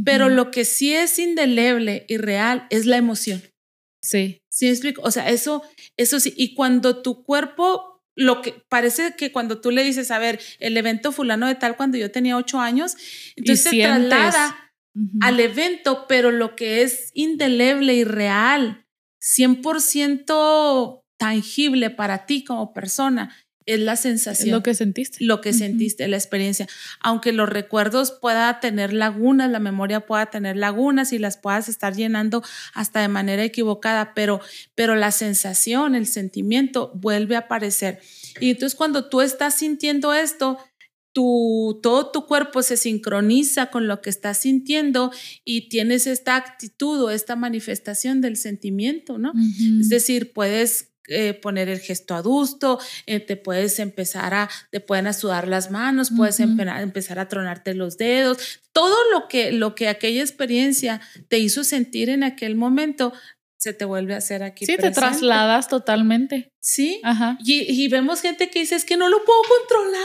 Pero 0.05 0.29
lo 0.29 0.51
que 0.51 0.65
sí 0.65 0.93
es 0.93 1.19
indeleble 1.19 2.05
y 2.07 2.19
real 2.19 2.67
es 2.71 2.85
la 2.87 2.99
emoción. 2.99 3.43
Sí. 4.03 4.39
Sí, 4.51 4.69
explico. 4.69 5.03
O 5.03 5.11
sea, 5.11 5.31
eso, 5.31 5.63
eso 5.97 6.21
sí. 6.21 6.33
Y 6.37 6.55
cuando 6.55 7.03
tu 7.03 7.25
cuerpo, 7.25 7.94
lo 8.17 8.43
que 8.43 8.53
parece 8.69 9.15
que 9.17 9.33
cuando 9.33 9.61
tú 9.61 9.71
le 9.71 9.83
dices, 9.83 10.11
a 10.11 10.19
ver, 10.19 10.41
el 10.61 10.77
evento 10.77 11.13
fulano 11.13 11.47
de 11.47 11.55
tal 11.55 11.77
cuando 11.77 11.99
yo 11.99 12.11
tenía 12.11 12.37
ocho 12.37 12.61
años, 12.61 12.97
entonces 13.37 13.71
te 13.71 13.83
traslada 13.83 14.73
al 15.21 15.41
evento, 15.41 16.07
pero 16.09 16.31
lo 16.31 16.55
que 16.55 16.83
es 16.83 17.11
indeleble 17.15 17.95
y 17.95 18.05
real, 18.05 18.87
100% 19.21 21.03
tangible 21.19 21.91
para 21.91 22.27
ti 22.27 22.45
como 22.45 22.73
persona, 22.73 23.35
es 23.67 23.81
la 23.81 23.97
sensación. 23.97 24.51
Lo 24.51 24.63
que 24.63 24.75
sentiste. 24.75 25.25
Lo 25.25 25.41
que 25.41 25.53
sentiste, 25.53 26.07
la 26.09 26.17
experiencia. 26.17 26.69
Aunque 27.01 27.33
los 27.33 27.49
recuerdos 27.49 28.13
pueda 28.13 28.61
tener 28.61 28.93
lagunas, 28.93 29.51
la 29.51 29.61
memoria 29.61 30.01
pueda 30.01 30.27
tener 30.27 30.57
lagunas 30.57 31.13
y 31.13 31.19
las 31.19 31.37
puedas 31.37 31.69
estar 31.69 31.95
llenando 31.95 32.43
hasta 32.75 33.01
de 33.01 33.09
manera 33.09 33.43
equivocada, 33.43 34.13
pero, 34.15 34.41
pero 34.75 34.95
la 34.95 35.11
sensación, 35.11 35.95
el 35.95 36.07
sentimiento 36.07 36.93
vuelve 36.95 37.37
a 37.37 37.41
aparecer. 37.41 38.01
Y 38.41 38.51
entonces 38.51 38.77
cuando 38.77 39.09
tú 39.09 39.21
estás 39.21 39.55
sintiendo 39.55 40.13
esto, 40.13 40.59
tu, 41.13 41.79
todo 41.81 42.11
tu 42.11 42.27
cuerpo 42.27 42.63
se 42.63 42.77
sincroniza 42.77 43.71
con 43.71 43.87
lo 43.87 44.03
que 44.03 44.11
estás 44.11 44.39
sintiendo 44.39 45.13
y 45.45 45.69
tienes 45.69 46.09
esta 46.09 46.35
actitud 46.35 47.01
o 47.03 47.11
esta 47.11 47.37
manifestación 47.37 48.21
del 48.21 48.37
sentimiento, 48.37 49.17
¿no? 49.17 49.33
Es 49.81 49.89
decir, 49.89 50.33
puedes 50.33 50.94
eh, 51.09 51.35
poner 51.35 51.69
el 51.69 51.81
gesto 51.81 52.15
adusto, 52.15 52.79
eh, 53.07 53.21
te 53.21 53.37
puedes 53.37 53.79
empezar 53.79 54.33
a, 54.33 54.49
te 54.71 54.81
pueden 54.81 55.07
a 55.07 55.13
sudar 55.13 55.49
las 55.49 55.71
manos, 55.71 56.11
puedes 56.17 56.41
empezar 56.41 57.19
a 57.19 57.29
tronarte 57.29 57.75
los 57.75 57.99
dedos, 57.99 58.61
todo 58.73 58.97
lo 59.13 59.29
que, 59.29 59.53
lo 59.53 59.75
que 59.75 59.89
aquella 59.89 60.23
experiencia 60.23 61.01
te 61.29 61.39
hizo 61.39 61.63
sentir 61.63 62.09
en 62.09 62.25
aquel 62.25 62.57
momento, 62.57 63.13
se 63.59 63.73
te 63.73 63.85
vuelve 63.85 64.15
a 64.15 64.19
hacer 64.19 64.43
aquí. 64.43 64.67
Sí, 64.67 64.77
te 64.77 64.91
trasladas 64.91 65.69
totalmente. 65.69 66.54
Sí. 66.65 66.99
Ajá. 67.03 67.37
Y, 67.45 67.89
vemos 67.89 68.23
gente 68.23 68.49
que 68.49 68.61
dice, 68.61 68.75
es 68.75 68.87
que 68.87 68.97
no 68.97 69.11
lo 69.11 69.23
puedo 69.23 69.39
controlar 69.43 70.01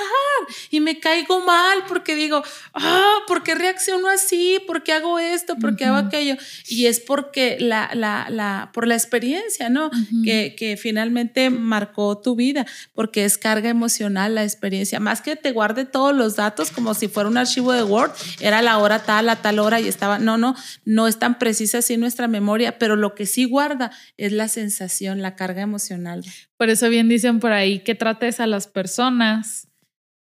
y 0.70 0.82
me 0.82 1.00
caigo 1.00 1.40
mal 1.40 1.86
porque 1.88 2.16
digo, 2.16 2.44
ah, 2.74 3.20
¿por 3.28 3.44
qué 3.44 3.56
reacciono 3.56 4.10
así? 4.10 4.60
¿Por 4.68 4.84
qué 4.84 4.92
hago 4.92 5.20
esto? 5.20 5.56
¿Por 5.56 5.78
qué 5.78 5.86
hago 5.86 5.96
aquello? 5.96 6.36
Y 6.68 6.88
es 6.88 7.00
porque 7.00 7.56
la, 7.62 7.92
la, 7.94 8.28
la, 8.30 8.72
por 8.74 8.88
la 8.88 8.96
experiencia, 8.96 9.70
¿no? 9.70 9.90
que, 10.26 10.54
que 10.58 10.76
finalmente 10.76 11.50
marcó 11.50 12.18
tu 12.18 12.36
vida, 12.36 12.66
porque 12.94 13.24
es 13.24 13.38
carga 13.38 13.70
emocional 13.70 14.36
la 14.36 14.44
experiencia. 14.44 15.00
Más 15.00 15.22
que 15.22 15.38
te 15.38 15.54
guarde 15.54 15.86
todos 15.86 16.14
los 16.14 16.36
datos 16.36 16.72
como 16.72 16.94
si 16.94 17.08
fuera 17.08 17.30
un 17.30 17.38
archivo 17.38 17.72
de 17.72 17.84
Word, 17.84 18.12
era 18.42 18.62
la 18.62 18.80
hora 18.80 19.00
tal, 19.00 19.30
a 19.30 19.38
tal 19.38 19.60
hora 19.60 19.80
y 19.80 19.88
estaba, 19.88 20.20
no, 20.20 20.38
no, 20.38 20.58
no 20.84 21.08
es 21.08 21.20
tan 21.20 21.40
precisa 21.40 21.78
así 21.78 21.96
nuestra 21.96 22.28
memoria, 22.28 22.78
pero 22.78 22.98
lo 22.98 23.16
que 23.16 23.26
sí 23.26 23.46
guarda 23.46 23.92
es 24.18 24.34
la 24.34 24.50
sensación, 24.50 25.22
la 25.22 25.38
carga 25.38 25.62
emocional. 25.62 26.26
Por 26.60 26.70
eso 26.70 26.90
bien 26.90 27.08
dicen 27.08 27.40
por 27.40 27.54
ahí 27.54 27.80
que 27.80 27.96
trates 27.96 28.42
a 28.42 28.46
las 28.46 28.68
personas 28.68 29.70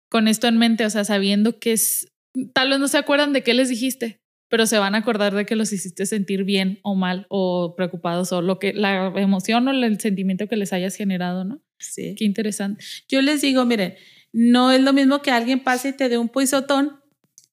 con 0.08 0.28
esto 0.28 0.46
en 0.46 0.56
mente, 0.56 0.86
o 0.86 0.90
sea, 0.90 1.04
sabiendo 1.04 1.58
que 1.58 1.72
es, 1.72 2.12
tal 2.54 2.70
vez 2.70 2.78
no 2.78 2.86
se 2.86 2.96
acuerdan 2.96 3.32
de 3.32 3.42
qué 3.42 3.54
les 3.54 3.68
dijiste, 3.68 4.22
pero 4.48 4.64
se 4.64 4.78
van 4.78 4.94
a 4.94 4.98
acordar 4.98 5.34
de 5.34 5.44
que 5.44 5.56
los 5.56 5.72
hiciste 5.72 6.06
sentir 6.06 6.44
bien 6.44 6.78
o 6.84 6.94
mal 6.94 7.26
o 7.28 7.74
preocupados 7.76 8.30
o 8.30 8.40
lo 8.40 8.60
que 8.60 8.72
la 8.72 9.12
emoción 9.16 9.66
o 9.66 9.72
el 9.72 9.98
sentimiento 9.98 10.46
que 10.46 10.56
les 10.56 10.72
hayas 10.72 10.94
generado, 10.94 11.42
¿no? 11.42 11.60
Sí. 11.80 12.14
Qué 12.16 12.24
interesante. 12.24 12.84
Yo 13.08 13.20
les 13.20 13.40
digo, 13.40 13.64
miren, 13.64 13.96
no 14.32 14.70
es 14.70 14.80
lo 14.80 14.92
mismo 14.92 15.22
que 15.22 15.32
alguien 15.32 15.64
pase 15.64 15.88
y 15.88 15.96
te 15.96 16.08
dé 16.08 16.18
un 16.18 16.28
pisotón 16.28 17.00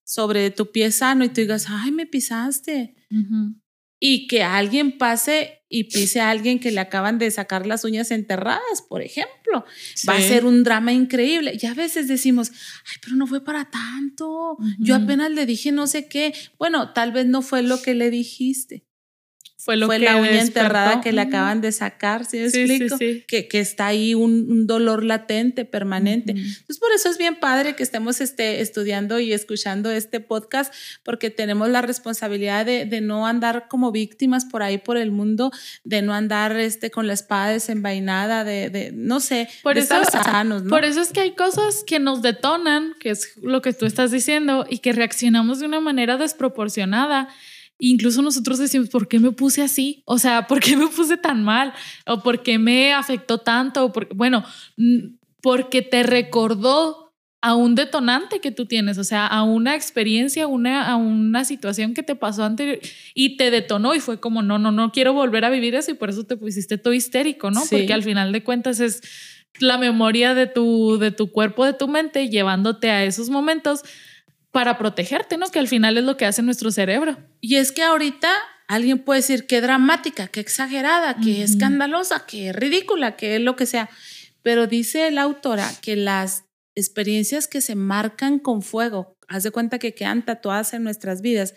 sobre 0.03 0.51
tu 0.51 0.71
pie 0.71 0.91
sano 0.91 1.25
y 1.25 1.29
tú 1.29 1.41
digas, 1.41 1.65
ay, 1.69 1.91
me 1.91 2.05
pisaste 2.05 2.95
y 3.99 4.27
que 4.27 4.43
alguien 4.43 4.99
pase 4.99 5.64
y 5.75 5.83
pise 5.83 6.21
a 6.21 6.29
alguien 6.29 6.59
que 6.59 6.71
le 6.71 6.79
acaban 6.79 7.17
de 7.17 7.29
sacar 7.29 7.67
las 7.67 7.83
uñas 7.83 8.09
enterradas, 8.11 8.81
por 8.87 9.01
ejemplo. 9.01 9.65
Va 10.07 10.15
a 10.15 10.21
ser 10.21 10.45
un 10.45 10.63
drama 10.63 10.93
increíble. 10.93 11.57
Y 11.61 11.65
a 11.65 11.73
veces 11.73 12.07
decimos, 12.07 12.51
ay, 12.51 12.97
pero 13.01 13.17
no 13.17 13.27
fue 13.27 13.43
para 13.43 13.65
tanto. 13.65 14.57
Yo 14.79 14.95
apenas 14.95 15.31
le 15.31 15.45
dije 15.45 15.73
no 15.73 15.85
sé 15.87 16.07
qué. 16.07 16.33
Bueno, 16.57 16.93
tal 16.93 17.11
vez 17.11 17.25
no 17.25 17.41
fue 17.41 17.61
lo 17.61 17.81
que 17.81 17.93
le 17.93 18.09
dijiste 18.09 18.85
fue 19.65 19.77
lo 19.77 19.87
fue 19.87 19.97
que 19.97 20.05
la 20.05 20.17
uña 20.17 20.43
enterrada 20.43 21.01
que 21.01 21.11
le 21.11 21.21
acaban 21.21 21.59
de 21.59 21.71
sacar, 21.71 22.23
¿sí 22.23 22.37
me 22.37 22.45
explico? 22.45 22.99
Que, 22.99 23.47
que, 23.47 23.59
está 23.59 23.87
ahí 23.87 24.13
un, 24.13 24.67
dolor 24.67 25.03
latente, 25.03 25.65
permanente. 25.65 26.33
Entonces, 26.33 26.77
por 26.77 26.91
eso 26.91 27.09
es 27.09 27.17
bien 27.17 27.39
padre 27.39 27.75
que 27.75 27.81
estemos 27.81 28.21
este, 28.21 28.61
estudiando 28.61 29.19
y 29.19 29.33
escuchando 29.33 29.89
este 29.89 30.19
podcast, 30.19 30.71
porque 31.01 31.31
tenemos 31.31 31.67
la 31.67 31.81
responsabilidad 31.81 32.63
de, 32.63 32.85
de, 32.85 33.01
no 33.01 33.25
andar 33.25 33.67
como 33.67 33.91
víctimas 33.91 34.45
por 34.45 34.61
ahí 34.61 34.77
por 34.77 34.97
el 34.97 35.09
mundo, 35.09 35.51
de 35.83 36.03
no 36.03 36.13
andar 36.13 36.55
este, 36.57 36.91
con 36.91 37.07
la 37.07 37.13
espada 37.13 37.49
desenvainada, 37.49 38.43
de, 38.43 38.69
de 38.69 38.91
no 38.91 39.19
sé, 39.19 39.49
por 39.63 39.73
de 39.73 39.81
eso, 39.81 39.99
estar 39.99 40.25
sanos. 40.25 40.61
¿no? 40.61 40.69
Por 40.69 40.85
eso 40.85 41.01
es 41.01 41.11
que 41.11 41.21
hay 41.21 41.31
cosas 41.31 41.83
que 41.83 41.97
nos 41.97 42.21
detonan, 42.21 42.93
que 42.99 43.09
es 43.09 43.33
lo 43.41 43.63
que 43.63 43.73
tú 43.73 43.87
estás 43.87 44.11
diciendo, 44.11 44.67
y 44.69 44.77
que 44.77 44.93
reaccionamos 44.93 45.59
de 45.59 45.65
una 45.65 45.79
manera 45.79 46.17
desproporcionada 46.17 47.29
Incluso 47.77 48.21
nosotros 48.21 48.57
decimos, 48.57 48.89
¿por 48.89 49.07
qué 49.07 49.19
me 49.19 49.31
puse 49.31 49.61
así? 49.61 50.01
O 50.05 50.17
sea, 50.17 50.47
¿por 50.47 50.59
qué 50.59 50.77
me 50.77 50.87
puse 50.87 51.17
tan 51.17 51.43
mal? 51.43 51.73
¿O 52.05 52.23
por 52.23 52.41
qué 52.41 52.57
me 52.57 52.93
afectó 52.93 53.39
tanto? 53.39 53.91
bueno, 54.15 54.45
porque 55.41 55.81
te 55.81 56.03
recordó 56.03 57.05
a 57.45 57.53
un 57.53 57.75
detonante 57.75 58.39
que 58.39 58.49
tú 58.49 58.65
tienes, 58.65 58.97
o 58.97 59.03
sea, 59.03 59.27
a 59.27 59.43
una 59.43 59.75
experiencia, 59.75 60.47
una, 60.47 60.89
a 60.89 60.95
una 60.95 61.45
situación 61.45 61.93
que 61.93 62.01
te 62.01 62.15
pasó 62.15 62.43
antes 62.43 62.79
y 63.13 63.37
te 63.37 63.51
detonó 63.51 63.93
y 63.93 63.99
fue 63.99 64.19
como, 64.19 64.41
no, 64.41 64.57
no, 64.57 64.71
no 64.71 64.91
quiero 64.91 65.13
volver 65.13 65.45
a 65.45 65.51
vivir 65.51 65.75
eso 65.75 65.91
y 65.91 65.93
por 65.93 66.09
eso 66.09 66.23
te 66.23 66.37
pusiste 66.37 66.79
todo 66.79 66.93
histérico, 66.93 67.51
¿no? 67.51 67.61
Porque 67.69 67.93
al 67.93 68.01
final 68.01 68.31
de 68.31 68.43
cuentas 68.43 68.79
es 68.79 69.03
la 69.59 69.77
memoria 69.77 70.33
de 70.33 70.47
tu, 70.47 70.97
de 70.97 71.11
tu 71.11 71.31
cuerpo, 71.31 71.65
de 71.65 71.73
tu 71.73 71.87
mente, 71.87 72.29
llevándote 72.29 72.89
a 72.89 73.03
esos 73.03 73.29
momentos 73.29 73.83
para 74.55 74.77
protegerte, 74.77 75.37
¿no? 75.37 75.51
Que 75.51 75.59
al 75.59 75.67
final 75.67 75.97
es 75.97 76.05
lo 76.05 76.15
que 76.15 76.25
hace 76.25 76.41
nuestro 76.41 76.71
cerebro. 76.71 77.17
Y 77.41 77.57
es 77.57 77.73
que 77.73 77.83
ahorita 77.83 78.31
alguien 78.69 78.99
puede 78.99 79.19
decir 79.19 79.47
qué 79.47 79.59
dramática, 79.59 80.29
qué 80.29 80.39
exagerada, 80.39 81.17
qué 81.21 81.43
escandalosa, 81.43 82.25
qué 82.25 82.53
ridícula, 82.53 83.17
qué 83.17 83.37
lo 83.39 83.57
que 83.57 83.65
sea. 83.65 83.89
Pero 84.43 84.65
dice 84.65 85.11
la 85.11 85.23
autora 85.23 85.69
que 85.81 85.97
las 85.97 86.45
experiencias 86.73 87.49
que 87.49 87.59
se 87.59 87.75
marcan 87.75 88.39
con 88.39 88.61
fuego, 88.61 89.17
haz 89.27 89.43
de 89.43 89.51
cuenta 89.51 89.77
que 89.77 89.93
quedan 89.93 90.23
tatuadas 90.23 90.73
en 90.73 90.85
nuestras 90.85 91.19
vidas, 91.19 91.55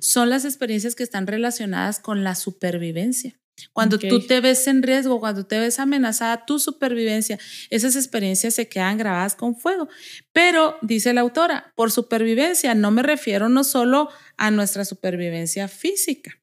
son 0.00 0.28
las 0.28 0.44
experiencias 0.44 0.94
que 0.94 1.02
están 1.02 1.26
relacionadas 1.26 1.98
con 1.98 2.24
la 2.24 2.34
supervivencia. 2.34 3.40
Cuando 3.72 3.98
tú 3.98 4.20
te 4.20 4.40
ves 4.40 4.66
en 4.66 4.82
riesgo, 4.82 5.20
cuando 5.20 5.46
te 5.46 5.58
ves 5.58 5.78
amenazada, 5.78 6.44
tu 6.44 6.58
supervivencia, 6.58 7.38
esas 7.70 7.96
experiencias 7.96 8.54
se 8.54 8.68
quedan 8.68 8.98
grabadas 8.98 9.36
con 9.36 9.56
fuego. 9.56 9.88
Pero, 10.32 10.76
dice 10.82 11.12
la 11.12 11.20
autora, 11.20 11.72
por 11.76 11.90
supervivencia 11.90 12.74
no 12.74 12.90
me 12.90 13.02
refiero 13.02 13.48
no 13.48 13.64
solo 13.64 14.08
a 14.36 14.50
nuestra 14.50 14.84
supervivencia 14.84 15.68
física, 15.68 16.40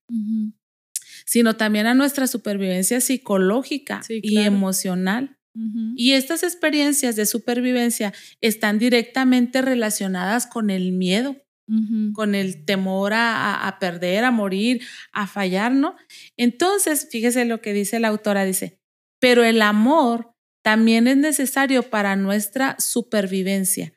sino 1.26 1.56
también 1.58 1.86
a 1.88 1.94
nuestra 1.94 2.28
supervivencia 2.28 3.02
psicológica 3.02 4.02
y 4.10 4.40
emocional. 4.40 5.38
Y 5.98 6.14
estas 6.14 6.44
experiencias 6.44 7.18
de 7.18 7.26
supervivencia 7.26 8.14
están 8.40 8.80
directamente 8.80 9.62
relacionadas 9.62 10.48
con 10.48 10.70
el 10.70 10.94
miedo 10.94 11.36
con 12.14 12.36
el 12.36 12.66
temor 12.66 13.14
a, 13.16 13.78
perder, 13.80 14.26
a 14.26 14.32
morir, 14.32 14.82
a 15.14 15.26
fallar, 15.26 15.72
¿no? 15.72 15.96
Entonces, 16.36 17.08
fíjese 17.10 17.46
lo 17.46 17.62
que 17.62 17.72
dice 17.72 18.00
la 18.00 18.10
autora, 18.10 18.44
dice, 18.44 18.80
pero 19.20 19.44
el 19.44 19.62
amor 19.62 20.36
también 20.64 21.08
es 21.08 21.18
necesario 21.18 21.84
para 21.84 22.16
nuestra 22.16 22.76
supervivencia, 22.80 23.94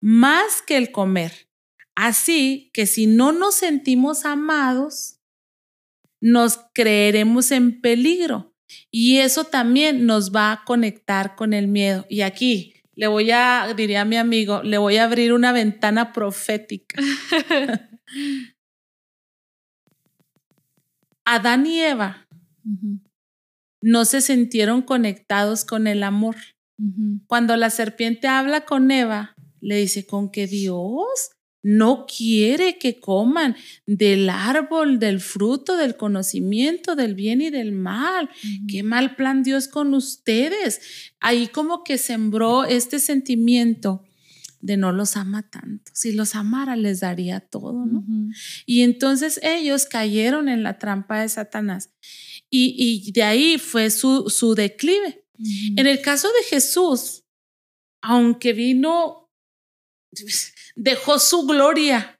más 0.00 0.62
que 0.66 0.76
el 0.76 0.90
comer. 0.90 1.48
Así 1.94 2.70
que 2.72 2.86
si 2.86 3.06
no 3.06 3.32
nos 3.32 3.54
sentimos 3.54 4.24
amados, 4.24 5.20
nos 6.20 6.60
creeremos 6.72 7.50
en 7.50 7.80
peligro 7.80 8.54
y 8.90 9.18
eso 9.18 9.44
también 9.44 10.06
nos 10.06 10.34
va 10.34 10.52
a 10.52 10.64
conectar 10.64 11.34
con 11.36 11.52
el 11.52 11.68
miedo. 11.68 12.06
Y 12.08 12.22
aquí, 12.22 12.71
le 12.94 13.06
voy 13.06 13.30
a, 13.30 13.72
diría 13.76 14.04
mi 14.04 14.16
amigo, 14.16 14.62
le 14.62 14.78
voy 14.78 14.96
a 14.96 15.04
abrir 15.04 15.32
una 15.32 15.52
ventana 15.52 16.12
profética. 16.12 17.00
Adán 21.24 21.66
y 21.66 21.80
Eva 21.80 22.28
no 23.80 24.04
se 24.04 24.20
sintieron 24.20 24.82
conectados 24.82 25.64
con 25.64 25.86
el 25.86 26.02
amor. 26.02 26.36
Cuando 27.26 27.56
la 27.56 27.70
serpiente 27.70 28.26
habla 28.26 28.64
con 28.64 28.90
Eva, 28.90 29.36
le 29.60 29.76
dice, 29.76 30.04
con 30.06 30.30
que 30.30 30.48
Dios 30.48 31.30
no 31.62 32.06
quiere 32.06 32.78
que 32.78 32.98
coman 32.98 33.56
del 33.86 34.28
árbol, 34.28 34.98
del 34.98 35.20
fruto, 35.20 35.76
del 35.76 35.96
conocimiento, 35.96 36.96
del 36.96 37.14
bien 37.14 37.40
y 37.40 37.50
del 37.50 37.72
mal. 37.72 38.28
Qué 38.68 38.82
mal 38.82 39.14
plan 39.14 39.42
Dios 39.42 39.68
con 39.68 39.94
ustedes. 39.94 41.12
Ahí 41.20 41.46
como 41.46 41.84
que 41.84 41.98
sembró 41.98 42.64
este 42.64 42.98
sentimiento 42.98 44.04
de 44.60 44.76
no 44.76 44.92
los 44.92 45.16
ama 45.16 45.42
tanto. 45.42 45.92
Si 45.94 46.12
los 46.12 46.34
amara, 46.34 46.76
les 46.76 47.00
daría 47.00 47.40
todo, 47.40 47.84
¿no? 47.84 48.04
Y 48.64 48.82
entonces 48.82 49.38
ellos 49.42 49.86
cayeron 49.86 50.48
en 50.48 50.62
la 50.62 50.78
trampa 50.78 51.20
de 51.20 51.28
Satanás. 51.28 51.90
Y, 52.48 53.10
de 53.12 53.22
ahí 53.22 53.58
fue 53.58 53.90
su, 53.90 54.30
su 54.30 54.54
declive. 54.54 55.24
En 55.76 55.86
el 55.86 56.00
caso 56.00 56.28
de 56.28 56.44
Jesús, 56.48 57.24
aunque 58.00 58.52
vino 58.52 59.21
dejó 60.74 61.18
su 61.18 61.46
gloria 61.46 62.16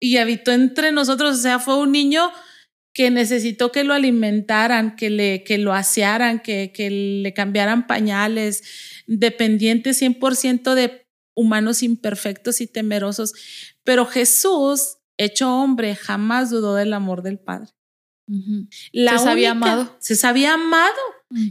y 0.00 0.16
habitó 0.18 0.52
entre 0.52 0.92
nosotros, 0.92 1.38
o 1.38 1.42
sea, 1.42 1.58
fue 1.58 1.78
un 1.78 1.92
niño 1.92 2.30
que 2.92 3.10
necesitó 3.10 3.72
que 3.72 3.84
lo 3.84 3.92
alimentaran, 3.92 4.94
que, 4.94 5.10
le, 5.10 5.42
que 5.42 5.58
lo 5.58 5.72
asearan, 5.72 6.40
que, 6.40 6.72
que 6.72 6.90
le 6.90 7.34
cambiaran 7.34 7.86
pañales, 7.86 8.62
dependiente 9.06 9.90
100% 9.90 10.74
de 10.74 11.06
humanos 11.34 11.82
imperfectos 11.82 12.60
y 12.60 12.68
temerosos. 12.68 13.34
Pero 13.82 14.06
Jesús, 14.06 14.98
hecho 15.16 15.52
hombre, 15.52 15.96
jamás 15.96 16.50
dudó 16.50 16.76
del 16.76 16.92
amor 16.92 17.22
del 17.22 17.38
Padre. 17.38 17.70
se 19.18 19.24
sabía 19.24 19.50
amado. 19.50 19.96
Se 19.98 20.14
sabía 20.14 20.54
amado. 20.54 20.94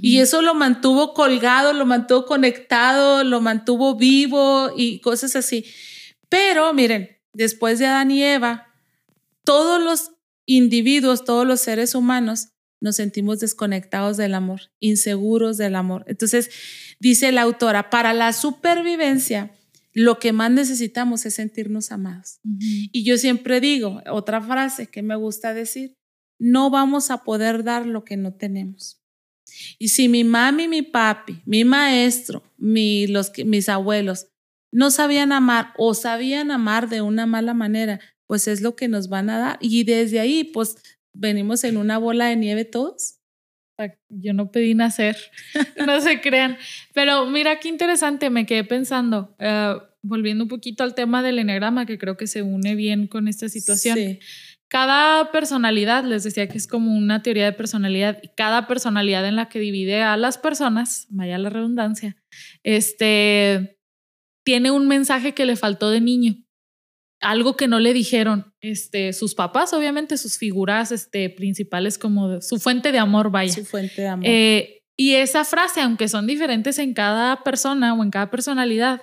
Y 0.02 0.20
eso 0.20 0.42
lo 0.42 0.54
mantuvo 0.54 1.14
colgado, 1.14 1.74
lo 1.74 1.86
mantuvo 1.86 2.26
conectado, 2.26 3.24
lo 3.24 3.42
mantuvo 3.42 3.96
vivo 3.96 4.72
y 4.76 5.00
cosas 5.00 5.36
así. 5.36 5.66
Pero 6.30 6.74
miren, 6.74 7.10
después 7.34 7.80
de 7.80 7.88
Adán 7.88 8.12
y 8.12 8.24
Eva, 8.24 8.68
todos 9.44 9.82
los 9.82 10.12
individuos, 10.46 11.26
todos 11.26 11.46
los 11.46 11.60
seres 11.60 11.96
humanos, 11.96 12.50
nos 12.80 12.98
sentimos 12.98 13.40
desconectados 13.40 14.18
del 14.18 14.34
amor, 14.34 14.72
inseguros 14.82 15.58
del 15.58 15.76
amor. 15.76 16.04
Entonces, 16.08 16.50
dice 17.00 17.32
la 17.32 17.44
autora, 17.44 17.90
para 17.90 18.14
la 18.14 18.34
supervivencia, 18.34 19.54
lo 19.94 20.20
que 20.20 20.34
más 20.34 20.52
necesitamos 20.52 21.26
es 21.26 21.36
sentirnos 21.36 21.92
amados. 21.92 22.40
Y 22.92 23.04
yo 23.06 23.18
siempre 23.18 23.62
digo, 23.62 24.02
otra 24.12 24.42
frase 24.42 24.88
que 24.88 25.02
me 25.02 25.16
gusta 25.16 25.54
decir, 25.54 25.96
no 26.40 26.70
vamos 26.70 27.10
a 27.10 27.24
poder 27.24 27.64
dar 27.64 27.86
lo 27.86 28.04
que 28.04 28.18
no 28.18 28.34
tenemos. 28.34 29.03
Y 29.80 29.90
si 29.90 30.10
mi 30.10 30.24
mami, 30.24 30.68
mi 30.68 30.82
papi, 30.82 31.42
mi 31.46 31.64
maestro, 31.64 32.44
mi, 32.58 33.08
los, 33.08 33.32
mis 33.46 33.70
abuelos 33.70 34.28
no 34.74 34.90
sabían 34.90 35.32
amar 35.32 35.74
o 35.78 35.94
sabían 35.94 36.50
amar 36.52 36.90
de 36.90 37.02
una 37.02 37.26
mala 37.26 37.54
manera, 37.54 38.00
pues 38.26 38.48
es 38.48 38.62
lo 38.62 38.76
que 38.76 38.88
nos 38.88 39.08
van 39.08 39.30
a 39.30 39.38
dar. 39.38 39.58
Y 39.62 39.84
desde 39.84 40.20
ahí, 40.20 40.44
pues 40.44 40.76
venimos 41.14 41.64
en 41.64 41.78
una 41.78 42.00
bola 42.00 42.28
de 42.28 42.36
nieve 42.36 42.66
todos. 42.66 43.20
Yo 44.10 44.34
no 44.34 44.52
pedí 44.52 44.76
nacer, 44.76 45.18
no 45.86 46.02
se 46.02 46.22
crean. 46.22 46.58
Pero 46.94 47.26
mira 47.28 47.60
qué 47.60 47.70
interesante, 47.70 48.30
me 48.30 48.46
quedé 48.46 48.64
pensando, 48.64 49.36
eh, 49.40 49.76
volviendo 50.02 50.46
un 50.46 50.48
poquito 50.48 50.84
al 50.84 50.96
tema 50.96 51.22
del 51.22 51.40
enegrama, 51.40 51.86
que 51.86 51.98
creo 51.98 52.18
que 52.18 52.28
se 52.28 52.42
une 52.42 52.76
bien 52.76 53.08
con 53.08 53.28
esta 53.28 53.50
situación. 53.50 54.20
Cada 54.74 55.32
personalidad, 55.32 56.04
les 56.04 56.24
decía 56.24 56.48
que 56.48 56.58
es 56.58 56.66
como 56.66 56.98
una 56.98 57.22
teoría 57.22 57.46
de 57.46 57.54
personalidad, 57.54 58.18
y 58.24 58.30
cada 58.30 58.66
personalidad 58.66 59.28
en 59.28 59.36
la 59.36 59.48
que 59.48 59.60
divide 59.60 60.02
a 60.02 60.18
las 60.18 60.40
personas, 60.40 61.06
vaya 61.12 61.38
la 61.38 61.52
redundancia, 61.52 62.18
este, 62.64 63.78
tiene 64.44 64.72
un 64.72 64.88
mensaje 64.88 65.36
que 65.36 65.46
le 65.46 65.56
faltó 65.56 65.92
de 65.92 66.02
niño 66.02 66.44
algo 67.24 67.56
que 67.56 67.68
no 67.68 67.80
le 67.80 67.94
dijeron 67.94 68.54
este, 68.62 69.14
sus 69.14 69.34
papás, 69.34 69.74
obviamente, 69.74 70.18
sus 70.18 70.38
figuras 70.38 70.92
este, 70.92 71.30
principales 71.30 71.98
como 71.98 72.42
su 72.42 72.60
fuente 72.60 72.92
de 72.92 73.00
amor, 73.00 73.32
vaya. 73.32 73.54
Su 73.54 73.66
fuente 73.66 74.02
de 74.02 74.08
amor. 74.08 74.26
Eh, 74.28 74.82
y 74.98 75.14
esa 75.14 75.44
frase, 75.44 75.82
aunque 75.82 76.08
son 76.08 76.28
diferentes 76.28 76.78
en 76.78 76.94
cada 76.94 77.44
persona 77.44 77.94
o 77.94 78.04
en 78.04 78.12
cada 78.12 78.30
personalidad, 78.30 79.02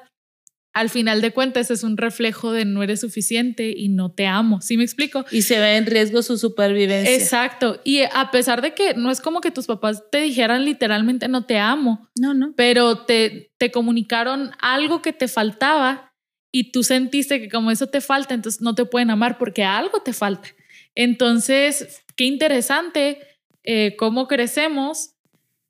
al 0.72 0.88
final 0.88 1.20
de 1.20 1.32
cuentas 1.32 1.70
es 1.70 1.82
un 1.82 1.96
reflejo 1.96 2.52
de 2.52 2.64
no 2.64 2.82
eres 2.82 3.00
suficiente 3.00 3.74
y 3.76 3.88
no 3.88 4.12
te 4.12 4.26
amo. 4.26 4.60
¿Sí 4.60 4.76
me 4.76 4.84
explico? 4.84 5.24
Y 5.30 5.42
se 5.42 5.58
ve 5.58 5.76
en 5.76 5.86
riesgo 5.86 6.22
su 6.22 6.38
supervivencia. 6.38 7.14
Exacto. 7.14 7.80
Y 7.84 8.02
a 8.02 8.30
pesar 8.30 8.62
de 8.62 8.74
que 8.74 8.94
no 8.94 9.10
es 9.10 9.20
como 9.20 9.40
que 9.40 9.50
tus 9.50 9.66
papás 9.66 10.04
te 10.10 10.20
dijeran 10.20 10.64
literalmente 10.64 11.26
no 11.28 11.44
te 11.44 11.58
amo. 11.58 12.08
No, 12.16 12.34
no. 12.34 12.52
Pero 12.56 12.98
te, 12.98 13.52
te 13.58 13.70
comunicaron 13.70 14.52
algo 14.60 15.02
que 15.02 15.12
te 15.12 15.26
faltaba 15.26 16.12
y 16.52 16.70
tú 16.72 16.82
sentiste 16.82 17.40
que 17.40 17.48
como 17.48 17.70
eso 17.70 17.88
te 17.88 18.00
falta, 18.00 18.34
entonces 18.34 18.60
no 18.60 18.74
te 18.74 18.84
pueden 18.84 19.10
amar 19.10 19.38
porque 19.38 19.64
algo 19.64 20.02
te 20.02 20.12
falta. 20.12 20.48
Entonces, 20.94 22.02
qué 22.16 22.24
interesante 22.24 23.18
eh, 23.62 23.96
cómo 23.96 24.26
crecemos 24.26 25.14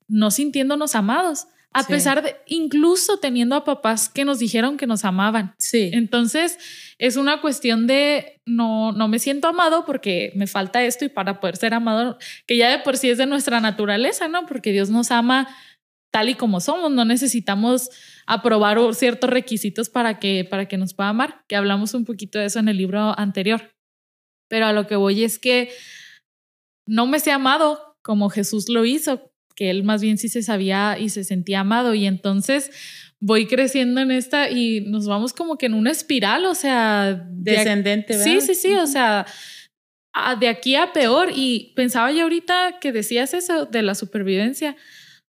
no 0.07 0.29
sintiéndonos 0.29 0.95
amados, 0.95 1.47
a 1.73 1.83
pesar 1.83 2.21
de 2.21 2.35
incluso 2.47 3.17
teniendo 3.17 3.55
a 3.55 3.63
papás 3.63 4.09
que 4.09 4.25
nos 4.25 4.39
dijeron 4.39 4.77
que 4.77 4.87
nos 4.87 5.05
amaban. 5.05 5.55
Sí. 5.57 5.89
Entonces, 5.93 6.57
es 6.97 7.15
una 7.15 7.39
cuestión 7.39 7.87
de 7.87 8.41
no, 8.45 8.91
no 8.91 9.07
me 9.07 9.19
siento 9.19 9.47
amado 9.47 9.85
porque 9.85 10.33
me 10.35 10.47
falta 10.47 10.83
esto 10.83 11.05
y 11.05 11.09
para 11.09 11.39
poder 11.39 11.55
ser 11.57 11.73
amado, 11.73 12.17
que 12.45 12.57
ya 12.57 12.69
de 12.69 12.79
por 12.79 12.97
sí 12.97 13.09
es 13.09 13.17
de 13.17 13.25
nuestra 13.25 13.61
naturaleza, 13.61 14.27
¿no? 14.27 14.45
Porque 14.45 14.71
Dios 14.71 14.89
nos 14.89 15.11
ama 15.11 15.47
tal 16.11 16.27
y 16.27 16.35
como 16.35 16.59
somos, 16.59 16.91
no 16.91 17.05
necesitamos 17.05 17.89
aprobar 18.27 18.77
ciertos 18.93 19.29
requisitos 19.29 19.89
para 19.89 20.19
que, 20.19 20.45
para 20.49 20.67
que 20.67 20.77
nos 20.77 20.93
pueda 20.93 21.09
amar, 21.09 21.45
que 21.47 21.55
hablamos 21.55 21.93
un 21.93 22.03
poquito 22.03 22.37
de 22.37 22.45
eso 22.45 22.59
en 22.59 22.67
el 22.67 22.77
libro 22.77 23.17
anterior. 23.17 23.73
Pero 24.49 24.65
a 24.65 24.73
lo 24.73 24.87
que 24.87 24.97
voy 24.97 25.23
es 25.23 25.39
que 25.39 25.71
no 26.85 27.07
me 27.07 27.19
sé 27.19 27.31
amado 27.31 27.97
como 28.01 28.29
Jesús 28.29 28.67
lo 28.67 28.83
hizo, 28.83 29.30
que 29.61 29.69
él 29.69 29.83
más 29.83 30.01
bien 30.01 30.17
sí 30.17 30.27
se 30.27 30.41
sabía 30.41 30.97
y 30.97 31.09
se 31.09 31.23
sentía 31.23 31.59
amado. 31.59 31.93
Y 31.93 32.07
entonces 32.07 32.71
voy 33.19 33.45
creciendo 33.45 34.01
en 34.01 34.09
esta 34.09 34.49
y 34.49 34.81
nos 34.81 35.05
vamos 35.05 35.33
como 35.33 35.55
que 35.55 35.67
en 35.67 35.75
una 35.75 35.91
espiral, 35.91 36.45
o 36.45 36.55
sea, 36.55 37.27
descendente, 37.29 38.17
¿verdad? 38.17 38.25
Sí, 38.25 38.41
sí, 38.41 38.55
sí, 38.55 38.73
o 38.73 38.87
sea, 38.87 39.27
de 40.39 40.47
aquí 40.47 40.73
a 40.73 40.93
peor. 40.93 41.29
Y 41.35 41.73
pensaba 41.75 42.11
yo 42.11 42.23
ahorita 42.23 42.79
que 42.81 42.91
decías 42.91 43.35
eso 43.35 43.67
de 43.67 43.83
la 43.83 43.93
supervivencia. 43.93 44.75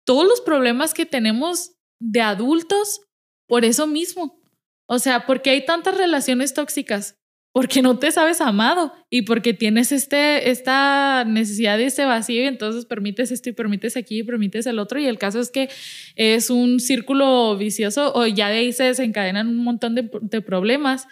Todos 0.06 0.28
los 0.28 0.40
problemas 0.40 0.94
que 0.94 1.04
tenemos 1.04 1.72
de 2.00 2.20
adultos 2.20 3.00
por 3.48 3.64
eso 3.64 3.88
mismo. 3.88 4.40
O 4.88 5.00
sea, 5.00 5.26
porque 5.26 5.50
hay 5.50 5.64
tantas 5.64 5.96
relaciones 5.96 6.54
tóxicas, 6.54 7.16
porque 7.52 7.82
no 7.82 7.98
te 7.98 8.10
sabes 8.10 8.40
amado 8.40 8.92
y 9.10 9.22
porque 9.22 9.52
tienes 9.52 9.92
este, 9.92 10.50
esta 10.50 11.24
necesidad 11.24 11.76
de 11.76 11.86
ese 11.86 12.04
vacío 12.04 12.42
y 12.42 12.46
entonces 12.46 12.86
permites 12.86 13.30
esto 13.30 13.50
y 13.50 13.52
permites 13.52 13.96
aquí 13.96 14.20
y 14.20 14.22
permites 14.22 14.66
el 14.66 14.78
otro 14.78 14.98
y 14.98 15.06
el 15.06 15.18
caso 15.18 15.40
es 15.40 15.50
que 15.50 15.68
es 16.16 16.50
un 16.50 16.80
círculo 16.80 17.56
vicioso 17.56 18.12
o 18.14 18.26
ya 18.26 18.48
de 18.48 18.58
ahí 18.58 18.72
se 18.72 18.84
desencadenan 18.84 19.48
un 19.48 19.64
montón 19.64 19.94
de, 19.94 20.10
de 20.20 20.40
problemas 20.40 21.06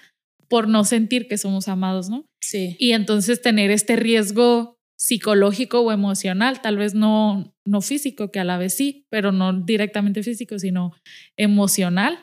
por 0.49 0.67
no 0.67 0.85
sentir 0.85 1.29
que 1.29 1.39
somos 1.39 1.69
amados, 1.69 2.09
¿no? 2.09 2.27
Sí. 2.41 2.75
Y 2.79 2.93
entonces 2.93 3.41
tener 3.41 3.71
este 3.71 3.95
riesgo 3.95 4.81
psicológico 4.99 5.81
o 5.81 5.93
emocional, 5.93 6.61
tal 6.61 6.77
vez 6.77 6.93
no, 6.93 7.55
no 7.65 7.81
físico, 7.81 8.31
que 8.31 8.41
a 8.41 8.45
la 8.45 8.59
vez 8.59 8.75
sí, 8.75 9.07
pero 9.11 9.31
no 9.31 9.53
directamente 9.53 10.23
físico, 10.23 10.59
sino 10.59 10.93
emocional. 11.39 12.19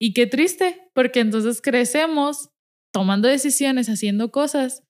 Y 0.00 0.14
qué 0.14 0.26
triste, 0.26 0.88
porque 0.94 1.20
entonces 1.20 1.60
crecemos 1.60 2.51
tomando 2.92 3.28
decisiones, 3.28 3.88
haciendo 3.88 4.30
cosas 4.30 4.84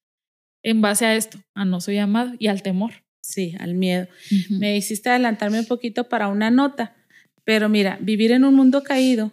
en 0.63 0.81
base 0.81 1.07
a 1.07 1.17
esto, 1.17 1.39
a 1.55 1.65
no 1.65 1.81
soy 1.81 1.99
amado 1.99 2.33
y 2.39 2.49
al 2.49 2.63
temor. 2.63 2.93
Sí, 3.25 3.55
al 3.61 3.75
miedo. 3.75 4.09
Me 4.51 4.77
hiciste 4.77 5.09
adelantarme 5.09 5.61
un 5.61 5.67
poquito 5.67 6.09
para 6.09 6.29
una 6.29 6.51
nota, 6.51 6.97
pero 7.45 7.69
mira, 7.69 7.99
vivir 8.01 8.33
en 8.33 8.45
un 8.45 8.55
mundo 8.55 8.83
caído, 8.83 9.33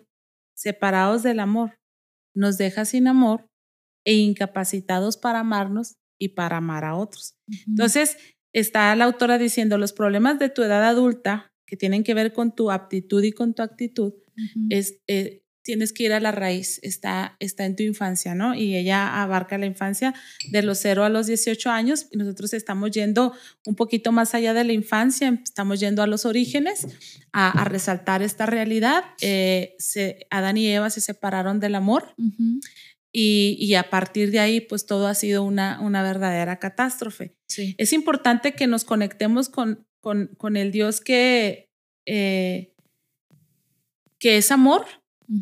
separados 0.55 1.23
del 1.23 1.39
amor, 1.39 1.79
nos 2.35 2.57
deja 2.57 2.85
sin 2.85 3.07
amor 3.07 3.47
e 4.05 4.13
incapacitados 4.13 5.17
para 5.17 5.39
amarnos 5.39 5.95
y 6.19 6.29
para 6.29 6.57
amar 6.57 6.85
a 6.85 6.95
otros. 6.95 7.35
Entonces, 7.67 8.17
está 8.53 8.95
la 8.95 9.05
autora 9.05 9.37
diciendo, 9.37 9.77
los 9.77 9.93
problemas 9.93 10.37
de 10.37 10.49
tu 10.49 10.61
edad 10.61 10.83
adulta, 10.83 11.51
que 11.65 11.77
tienen 11.77 12.03
que 12.03 12.13
ver 12.13 12.33
con 12.33 12.55
tu 12.55 12.71
aptitud 12.71 13.23
y 13.23 13.31
con 13.31 13.53
tu 13.53 13.63
actitud, 13.63 14.13
es, 14.69 14.99
eh, 15.07 15.41
tienes 15.63 15.93
que 15.93 16.03
ir 16.03 16.13
a 16.13 16.19
la 16.19 16.31
raíz, 16.31 16.79
está, 16.83 17.35
está 17.39 17.65
en 17.65 17.75
tu 17.75 17.83
infancia, 17.83 18.35
¿no? 18.35 18.55
Y 18.55 18.75
ella 18.75 19.21
abarca 19.21 19.57
la 19.57 19.65
infancia 19.65 20.13
de 20.51 20.63
los 20.63 20.79
0 20.79 21.03
a 21.03 21.09
los 21.09 21.27
18 21.27 21.69
años 21.69 22.07
y 22.11 22.17
nosotros 22.17 22.53
estamos 22.53 22.91
yendo 22.91 23.33
un 23.65 23.75
poquito 23.75 24.11
más 24.11 24.33
allá 24.33 24.53
de 24.53 24.63
la 24.63 24.73
infancia, 24.73 25.39
estamos 25.43 25.79
yendo 25.79 26.01
a 26.01 26.07
los 26.07 26.25
orígenes, 26.25 26.87
a, 27.33 27.63
resaltar 27.65 28.21
esta 28.21 28.45
realidad. 28.45 29.03
Eh, 29.21 29.75
se, 29.79 30.25
Adán 30.29 30.57
y 30.57 30.67
Eva 30.67 30.89
se 30.89 31.01
separaron 31.01 31.59
del 31.59 31.75
amor. 31.75 32.15
Y, 33.11 33.73
a 33.73 33.89
partir 33.89 34.31
de 34.31 34.39
ahí, 34.39 34.61
pues 34.61 34.85
todo 34.85 35.07
ha 35.07 35.15
sido 35.15 35.43
una, 35.43 35.79
una 35.81 36.03
verdadera 36.03 36.59
catástrofe. 36.59 37.35
Es 37.77 37.91
importante 37.93 38.53
que 38.53 38.67
nos 38.67 38.85
conectemos 38.85 39.49
con, 39.49 39.87
con, 39.99 40.27
con 40.37 40.57
el 40.57 40.71
Dios 40.71 41.01
que, 41.01 41.71
eh, 42.05 42.75
que 44.19 44.37
es 44.37 44.51
amor 44.51 44.85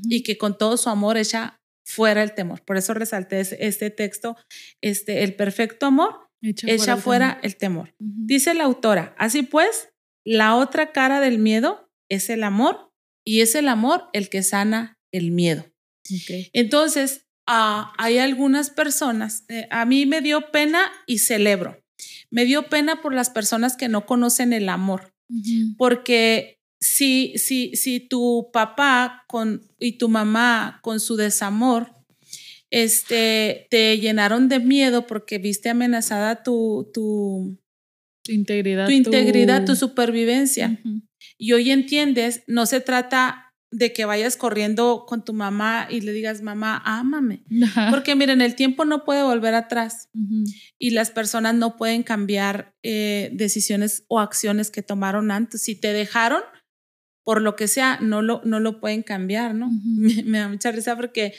y 0.09 0.23
que 0.23 0.37
con 0.37 0.57
todo 0.57 0.77
su 0.77 0.89
amor 0.89 1.17
echa 1.17 1.59
fuera 1.85 2.21
el 2.21 2.33
temor. 2.33 2.63
Por 2.65 2.77
eso 2.77 2.93
resalté 2.93 3.39
este 3.39 3.89
texto, 3.89 4.35
este, 4.81 5.23
el 5.23 5.35
perfecto 5.35 5.85
amor 5.85 6.27
echa, 6.41 6.97
fuera, 6.97 7.39
el 7.43 7.55
temor. 7.55 7.95
Dice 7.99 8.53
la 8.53 8.65
autora, 8.65 9.15
así 9.17 9.43
pues, 9.43 9.89
la 10.25 10.55
otra 10.55 10.91
cara 10.91 11.19
del 11.19 11.39
miedo 11.39 11.89
es 12.09 12.29
el 12.29 12.43
amor 12.43 12.91
y 13.25 13.41
es 13.41 13.55
el 13.55 13.67
amor 13.67 14.09
el 14.13 14.29
que 14.29 14.43
sana 14.43 14.97
el 15.11 15.31
miedo. 15.31 15.65
Entonces, 16.53 17.25
hay 17.45 18.17
algunas 18.17 18.69
personas, 18.69 19.45
eh, 19.47 19.67
a 19.71 19.85
mí 19.85 20.05
me 20.05 20.21
dio 20.21 20.51
pena 20.51 20.91
y 21.05 21.19
celebro. 21.19 21.81
Me 22.29 22.45
dio 22.45 22.67
pena 22.67 23.01
por 23.01 23.13
las 23.13 23.29
personas 23.29 23.77
que 23.77 23.87
no 23.87 24.05
conocen 24.05 24.53
el 24.53 24.69
amor, 24.69 25.13
porque 25.77 26.56
si, 26.79 27.33
si, 27.37 27.75
si 27.75 27.99
tu 27.99 28.49
papá 28.51 29.23
con, 29.27 29.61
y 29.79 29.93
tu 29.93 30.09
mamá 30.09 30.79
con 30.81 30.99
su 30.99 31.15
desamor 31.15 31.91
este, 32.69 33.67
te 33.69 33.97
llenaron 33.99 34.49
de 34.49 34.59
miedo 34.59 35.07
porque 35.07 35.37
viste 35.37 35.69
amenazada 35.69 36.43
tu, 36.43 36.89
tu, 36.93 37.57
integridad. 38.27 38.87
Tu 38.87 38.91
integridad, 38.91 39.65
tu, 39.65 39.75
supervivencia. 39.75 40.79
Y 41.37 41.53
hoy 41.53 41.71
entiendes, 41.71 42.43
no 42.47 42.65
se 42.65 42.81
trata 42.81 43.53
de 43.69 43.91
que 43.91 44.05
vayas 44.05 44.37
corriendo 44.37 45.05
con 45.07 45.25
tu 45.25 45.33
mamá 45.33 45.87
y 45.89 46.01
le 46.01 46.13
digas, 46.13 46.41
mamá, 46.41 46.81
ámame. 46.85 47.43
Porque 47.89 48.15
miren, 48.15 48.41
el 48.41 48.55
tiempo 48.55 48.85
no 48.85 49.03
puede 49.03 49.23
volver 49.23 49.55
atrás 49.55 50.09
y 50.77 50.91
las 50.91 51.11
personas 51.11 51.55
no 51.55 51.77
pueden 51.77 52.03
cambiar 52.03 52.75
eh, 52.83 53.29
decisiones 53.33 54.03
o 54.07 54.19
acciones 54.19 54.71
que 54.71 54.83
tomaron 54.83 55.31
antes. 55.31 55.61
Si 55.61 55.75
te 55.75 55.93
dejaron, 55.93 56.41
por 57.27 57.41
lo 57.41 57.57
que 57.57 57.67
sea, 57.67 57.99
no 57.99 58.21
lo, 58.21 58.39
no 58.45 58.61
lo 58.61 58.79
pueden 58.79 59.03
cambiar, 59.03 59.53
¿no? 59.53 59.69
me, 60.25 60.39
da 60.39 60.47
mucha 60.47 60.71
risa 60.71 60.95
porque 60.95 61.33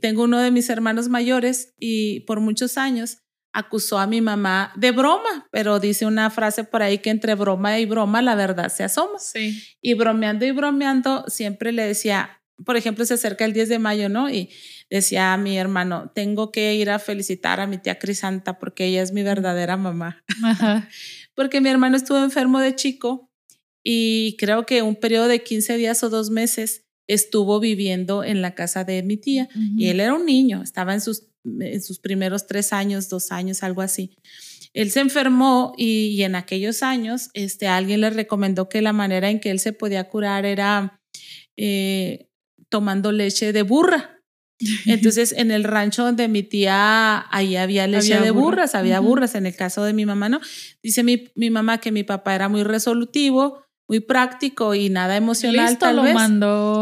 tengo 0.00 0.24
uno 0.24 0.40
de 0.40 0.50
mis 0.50 0.68
hermanos 0.68 1.08
mayores 1.08 1.72
y 1.78 2.22
por 2.22 2.40
muchos 2.40 2.76
años 2.76 3.18
acusó 3.52 4.00
a 4.00 4.08
mi 4.08 4.20
mamá 4.20 4.72
de 4.74 4.90
broma, 4.90 5.46
pero 5.52 5.78
dice 5.78 6.04
una 6.04 6.30
frase 6.30 6.64
por 6.64 6.82
ahí 6.82 6.98
que 6.98 7.10
entre 7.10 7.36
broma 7.36 7.78
y 7.78 7.86
broma 7.86 8.22
la 8.22 8.34
verdad 8.34 8.70
se 8.70 8.82
asoma. 8.82 9.20
Sí. 9.20 9.62
Y 9.80 9.94
bromeando 9.94 10.46
y 10.46 10.50
bromeando 10.50 11.24
siempre 11.28 11.70
le 11.70 11.86
decía, 11.86 12.42
por 12.66 12.76
ejemplo, 12.76 13.04
se 13.04 13.14
acerca 13.14 13.44
el 13.44 13.52
10 13.52 13.68
de 13.68 13.78
mayo, 13.78 14.08
¿no? 14.08 14.28
Y 14.28 14.50
decía 14.90 15.32
a 15.32 15.36
mi 15.36 15.56
hermano, 15.56 16.10
tengo 16.12 16.50
que 16.50 16.74
ir 16.74 16.90
a 16.90 16.98
felicitar 16.98 17.60
a 17.60 17.68
mi 17.68 17.78
tía 17.78 18.00
Crisanta 18.00 18.58
porque 18.58 18.86
ella 18.86 19.02
es 19.02 19.12
mi 19.12 19.22
verdadera 19.22 19.76
mamá. 19.76 20.24
porque 21.36 21.60
mi 21.60 21.68
hermano 21.68 21.96
estuvo 21.96 22.18
enfermo 22.18 22.58
de 22.58 22.74
chico 22.74 23.30
y 23.84 24.36
creo 24.38 24.66
que 24.66 24.82
un 24.82 24.96
periodo 24.96 25.28
de 25.28 25.42
15 25.42 25.76
días 25.76 26.02
o 26.02 26.10
dos 26.10 26.30
meses 26.30 26.86
estuvo 27.06 27.60
viviendo 27.60 28.24
en 28.24 28.40
la 28.42 28.54
casa 28.54 28.82
de 28.82 29.02
mi 29.02 29.18
tía 29.18 29.48
y 29.76 29.88
él 29.88 30.00
era 30.00 30.14
un 30.14 30.24
niño, 30.24 30.62
estaba 30.62 30.94
en 30.94 31.02
sus 31.02 31.28
en 31.44 31.82
sus 31.82 31.98
primeros 31.98 32.46
tres 32.46 32.72
años, 32.72 33.08
dos 33.08 33.30
años, 33.30 33.62
algo 33.62 33.82
así. 33.82 34.16
Él 34.72 34.90
se 34.90 35.00
enfermó 35.00 35.72
y, 35.76 36.22
en 36.22 36.34
aquellos 36.34 36.82
años 36.82 37.30
este, 37.34 37.68
alguien 37.68 38.00
le 38.00 38.10
recomendó 38.10 38.68
que 38.68 38.82
la 38.82 38.92
manera 38.92 39.30
en 39.30 39.40
que 39.40 39.50
él 39.50 39.60
se 39.60 39.72
podía 39.72 40.08
curar 40.08 40.46
era 40.46 41.00
eh, 41.56 42.28
tomando 42.68 43.12
leche 43.12 43.52
de 43.52 43.62
burra. 43.62 44.22
Entonces, 44.86 45.32
en 45.32 45.50
el 45.50 45.64
rancho 45.64 46.04
donde 46.04 46.28
mi 46.28 46.42
tía, 46.42 47.26
ahí 47.30 47.56
había 47.56 47.86
leche 47.86 48.18
de 48.18 48.30
burras, 48.30 48.74
había 48.74 49.00
burras, 49.00 49.34
en 49.34 49.46
el 49.46 49.54
caso 49.54 49.84
de 49.84 49.92
mi 49.92 50.06
mamá, 50.06 50.28
¿no? 50.28 50.40
Dice 50.82 51.02
mi, 51.02 51.28
mi 51.34 51.50
mamá 51.50 51.78
que 51.78 51.92
mi 51.92 52.02
papá 52.02 52.34
era 52.34 52.48
muy 52.48 52.62
resolutivo, 52.62 53.63
muy 53.86 54.00
práctico 54.00 54.74
y 54.74 54.88
nada 54.88 55.16
emocional 55.16 55.78
tal 55.78 56.00
vez. 56.00 56.16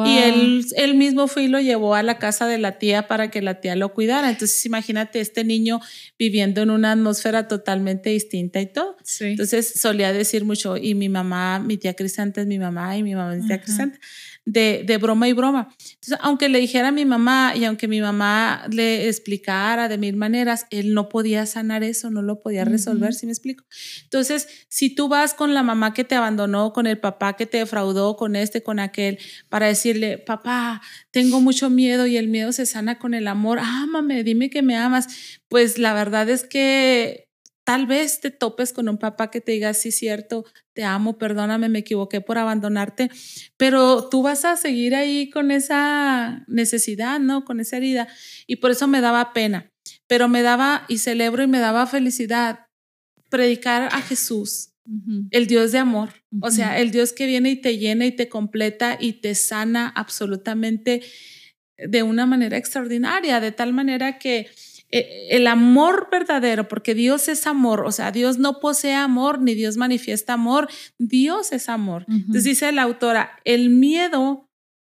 Y 0.07 0.19
él, 0.19 0.65
él 0.77 0.95
mismo 0.95 1.27
fue 1.27 1.45
y 1.45 1.49
lo 1.49 1.59
llevó 1.61 1.95
a 1.97 2.03
la 2.03 2.19
casa 2.19 2.47
de 2.47 2.59
la 2.59 2.79
tía 2.79 3.09
para 3.09 3.31
que 3.31 3.43
la 3.43 3.61
tía 3.61 3.75
lo 3.75 3.93
cuidara. 3.93 4.31
Entonces 4.31 4.65
imagínate 4.67 5.21
este 5.21 5.43
niño 5.43 5.81
viviendo 6.19 6.63
en 6.63 6.71
una 6.71 6.93
atmósfera 6.93 7.49
totalmente 7.49 8.11
distinta 8.11 8.61
y 8.61 8.67
todo. 8.67 8.97
Entonces 9.21 9.73
solía 9.81 10.13
decir 10.13 10.45
mucho, 10.45 10.77
y 10.77 10.95
mi 10.95 11.09
mamá, 11.09 11.59
mi 11.59 11.77
tía 11.77 11.95
Crisanta 11.95 12.41
es 12.41 12.47
mi 12.47 12.59
mamá 12.59 12.97
y 12.97 13.03
mi 13.03 13.15
mamá 13.15 13.35
es 13.35 13.43
mi 13.43 13.49
tía 13.49 13.61
Crisanta 13.61 13.99
de, 14.45 14.83
de, 14.85 14.99
broma 14.99 15.29
y 15.29 15.33
broma. 15.33 15.69
Entonces, 15.71 16.19
aunque 16.21 16.49
le 16.49 16.59
dijera 16.59 16.89
a 16.89 16.93
mi 16.93 17.05
mamá 17.05 17.53
y 17.55 17.65
aunque 17.65 17.87
mi 17.87 18.01
mamá 18.01 18.65
le 18.71 19.09
explicara 19.09 19.89
de 19.89 19.99
mil 19.99 20.17
maneras, 20.17 20.67
él 20.71 20.95
no 20.95 21.09
podía 21.09 21.47
sanar 21.47 21.85
eso, 21.85 22.11
no 22.11 22.23
lo 22.23 22.41
podía 22.41 22.65
resolver, 22.65 23.15
si 23.15 23.27
me 23.27 23.33
explico? 23.33 23.65
Entonces, 24.05 24.49
si 24.69 24.95
tú 24.95 25.09
vas 25.09 25.35
con 25.35 25.55
la 25.55 25.63
mamá 25.63 25.95
que 25.95 26.05
te 26.05 26.15
abandonó, 26.15 26.73
con 26.73 26.87
el 26.87 26.99
papá 26.99 27.35
que 27.35 27.47
te 27.47 27.59
defraudó, 27.59 28.17
con 28.17 28.35
este, 28.35 28.63
con 28.63 28.81
aquel, 28.81 29.19
para 29.49 29.67
decirle, 29.67 30.19
papá, 30.19 30.83
tengo 31.11 31.41
mucho 31.41 31.71
miedo 31.71 32.07
y 32.07 32.17
el 32.17 32.29
miedo 32.29 32.53
se 32.53 32.67
sana 32.67 32.99
con 32.99 33.15
el 33.15 33.29
amor, 33.29 33.59
ámame, 33.61 34.25
dime 34.25 34.51
que 34.51 34.63
me 34.63 34.77
amas, 34.77 35.07
pues 35.49 35.79
la 35.79 35.95
verdad 35.95 36.29
es 36.29 36.45
que 36.45 37.32
Tal 37.65 37.87
vez 37.87 38.21
te 38.21 38.31
topes 38.31 38.73
con 38.73 38.89
un 38.89 38.99
papá 38.99 39.31
que 39.31 39.41
te 39.41 39.53
diga, 39.53 39.73
sí, 39.73 39.93
cierto, 39.93 40.45
te 40.75 40.83
amo, 40.83 41.17
perdóname, 41.17 41.69
me 41.69 41.81
equivoqué 41.81 42.21
por 42.21 42.37
abandonarte, 42.39 43.09
pero 43.57 44.09
tú 44.09 44.23
vas 44.23 44.45
a 44.45 44.57
seguir 44.57 44.97
ahí 44.97 45.31
con 45.31 45.53
esa 45.53 46.45
necesidad, 46.49 47.21
¿no? 47.21 47.45
Con 47.45 47.61
esa 47.61 47.77
herida. 47.77 48.09
Y 48.49 48.57
por 48.57 48.73
eso 48.73 48.89
me 48.89 49.01
daba 49.01 49.33
pena, 49.33 49.71
pero 50.09 50.27
me 50.29 50.43
daba, 50.43 50.85
y 50.89 50.99
celebro 50.99 51.45
y 51.45 51.47
me 51.47 51.61
daba 51.61 51.87
felicidad, 51.87 52.67
predicar 53.31 53.89
a 53.93 54.03
Jesús, 54.03 54.71
el 55.31 55.47
Dios 55.47 55.71
de 55.71 55.79
amor, 55.79 56.11
o 56.41 56.51
sea, 56.51 56.79
el 56.81 56.91
Dios 56.91 57.13
que 57.13 57.27
viene 57.27 57.51
y 57.51 57.57
te 57.57 57.79
llena 57.79 58.05
y 58.07 58.13
te 58.13 58.29
completa 58.29 58.99
y 59.01 59.15
te 59.15 59.37
sana 59.37 59.89
absolutamente 59.95 61.03
de 61.79 62.03
una 62.03 62.27
manera 62.27 62.57
extraordinaria, 62.57 63.41
de 63.41 63.53
tal 63.53 63.73
manera 63.73 64.19
que 64.19 64.49
el 64.93 65.47
amor 65.47 66.09
verdadero, 66.13 66.69
porque 66.69 66.95
Dios 66.95 67.29
es 67.29 67.47
amor, 67.47 67.81
o 67.87 67.93
sea, 67.93 68.13
Dios 68.13 68.39
no 68.39 68.61
posee 68.61 68.95
amor 68.95 69.41
ni 69.41 69.55
Dios 69.55 69.79
manifiesta 69.79 70.35
amor, 70.35 70.69
Dios 70.99 71.53
es 71.53 71.71
amor. 71.71 72.05
Entonces 72.09 72.45
dice 72.45 72.71
la 72.73 72.83
autora, 72.83 73.41
el 73.45 73.71
miedo 73.71 74.51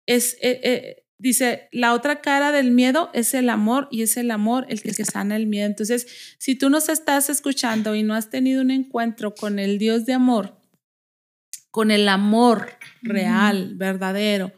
es, 0.08 0.34
eh, 0.42 0.60
eh, 0.64 1.06
dice, 1.20 1.70
la 1.72 1.94
otra 1.94 2.22
cara 2.22 2.52
del 2.52 2.72
miedo 2.72 3.12
es 3.14 3.36
el 3.36 3.50
amor 3.50 3.88
y 3.92 4.02
es 4.02 4.18
el 4.18 4.32
amor 4.32 4.66
el 4.68 4.82
que, 4.82 4.94
que 4.94 5.06
sana 5.06 5.36
el 5.36 5.46
miedo. 5.46 5.68
Entonces, 5.68 6.08
si 6.40 6.56
tú 6.56 6.72
nos 6.72 6.90
estás 6.90 7.30
escuchando 7.30 7.94
y 7.94 8.02
no 8.02 8.16
has 8.16 8.32
tenido 8.32 8.64
un 8.64 8.72
encuentro 8.72 9.36
con 9.36 9.60
el 9.60 9.78
Dios 9.78 10.08
de 10.08 10.14
amor, 10.14 10.60
con 11.70 11.92
el 11.92 12.10
amor 12.10 12.70
real, 13.04 13.76
verdadero, 13.76 14.54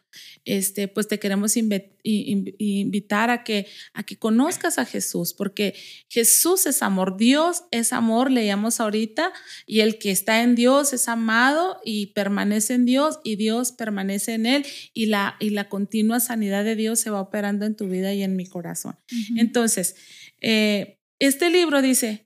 este, 0.45 0.87
pues 0.87 1.07
te 1.07 1.19
queremos 1.19 1.57
invitar 1.57 3.31
a 3.31 3.43
que, 3.43 3.67
a 3.93 4.03
que 4.03 4.17
conozcas 4.17 4.77
a 4.77 4.85
Jesús, 4.85 5.33
porque 5.33 5.73
Jesús 6.07 6.67
es 6.67 6.81
amor, 6.83 7.17
Dios 7.17 7.63
es 7.71 7.91
amor, 7.91 8.31
leíamos 8.31 8.79
ahorita, 8.79 9.33
y 9.65 9.79
el 9.79 9.97
que 9.97 10.11
está 10.11 10.43
en 10.43 10.55
Dios 10.55 10.93
es 10.93 11.09
amado 11.09 11.79
y 11.83 12.07
permanece 12.07 12.75
en 12.75 12.85
Dios 12.85 13.19
y 13.23 13.35
Dios 13.35 13.71
permanece 13.71 14.35
en 14.35 14.45
él 14.45 14.65
y 14.93 15.07
la, 15.07 15.35
y 15.39 15.49
la 15.49 15.67
continua 15.67 16.19
sanidad 16.19 16.63
de 16.63 16.75
Dios 16.75 16.99
se 16.99 17.09
va 17.09 17.21
operando 17.21 17.65
en 17.65 17.75
tu 17.75 17.87
vida 17.87 18.13
y 18.13 18.23
en 18.23 18.35
mi 18.35 18.45
corazón. 18.45 18.97
Entonces, 19.35 19.95
eh, 20.41 20.99
este 21.17 21.49
libro 21.49 21.81
dice, 21.81 22.25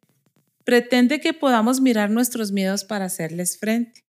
pretende 0.65 1.21
que 1.21 1.33
podamos 1.33 1.79
mirar 1.79 2.09
nuestros 2.09 2.51
miedos 2.51 2.83
para 2.83 3.05
hacerles 3.05 3.57
frente. 3.57 4.08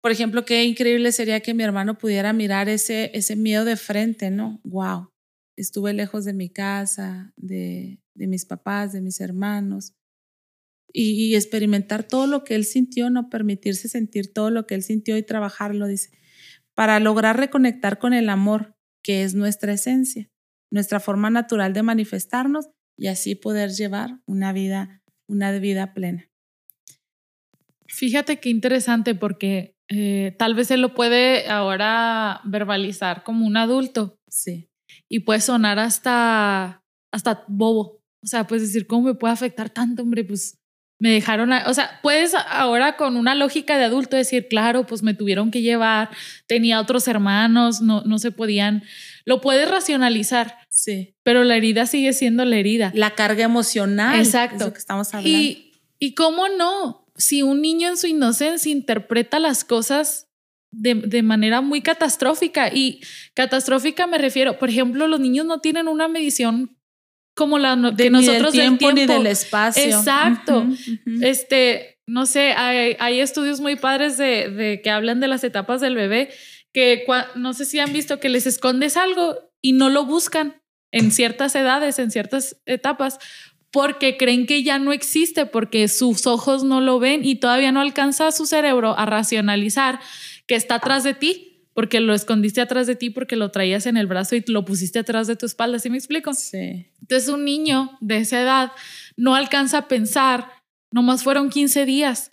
Por 0.00 0.10
ejemplo, 0.10 0.44
qué 0.44 0.64
increíble 0.64 1.12
sería 1.12 1.40
que 1.40 1.54
mi 1.54 1.62
hermano 1.62 1.98
pudiera 1.98 2.32
mirar 2.32 2.68
ese, 2.68 3.10
ese 3.14 3.36
miedo 3.36 3.64
de 3.64 3.76
frente, 3.76 4.30
¿no? 4.30 4.60
Wow, 4.64 5.10
estuve 5.56 5.92
lejos 5.92 6.24
de 6.24 6.32
mi 6.32 6.48
casa, 6.48 7.32
de, 7.36 8.00
de 8.14 8.26
mis 8.26 8.46
papás, 8.46 8.92
de 8.92 9.02
mis 9.02 9.20
hermanos, 9.20 9.94
y, 10.92 11.34
experimentar 11.34 12.04
todo 12.04 12.26
lo 12.26 12.44
que 12.44 12.54
él 12.54 12.64
sintió, 12.64 13.10
no 13.10 13.28
permitirse 13.28 13.88
sentir 13.88 14.32
todo 14.32 14.50
lo 14.50 14.66
que 14.66 14.74
él 14.74 14.82
sintió 14.82 15.16
y 15.16 15.22
trabajarlo, 15.22 15.86
dice, 15.86 16.10
para 16.74 17.00
lograr 17.00 17.38
reconectar 17.38 17.98
con 17.98 18.12
el 18.12 18.28
amor, 18.28 18.74
que 19.02 19.22
es 19.22 19.34
nuestra 19.34 19.72
esencia, 19.72 20.30
nuestra 20.70 21.00
forma 21.00 21.30
natural 21.30 21.72
de 21.72 21.82
manifestarnos 21.82 22.68
y 22.96 23.06
así 23.06 23.34
poder 23.34 23.70
llevar 23.70 24.20
una 24.26 24.52
vida, 24.52 25.02
una 25.26 25.52
vida 25.58 25.94
plena. 25.94 26.28
Fíjate 27.86 28.38
qué 28.38 28.50
interesante 28.50 29.14
porque 29.14 29.76
eh, 29.90 30.36
tal 30.38 30.54
vez 30.54 30.70
él 30.70 30.80
lo 30.80 30.94
puede 30.94 31.48
ahora 31.48 32.40
verbalizar 32.44 33.24
como 33.24 33.44
un 33.44 33.56
adulto. 33.56 34.18
Sí. 34.28 34.70
Y 35.08 35.20
puede 35.20 35.40
sonar 35.40 35.80
hasta, 35.80 36.84
hasta 37.12 37.44
bobo. 37.48 38.00
O 38.22 38.26
sea, 38.26 38.46
puedes 38.46 38.68
decir, 38.68 38.86
¿cómo 38.86 39.08
me 39.08 39.14
puede 39.14 39.32
afectar 39.32 39.68
tanto, 39.68 40.02
hombre? 40.02 40.24
Pues 40.24 40.60
me 41.00 41.10
dejaron, 41.10 41.50
o 41.52 41.74
sea, 41.74 41.98
puedes 42.02 42.34
ahora 42.34 42.96
con 42.96 43.16
una 43.16 43.34
lógica 43.34 43.78
de 43.78 43.84
adulto 43.84 44.16
decir, 44.16 44.48
claro, 44.48 44.86
pues 44.86 45.02
me 45.02 45.14
tuvieron 45.14 45.50
que 45.50 45.62
llevar, 45.62 46.10
tenía 46.46 46.78
otros 46.78 47.08
hermanos, 47.08 47.80
no, 47.80 48.02
no 48.02 48.18
se 48.18 48.30
podían, 48.30 48.84
lo 49.24 49.40
puedes 49.40 49.68
racionalizar. 49.68 50.58
Sí. 50.68 51.16
Pero 51.22 51.42
la 51.42 51.56
herida 51.56 51.86
sigue 51.86 52.12
siendo 52.12 52.44
la 52.44 52.56
herida. 52.56 52.92
La 52.94 53.14
carga 53.14 53.44
emocional. 53.44 54.20
Exacto. 54.20 54.72
que 54.72 54.78
estamos 54.78 55.12
hablando. 55.14 55.36
Y, 55.36 55.72
y 55.98 56.14
cómo 56.14 56.48
no, 56.50 56.99
si 57.20 57.42
un 57.42 57.60
niño 57.60 57.88
en 57.88 57.96
su 57.96 58.06
inocencia 58.06 58.72
interpreta 58.72 59.38
las 59.38 59.62
cosas 59.62 60.28
de, 60.72 61.22
manera 61.22 61.60
muy 61.60 61.82
catastrófica, 61.82 62.68
y 62.72 63.00
catastrófica 63.34 64.06
me 64.06 64.18
refiero, 64.18 64.58
por 64.58 64.70
ejemplo, 64.70 65.06
los 65.08 65.20
niños 65.20 65.46
no 65.46 65.60
tienen 65.60 65.88
una 65.88 66.08
medición 66.08 66.76
como 67.34 67.58
la 67.58 67.76
de 67.76 68.10
nosotros 68.10 68.52
del 68.52 68.78
tiempo, 68.78 68.92
ni 68.92 69.06
del 69.06 69.26
espacio. 69.26 69.84
Exacto. 69.84 70.66
Este, 71.22 71.98
no 72.06 72.26
sé, 72.26 72.52
hay, 72.52 73.20
estudios 73.20 73.60
muy 73.60 73.76
padres 73.76 74.16
de, 74.16 74.80
que 74.82 74.90
hablan 74.90 75.20
de 75.20 75.28
las 75.28 75.44
etapas 75.44 75.80
del 75.80 75.94
bebé, 75.94 76.30
que 76.72 77.04
no 77.34 77.52
sé 77.52 77.64
si 77.64 77.78
han 77.78 77.92
visto 77.92 78.20
que 78.20 78.28
les 78.28 78.46
escondes 78.46 78.96
algo 78.96 79.38
y 79.60 79.72
no 79.72 79.90
lo 79.90 80.04
buscan 80.04 80.62
en 80.92 81.12
ciertas 81.12 81.54
edades, 81.54 81.98
en 81.98 82.10
ciertas 82.10 82.60
etapas, 82.66 83.18
porque 83.70 84.16
creen 84.16 84.46
que 84.46 84.62
ya 84.62 84.78
no 84.78 84.92
existe, 84.92 85.46
porque 85.46 85.88
sus 85.88 86.26
ojos 86.26 86.64
no 86.64 86.80
lo 86.80 86.98
ven 86.98 87.24
y 87.24 87.36
todavía 87.36 87.72
no 87.72 87.80
alcanza 87.80 88.32
su 88.32 88.46
cerebro 88.46 88.98
a 88.98 89.06
racionalizar 89.06 90.00
que 90.46 90.56
está 90.56 90.76
atrás 90.76 91.04
de 91.04 91.14
ti. 91.14 91.46
porque 91.72 92.00
lo 92.00 92.14
escondiste 92.14 92.60
atrás 92.60 92.88
de 92.88 92.96
ti 92.96 93.10
porque 93.10 93.36
lo 93.36 93.52
traías 93.52 93.86
en 93.86 93.96
el 93.96 94.08
brazo 94.08 94.34
y 94.34 94.44
lo 94.48 94.64
pusiste 94.64 94.98
atrás 94.98 95.28
de 95.28 95.36
tu 95.36 95.46
espalda, 95.46 95.78
¿sí 95.78 95.88
me 95.88 95.96
explico? 95.96 96.34
Sí. 96.34 96.88
Entonces 97.00 97.28
un 97.28 97.44
niño 97.44 97.96
de 98.00 98.18
esa 98.18 98.42
edad 98.42 98.72
no 99.16 99.36
alcanza 99.36 99.78
a 99.78 99.88
pensar, 99.88 100.50
nomás 100.90 101.22
fueron 101.22 101.48
15 101.48 101.86
días 101.86 102.32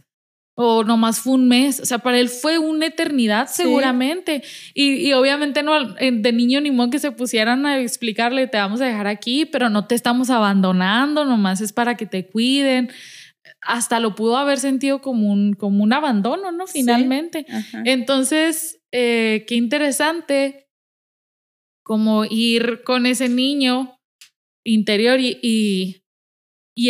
o 0.59 0.83
nomás 0.83 1.19
fue 1.19 1.33
un 1.33 1.47
mes, 1.47 1.79
o 1.79 1.85
sea, 1.85 1.99
para 1.99 2.17
él 2.17 2.29
fue 2.29 2.57
una 2.57 2.87
eternidad 2.87 3.47
seguramente. 3.47 4.41
Y, 4.73 5.13
obviamente 5.13 5.61
no, 5.61 5.93
de 5.93 6.31
niño 6.33 6.59
ni 6.61 6.71
modo 6.71 6.89
que 6.89 6.97
se 6.97 7.11
pusieran 7.11 7.67
a 7.67 7.79
explicarle, 7.79 8.47
te 8.47 8.57
vamos 8.57 8.81
a 8.81 8.85
dejar 8.85 9.05
aquí, 9.05 9.45
pero 9.45 9.69
no 9.69 9.85
te 9.85 9.93
estamos 9.93 10.31
abandonando, 10.31 11.25
nomás 11.25 11.61
es 11.61 11.73
para 11.73 11.95
que 11.95 12.07
te 12.07 12.25
cuiden. 12.25 12.89
Hasta 13.61 13.99
lo 13.99 14.15
pudo 14.15 14.35
haber 14.35 14.57
sentido 14.57 14.99
como 14.99 15.31
un, 15.31 15.53
como 15.53 15.83
un 15.83 15.93
abandono, 15.93 16.51
¿no? 16.51 16.65
Finalmente. 16.65 17.45
Entonces, 17.85 18.81
eh, 18.91 19.45
qué 19.47 19.53
interesante 19.53 20.69
como 21.83 22.25
ir 22.25 22.81
con 22.83 23.05
ese 23.05 23.29
niño 23.29 23.99
interior 24.63 25.19
y 25.19 25.37
y 25.43 26.06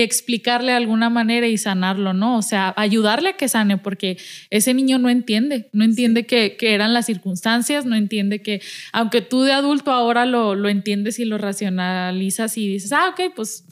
explicarle 0.02 0.72
de 0.72 0.78
alguna 0.78 1.10
manera 1.10 1.48
y 1.48 1.58
sanarlo, 1.58 2.14
¿no? 2.14 2.38
O 2.38 2.42
sea, 2.42 2.74
ayudarle 2.76 3.30
a 3.30 3.38
que 3.38 3.48
sane, 3.48 3.78
porque 3.78 4.18
ese 4.50 4.74
niño 4.74 5.00
no 5.00 5.10
entiende, 5.10 5.70
no 5.72 5.86
entiende 5.86 6.26
que, 6.26 6.58
eran 6.60 6.94
las 6.94 7.06
circunstancias, 7.06 7.86
no 7.86 7.96
entiende 7.96 8.42
que, 8.42 8.62
aunque 8.92 9.22
tú 9.22 9.44
de 9.44 9.54
adulto 9.54 9.92
ahora 9.92 10.26
lo, 10.26 10.56
lo 10.56 10.68
entiendes 10.68 11.20
y 11.20 11.26
lo 11.26 11.38
racionalizas 11.38 12.58
y 12.58 12.68
dices, 12.68 12.92
ah, 12.92 13.10
ok, 13.10 13.34
pues 13.34 13.64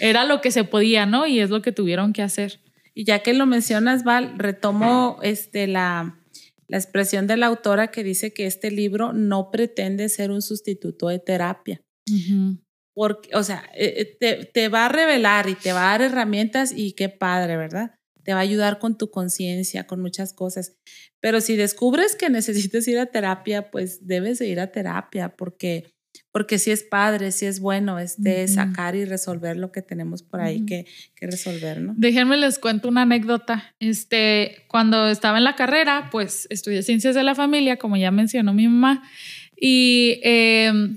era 0.00 0.24
lo 0.24 0.40
que 0.40 0.50
se 0.50 0.64
podía, 0.64 1.06
¿no? 1.06 1.26
Y 1.26 1.38
es 1.38 1.50
lo 1.50 1.62
que 1.62 1.70
tuvieron 1.70 2.12
que 2.12 2.22
hacer. 2.22 2.60
Y 2.92 3.04
ya 3.04 3.20
que 3.20 3.32
lo 3.32 3.46
mencionas, 3.46 4.02
Val, 4.02 4.34
retomo 4.36 5.20
este, 5.22 5.68
la, 5.68 6.18
la 6.66 6.76
expresión 6.78 7.26
de 7.26 7.36
la 7.36 7.46
autora 7.46 7.92
que 7.92 8.02
dice 8.02 8.32
que 8.32 8.46
este 8.46 8.70
libro 8.70 9.12
no 9.12 9.50
pretende 9.50 10.08
ser 10.08 10.30
un 10.30 10.42
sustituto 10.42 11.08
de 11.08 11.18
terapia. 11.18 11.80
Porque, 12.94 13.30
o 13.34 13.42
sea, 13.42 13.62
eh, 13.74 13.94
eh, 13.98 14.16
te, 14.18 14.44
te, 14.46 14.68
va 14.68 14.86
a 14.86 14.88
revelar 14.88 15.48
y 15.48 15.54
te 15.54 15.72
va 15.72 15.88
a 15.88 15.98
dar 15.98 16.02
herramientas 16.02 16.72
y 16.74 16.92
qué 16.92 17.08
padre, 17.08 17.56
¿verdad? 17.56 17.94
Te 18.24 18.32
va 18.32 18.40
a 18.40 18.42
ayudar 18.42 18.78
con 18.78 18.98
tu 18.98 19.10
conciencia, 19.10 19.86
con 19.86 20.00
muchas 20.00 20.32
cosas. 20.32 20.76
Pero 21.20 21.40
si 21.40 21.56
descubres 21.56 22.16
que 22.16 22.30
necesitas 22.30 22.86
ir 22.88 22.98
a 22.98 23.06
terapia, 23.06 23.70
pues 23.70 24.06
debes 24.06 24.38
de 24.40 24.48
ir 24.48 24.60
a 24.60 24.72
terapia 24.72 25.36
porque, 25.36 25.92
porque 26.32 26.58
si 26.58 26.72
es 26.72 26.82
padre, 26.82 27.30
si 27.30 27.46
es 27.46 27.60
bueno 27.60 28.00
este, 28.00 28.48
sacar 28.48 28.96
y 28.96 29.04
resolver 29.04 29.56
lo 29.56 29.70
que 29.70 29.82
tenemos 29.82 30.24
por 30.24 30.40
ahí 30.40 30.66
que, 30.66 30.84
que, 31.14 31.26
resolver, 31.28 31.80
¿no? 31.80 31.94
Déjenme 31.96 32.36
les 32.36 32.58
cuento 32.58 32.88
una 32.88 33.02
anécdota. 33.02 33.72
Este, 33.78 34.64
cuando 34.68 35.08
estaba 35.08 35.38
en 35.38 35.44
la 35.44 35.54
carrera, 35.54 36.08
pues 36.10 36.48
estudié 36.50 36.82
ciencias 36.82 37.14
de 37.14 37.22
la 37.22 37.36
familia, 37.36 37.76
como 37.76 37.96
ya 37.96 38.10
mencionó 38.10 38.52
mi 38.52 38.66
mamá, 38.66 39.04
y... 39.56 40.20
Eh, 40.24 40.96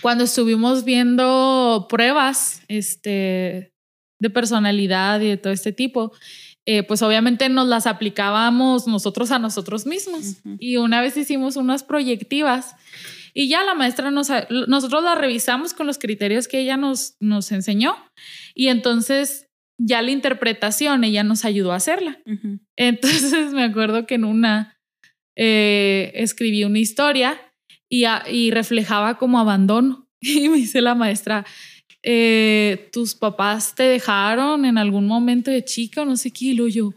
cuando 0.00 0.24
estuvimos 0.24 0.84
viendo 0.84 1.86
pruebas 1.88 2.62
este, 2.68 3.72
de 4.20 4.30
personalidad 4.30 5.20
y 5.20 5.28
de 5.28 5.36
todo 5.36 5.52
este 5.52 5.72
tipo, 5.72 6.12
eh, 6.66 6.82
pues 6.82 7.00
obviamente 7.02 7.48
nos 7.48 7.66
las 7.66 7.86
aplicábamos 7.86 8.86
nosotros 8.86 9.30
a 9.30 9.38
nosotros 9.38 9.86
mismos. 9.86 10.36
Y 10.58 10.76
una 10.76 11.00
vez 11.00 11.16
hicimos 11.16 11.56
unas 11.56 11.82
proyectivas 11.82 12.74
y 13.32 13.48
ya 13.48 13.62
la 13.62 13.74
maestra 13.74 14.10
nos, 14.10 14.28
nosotros 14.66 15.02
la 15.02 15.14
revisamos 15.14 15.72
con 15.72 15.86
los 15.86 15.98
criterios 15.98 16.48
que 16.48 16.60
ella 16.60 16.76
nos, 16.76 17.16
nos 17.20 17.52
enseñó 17.52 17.96
y 18.54 18.68
entonces 18.68 19.48
ya 19.80 20.02
la 20.02 20.10
interpretación 20.10 21.04
ella 21.04 21.22
nos 21.22 21.44
ayudó 21.44 21.72
a 21.72 21.76
hacerla. 21.76 22.20
Entonces 22.76 23.32
me 23.52 23.64
acuerdo 23.64 24.06
que 24.06 24.16
en 24.16 24.24
una 24.24 24.76
eh, 25.36 26.10
escribí 26.14 26.64
una 26.64 26.80
historia 26.80 27.40
y, 27.88 28.50
reflejaba 28.50 29.18
como 29.18 29.38
abandono. 29.38 30.06
Y 30.20 30.48
me 30.48 30.56
dice 30.56 30.80
la 30.80 30.96
maestra, 30.96 31.46
eh, 32.02 32.88
¿tus 32.92 33.14
papás 33.14 33.74
te 33.76 33.84
dejaron 33.84 34.64
en 34.64 34.76
algún 34.76 35.06
momento 35.06 35.50
de 35.50 35.64
chica 35.64 36.02
o 36.02 36.04
no 36.04 36.16
sé 36.16 36.32
qué? 36.32 36.46
Y 36.46 36.72
yo, 36.72 36.92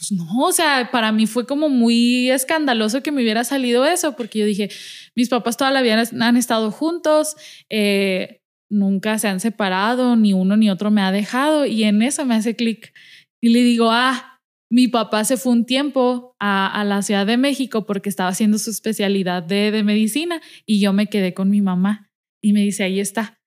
pues 0.00 0.12
no, 0.12 0.26
o 0.46 0.50
sea, 0.50 0.88
para 0.90 1.12
mí 1.12 1.26
fue 1.26 1.46
como 1.46 1.68
muy 1.68 2.30
escandaloso 2.30 3.02
que 3.02 3.12
me 3.12 3.22
hubiera 3.22 3.44
salido 3.44 3.84
eso, 3.84 4.16
porque 4.16 4.38
yo 4.38 4.46
dije, 4.46 4.70
mis 5.14 5.28
papás 5.28 5.56
toda 5.56 5.70
la 5.70 5.82
vida 5.82 6.02
han 6.20 6.36
estado 6.36 6.70
juntos, 6.70 7.36
eh, 7.68 8.40
nunca 8.70 9.18
se 9.18 9.28
han 9.28 9.40
separado, 9.40 10.16
ni 10.16 10.32
uno 10.32 10.56
ni 10.56 10.70
otro 10.70 10.90
me 10.90 11.02
ha 11.02 11.12
dejado, 11.12 11.66
y 11.66 11.84
en 11.84 12.02
eso 12.02 12.24
me 12.24 12.34
hace 12.34 12.56
clic. 12.56 12.94
Y 13.42 13.50
le 13.50 13.62
digo, 13.62 13.90
ah, 13.90 14.29
mi 14.70 14.86
papá 14.86 15.24
se 15.24 15.36
fue 15.36 15.52
un 15.52 15.66
tiempo 15.66 16.36
a, 16.38 16.84
la 16.86 17.02
Ciudad 17.02 17.26
de 17.26 17.36
México 17.36 17.84
porque 17.86 18.08
estaba 18.08 18.30
haciendo 18.30 18.56
su 18.58 18.70
especialidad 18.70 19.42
de, 19.42 19.82
medicina 19.82 20.40
y 20.64 20.80
yo 20.80 20.92
me 20.92 21.08
quedé 21.08 21.34
con 21.34 21.50
mi 21.50 21.60
mamá. 21.60 22.08
Y 22.40 22.52
me 22.52 22.60
dice, 22.60 22.84
ahí 22.84 23.00
está. 23.00 23.40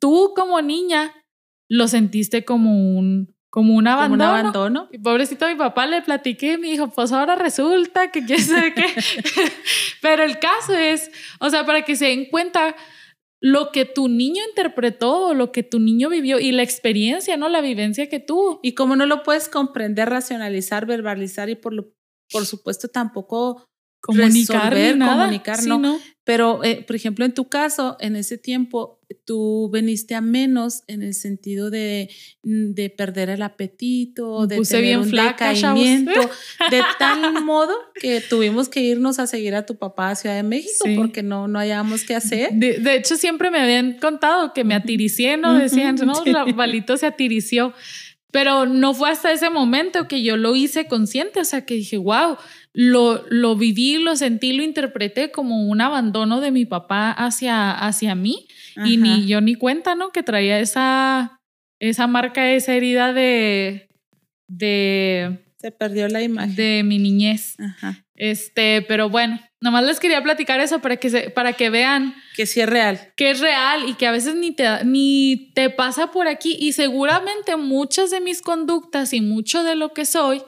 tú 0.00 0.32
como 0.34 0.60
niña 0.60 1.14
lo 1.68 1.86
sentiste 1.86 2.44
como 2.44 2.98
un, 2.98 3.34
como 3.50 3.76
un 3.76 3.86
abandono. 3.86 4.24
un 4.24 4.38
abandono. 4.38 4.88
Y 4.90 4.98
pobrecito 4.98 5.46
mi 5.46 5.54
papá 5.54 5.86
le 5.86 6.02
platiqué 6.02 6.54
y 6.54 6.58
me 6.58 6.68
dijo, 6.70 6.88
pues 6.88 7.12
ahora 7.12 7.36
resulta 7.36 8.10
que 8.10 8.24
quién 8.24 8.40
sabe 8.40 8.74
qué. 8.74 8.84
Pero 10.02 10.24
el 10.24 10.40
caso 10.40 10.74
es, 10.76 11.10
o 11.38 11.50
sea, 11.50 11.64
para 11.64 11.82
que 11.82 11.94
se 11.94 12.06
den 12.06 12.26
cuenta 12.30 12.74
lo 13.40 13.70
que 13.70 13.84
tu 13.84 14.08
niño 14.08 14.42
interpretó, 14.48 15.32
lo 15.34 15.52
que 15.52 15.62
tu 15.62 15.78
niño 15.78 16.08
vivió 16.08 16.40
y 16.40 16.52
la 16.52 16.62
experiencia, 16.62 17.36
¿no? 17.36 17.48
La 17.48 17.60
vivencia 17.60 18.08
que 18.08 18.20
tuvo. 18.20 18.58
Y 18.62 18.74
como 18.74 18.96
no 18.96 19.06
lo 19.06 19.22
puedes 19.22 19.48
comprender, 19.48 20.10
racionalizar, 20.10 20.86
verbalizar 20.86 21.48
y 21.48 21.54
por, 21.54 21.72
lo, 21.72 21.92
por 22.30 22.46
supuesto 22.46 22.88
tampoco 22.88 23.67
comunicar, 24.00 24.72
comunicar, 24.98 25.62
no. 25.64 25.98
Pero, 26.24 26.62
eh, 26.62 26.84
por 26.86 26.94
ejemplo, 26.94 27.24
en 27.24 27.32
tu 27.32 27.48
caso, 27.48 27.96
en 28.00 28.14
ese 28.14 28.36
tiempo, 28.36 29.00
tú 29.24 29.70
veniste 29.72 30.14
a 30.14 30.20
menos 30.20 30.82
en 30.86 31.02
el 31.02 31.14
sentido 31.14 31.70
de, 31.70 32.10
mm, 32.42 32.74
de 32.74 32.90
perder 32.90 33.30
el 33.30 33.40
apetito, 33.40 34.46
de 34.46 34.60
tener 34.60 34.82
bien 34.82 34.98
un 35.00 35.08
flaca, 35.08 35.52
de 36.70 36.82
tal 36.98 37.42
modo 37.44 37.72
que 37.94 38.20
tuvimos 38.20 38.68
que 38.68 38.82
irnos 38.82 39.18
a 39.18 39.26
seguir 39.26 39.54
a 39.54 39.64
tu 39.64 39.76
papá 39.78 40.10
a 40.10 40.14
Ciudad 40.16 40.36
de 40.36 40.42
México 40.42 40.84
porque 40.96 41.22
no, 41.22 41.48
no 41.48 41.58
hallábamos 41.58 42.04
qué 42.04 42.14
hacer. 42.14 42.52
De, 42.52 42.94
hecho, 42.94 43.16
siempre 43.16 43.50
me 43.50 43.60
habían 43.60 43.94
contado 43.94 44.52
que 44.52 44.64
me 44.64 44.74
atiricié, 44.74 45.38
¿no? 45.38 45.54
Decían, 45.54 45.96
no, 45.96 46.12
el 46.46 46.52
balito 46.52 46.98
se 46.98 47.06
atirició. 47.06 47.72
Pero 48.30 48.66
no 48.66 48.92
fue 48.92 49.10
hasta 49.10 49.32
ese 49.32 49.48
momento 49.48 50.06
que 50.06 50.22
yo 50.22 50.36
lo 50.36 50.54
hice 50.54 50.86
consciente, 50.86 51.40
o 51.40 51.44
sea, 51.44 51.64
que 51.64 51.74
dije, 51.74 51.96
wow, 51.96 52.36
lo, 52.74 53.24
lo 53.30 53.56
viví, 53.56 53.96
lo 53.98 54.16
sentí, 54.16 54.52
lo 54.52 54.62
interpreté 54.62 55.30
como 55.30 55.66
un 55.66 55.80
abandono 55.80 56.40
de 56.40 56.50
mi 56.50 56.66
papá 56.66 57.10
hacia, 57.10 57.72
hacia 57.72 58.14
mí 58.14 58.46
y 58.84 58.98
ni 58.98 59.26
yo 59.26 59.40
ni 59.40 59.54
cuenta, 59.54 59.94
¿no? 59.94 60.10
Que 60.10 60.22
traía 60.22 60.60
esa, 60.60 61.40
esa 61.80 62.06
marca, 62.06 62.52
esa 62.52 62.74
herida 62.74 63.12
de, 63.14 63.88
de... 64.46 65.38
Se 65.56 65.72
perdió 65.72 66.06
la 66.08 66.22
imagen. 66.22 66.54
De 66.54 66.82
mi 66.84 66.98
niñez. 66.98 67.56
Este, 68.14 68.82
pero 68.82 69.08
bueno, 69.08 69.40
nomás 69.60 69.84
les 69.84 70.00
quería 70.00 70.22
platicar 70.22 70.60
eso 70.60 70.80
para 70.80 70.96
que, 70.96 71.10
se, 71.10 71.30
para 71.30 71.52
que 71.52 71.70
vean. 71.70 72.14
Que 72.36 72.46
sí 72.46 72.60
es 72.60 72.68
real. 72.68 73.12
Que 73.16 73.30
es 73.30 73.40
real 73.40 73.88
y 73.88 73.94
que 73.94 74.06
a 74.06 74.12
veces 74.12 74.34
ni 74.34 74.52
te, 74.52 74.84
ni 74.84 75.52
te 75.54 75.70
pasa 75.70 76.10
por 76.10 76.28
aquí. 76.28 76.56
Y 76.60 76.72
seguramente 76.72 77.56
muchas 77.56 78.10
de 78.10 78.20
mis 78.20 78.42
conductas 78.42 79.12
y 79.12 79.20
mucho 79.20 79.62
de 79.64 79.74
lo 79.74 79.92
que 79.92 80.04
soy 80.04 80.42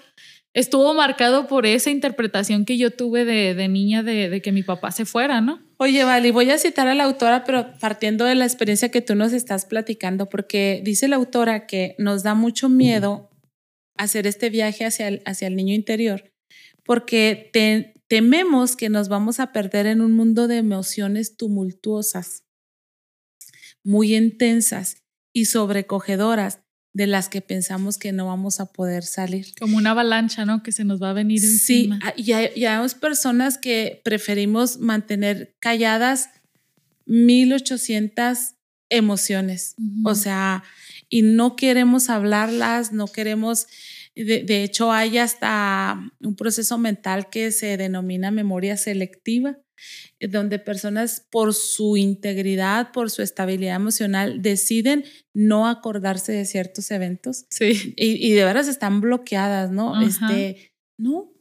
estuvo 0.52 0.94
marcado 0.94 1.46
por 1.46 1.66
esa 1.66 1.90
interpretación 1.90 2.64
que 2.64 2.76
yo 2.76 2.90
tuve 2.90 3.24
de, 3.24 3.68
niña 3.68 4.02
de, 4.02 4.40
que 4.42 4.52
mi 4.52 4.62
papá 4.62 4.90
se 4.90 5.04
fuera, 5.04 5.40
¿no? 5.40 5.60
Oye, 5.76 6.04
Vali, 6.04 6.30
voy 6.30 6.50
a 6.50 6.58
citar 6.58 6.88
a 6.88 6.94
la 6.94 7.04
autora, 7.04 7.44
pero 7.44 7.72
partiendo 7.78 8.24
de 8.24 8.34
la 8.34 8.44
experiencia 8.44 8.90
que 8.90 9.00
tú 9.00 9.14
nos 9.14 9.32
estás 9.32 9.64
platicando, 9.64 10.28
porque 10.28 10.82
dice 10.84 11.08
la 11.08 11.16
autora 11.16 11.66
que 11.66 11.94
nos 11.98 12.22
da 12.22 12.34
mucho 12.34 12.68
miedo 12.68 13.30
hacer 13.96 14.26
este 14.26 14.50
viaje 14.50 14.84
hacia 14.84 15.08
el, 15.08 15.22
hacia 15.24 15.46
el 15.46 15.56
niño 15.56 15.74
interior, 15.74 16.32
porque 16.84 17.50
tememos 18.10 18.74
que 18.74 18.88
nos 18.88 19.08
vamos 19.08 19.38
a 19.38 19.52
perder 19.52 19.86
en 19.86 20.00
un 20.00 20.10
mundo 20.10 20.48
de 20.48 20.56
emociones 20.56 21.36
tumultuosas, 21.36 22.42
muy 23.84 24.16
intensas 24.16 24.96
y 25.32 25.44
sobrecogedoras, 25.44 26.58
de 26.92 27.06
las 27.06 27.28
que 27.28 27.40
pensamos 27.40 27.98
que 27.98 28.10
no 28.10 28.26
vamos 28.26 28.58
a 28.58 28.66
poder 28.66 29.04
salir. 29.04 29.54
Como 29.60 29.76
una 29.76 29.92
avalancha, 29.92 30.44
¿no? 30.44 30.64
Que 30.64 30.72
se 30.72 30.82
nos 30.82 31.00
va 31.00 31.10
a 31.10 31.12
venir 31.12 31.40
encima. 31.44 32.00
Sí, 32.00 32.02
ah, 32.04 32.14
y 32.16 32.32
hay, 32.32 32.48
y 32.56 32.64
hay 32.64 32.88
personas 33.00 33.58
que 33.58 34.00
preferimos 34.04 34.78
mantener 34.78 35.54
calladas 35.60 36.30
1800 37.06 38.54
emociones, 38.88 39.76
o 40.04 40.16
sea, 40.16 40.64
y 41.08 41.22
no 41.22 41.54
queremos 41.54 42.10
hablarlas, 42.10 42.92
no 42.92 43.06
queremos, 43.06 43.68
de, 44.14 44.42
de, 44.42 44.64
hecho 44.64 44.92
hay 44.92 45.18
hasta 45.18 46.12
un 46.20 46.36
proceso 46.36 46.78
mental 46.78 47.28
que 47.30 47.52
se 47.52 47.76
denomina 47.76 48.30
memoria 48.30 48.76
selectiva, 48.76 49.58
donde 50.20 50.58
personas 50.58 51.26
por 51.30 51.54
su 51.54 51.96
integridad, 51.96 52.92
por 52.92 53.10
su 53.10 53.22
estabilidad 53.22 53.76
emocional, 53.76 54.42
deciden 54.42 55.04
no 55.32 55.66
acordarse 55.66 56.32
de 56.32 56.44
ciertos 56.44 56.90
eventos. 56.90 57.46
Sí. 57.50 57.94
Y, 57.96 58.32
de 58.32 58.44
veras 58.44 58.68
están 58.68 59.00
bloqueadas, 59.00 59.70
¿no? 59.70 60.00
Este, 60.02 60.72
no. 60.98 61.32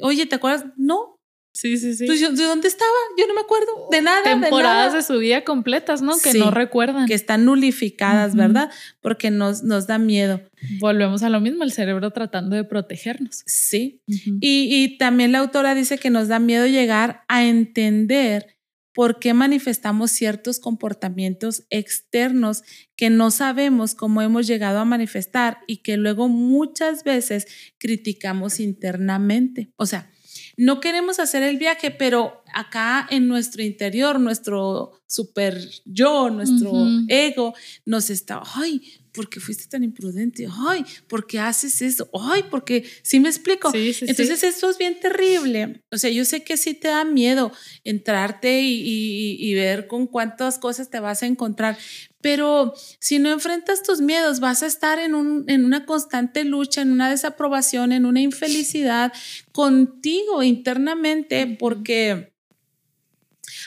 Oye, 0.00 0.26
¿te 0.26 0.36
acuerdas? 0.36 0.66
No. 0.76 1.17
Sí, 1.60 1.76
sí, 1.76 1.96
sí. 1.96 2.04
Entonces, 2.04 2.38
¿de 2.38 2.44
dónde 2.44 2.68
estaba? 2.68 2.88
Yo 3.18 3.26
no 3.26 3.34
me 3.34 3.40
acuerdo 3.40 3.66
de 3.90 4.00
nada. 4.00 4.22
Temporadas 4.22 4.92
de, 4.92 4.98
de, 4.98 5.02
su 5.02 5.18
vida 5.18 5.42
completas, 5.42 6.02
¿no? 6.02 6.12
Que 6.16 6.34
no 6.34 6.52
recuerdan. 6.52 7.08
Que 7.08 7.14
están 7.14 7.46
nulificadas, 7.46 8.36
¿verdad? 8.36 8.70
Porque 9.00 9.32
nos, 9.32 9.64
nos 9.64 9.88
da 9.88 9.98
miedo. 9.98 10.40
Volvemos 10.78 11.24
a 11.24 11.30
lo 11.30 11.40
mismo, 11.40 11.64
el 11.64 11.72
cerebro 11.72 12.12
tratando 12.12 12.54
de 12.54 12.62
protegernos. 12.62 13.42
Sí. 13.46 14.00
y, 14.06 14.68
y 14.72 14.98
también 14.98 15.32
la 15.32 15.40
autora 15.40 15.74
dice 15.74 15.98
que 15.98 16.10
nos 16.10 16.28
da 16.28 16.38
miedo 16.38 16.64
llegar 16.68 17.24
a 17.26 17.44
entender 17.44 18.58
por 18.94 19.18
qué 19.18 19.34
manifestamos 19.34 20.12
ciertos 20.12 20.60
comportamientos 20.60 21.64
externos 21.70 22.62
que 22.94 23.10
no 23.10 23.32
sabemos 23.32 23.96
cómo 23.96 24.22
hemos 24.22 24.46
llegado 24.46 24.78
a 24.78 24.84
manifestar 24.84 25.58
y 25.66 25.78
que 25.78 25.96
luego 25.96 26.28
muchas 26.28 27.02
veces 27.02 27.48
criticamos 27.78 28.60
internamente. 28.60 29.72
O 29.74 29.86
sea, 29.86 30.12
no 30.58 30.80
queremos 30.80 31.20
hacer 31.20 31.44
el 31.44 31.56
viaje, 31.56 31.92
pero 31.92 32.37
acá 32.54 33.06
en 33.10 33.28
nuestro 33.28 33.62
interior, 33.62 34.18
nuestro 34.20 34.92
super 35.06 35.58
yo, 35.84 36.28
nuestro 36.30 36.72
ego, 37.08 37.54
nos 37.86 38.10
está, 38.10 38.42
ay, 38.54 38.82
¿por 39.12 39.28
qué 39.28 39.40
fuiste 39.40 39.66
tan 39.66 39.82
imprudente? 39.82 40.46
Ay, 40.68 40.84
¿por 41.08 41.26
qué 41.26 41.38
haces 41.38 41.80
eso? 41.82 42.08
Ay, 42.12 42.44
porque, 42.50 42.84
¿sí 43.02 43.18
me 43.18 43.28
explico? 43.28 43.72
Entonces 43.74 44.42
esto 44.42 44.70
es 44.70 44.78
bien 44.78 45.00
terrible. 45.00 45.82
O 45.90 45.98
sea, 45.98 46.10
yo 46.10 46.24
sé 46.24 46.44
que 46.44 46.56
sí 46.56 46.74
te 46.74 46.88
da 46.88 47.04
miedo 47.04 47.50
entrarte 47.84 48.60
y, 48.60 49.36
y 49.40 49.54
ver 49.54 49.86
con 49.86 50.06
cuántas 50.06 50.58
cosas 50.58 50.90
te 50.90 51.00
vas 51.00 51.22
a 51.22 51.26
encontrar, 51.26 51.78
pero 52.20 52.74
si 52.98 53.18
no 53.18 53.30
enfrentas 53.30 53.82
tus 53.82 54.00
miedos, 54.00 54.40
vas 54.40 54.62
a 54.62 54.66
estar 54.66 54.98
en, 54.98 55.14
un, 55.14 55.44
en 55.48 55.64
una 55.64 55.86
constante 55.86 56.44
lucha, 56.44 56.82
en 56.82 56.92
una 56.92 57.08
desaprobación, 57.08 57.92
en 57.92 58.04
una 58.06 58.20
infelicidad 58.20 59.12
contigo 59.52 60.42
internamente, 60.42 61.56
porque 61.58 62.37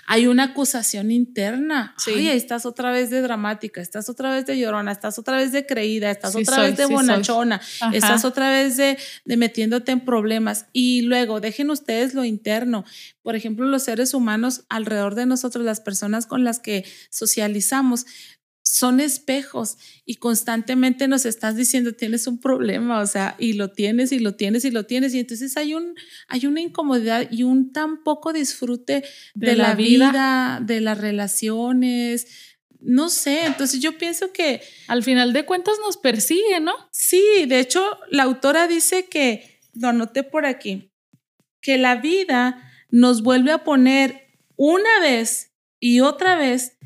hay 0.07 0.27
una 0.27 0.45
acusación 0.45 1.11
interna. 1.11 1.95
Sí. 1.97 2.29
estás 2.29 2.65
otra 2.65 2.91
vez 2.91 3.09
de 3.09 3.21
dramática, 3.21 3.81
estás 3.81 4.09
otra 4.09 4.31
vez 4.31 4.45
de 4.45 4.57
llorona, 4.57 4.91
estás 4.91 5.17
otra 5.19 5.37
vez 5.37 5.51
de 5.51 5.65
creída, 5.65 6.11
estás 6.11 6.35
otra 6.35 6.61
vez 6.61 6.77
de 6.77 6.85
bonachona, 6.85 7.61
estás 7.93 8.25
otra 8.25 8.49
vez 8.49 8.77
de, 8.77 8.97
de, 9.25 9.37
metiéndote 9.37 9.91
en 9.91 10.01
problemas. 10.01 10.65
Y 10.73 11.01
luego, 11.01 11.39
dejen 11.39 11.69
ustedes 11.69 12.13
lo 12.13 12.25
interno. 12.25 12.85
Por 13.21 13.35
ejemplo, 13.35 13.65
los 13.65 13.83
seres 13.83 14.13
humanos 14.13 14.65
alrededor 14.69 15.15
de 15.15 15.25
nosotros, 15.25 15.63
las 15.63 15.79
personas 15.79 16.25
con 16.25 16.43
las 16.43 16.59
que 16.59 16.85
socializamos, 17.09 18.05
son 18.71 19.01
espejos 19.01 19.77
y 20.05 20.15
constantemente 20.15 21.09
nos 21.09 21.25
estás 21.25 21.57
diciendo 21.57 21.91
tienes 21.91 22.25
un 22.25 22.39
problema, 22.39 23.01
o 23.01 23.05
sea, 23.05 23.35
y 23.37 23.51
lo 23.53 23.71
tienes 23.71 24.13
y 24.13 24.19
lo 24.19 24.35
tienes 24.35 24.63
y 24.63 24.71
lo 24.71 24.85
tienes. 24.85 25.13
Y 25.13 25.19
entonces 25.19 25.57
hay 25.57 25.73
un 25.73 25.93
hay 26.29 26.45
una 26.45 26.61
incomodidad 26.61 27.27
y 27.29 27.43
un 27.43 27.73
tan 27.73 28.01
poco 28.01 28.31
disfrute 28.31 29.03
de, 29.33 29.55
la, 29.57 29.75
vida, 29.75 30.61
de 30.65 30.79
las 30.79 30.97
relaciones, 30.97 32.27
no 32.79 33.09
sé, 33.09 33.45
entonces 33.45 33.81
yo 33.81 33.97
pienso 33.97 34.31
que 34.31 34.61
al 34.87 35.03
final 35.03 35.33
de 35.33 35.45
cuentas 35.45 35.73
nos 35.85 35.97
persigue, 35.97 36.61
¿no? 36.61 36.71
Sí, 36.91 37.21
de 37.49 37.59
hecho 37.59 37.83
la 38.09 38.23
autora 38.23 38.69
dice 38.69 39.07
que 39.07 39.59
lo 39.73 39.89
anoté 39.89 40.23
por 40.23 40.45
aquí, 40.45 40.93
que 41.59 41.77
la 41.77 41.97
vida 41.97 42.71
nos 42.89 43.21
vuelve 43.21 43.51
a 43.51 43.65
poner 43.65 44.29
una 44.55 45.01
vez 45.01 45.51
y 45.77 45.99
otra 45.99 46.37
vez 46.37 46.77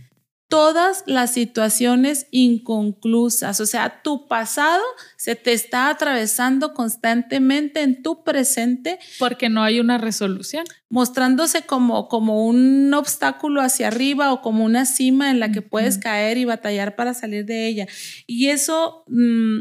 todas 0.48 1.04
las 1.08 1.34
situaciones 1.34 2.28
inconclusas, 2.32 3.60
o 3.60 3.66
sea, 3.66 4.02
tu 4.04 4.28
pasado 4.28 4.84
se 5.18 5.36
te 5.36 5.54
está 5.54 5.90
atravesando 5.90 6.74
constantemente 6.74 7.82
en 7.82 8.04
tu 8.04 8.24
presente. 8.24 9.00
Porque 9.18 9.50
no 9.50 9.64
hay 9.64 9.80
una 9.80 9.98
resolución. 9.98 10.66
Mostrándose 10.90 11.64
como, 11.64 12.08
como 12.08 12.46
un 12.46 12.94
obstáculo 12.94 13.62
hacia 13.62 13.88
arriba 13.88 14.32
o 14.32 14.42
como 14.42 14.64
una 14.64 14.86
cima 14.86 15.32
en 15.32 15.40
la 15.40 15.52
que 15.52 15.62
puedes 15.62 15.98
caer 15.98 16.38
y 16.38 16.46
batallar 16.46 16.96
para 16.96 17.14
salir 17.14 17.46
de 17.46 17.68
ella. 17.68 17.88
Y 18.28 18.50
eso, 18.50 19.04
mm, 19.08 19.60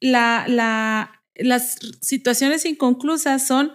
la, 0.00 0.44
la, 0.48 1.22
las 1.36 1.78
situaciones 2.00 2.64
inconclusas 2.64 3.46
son 3.46 3.72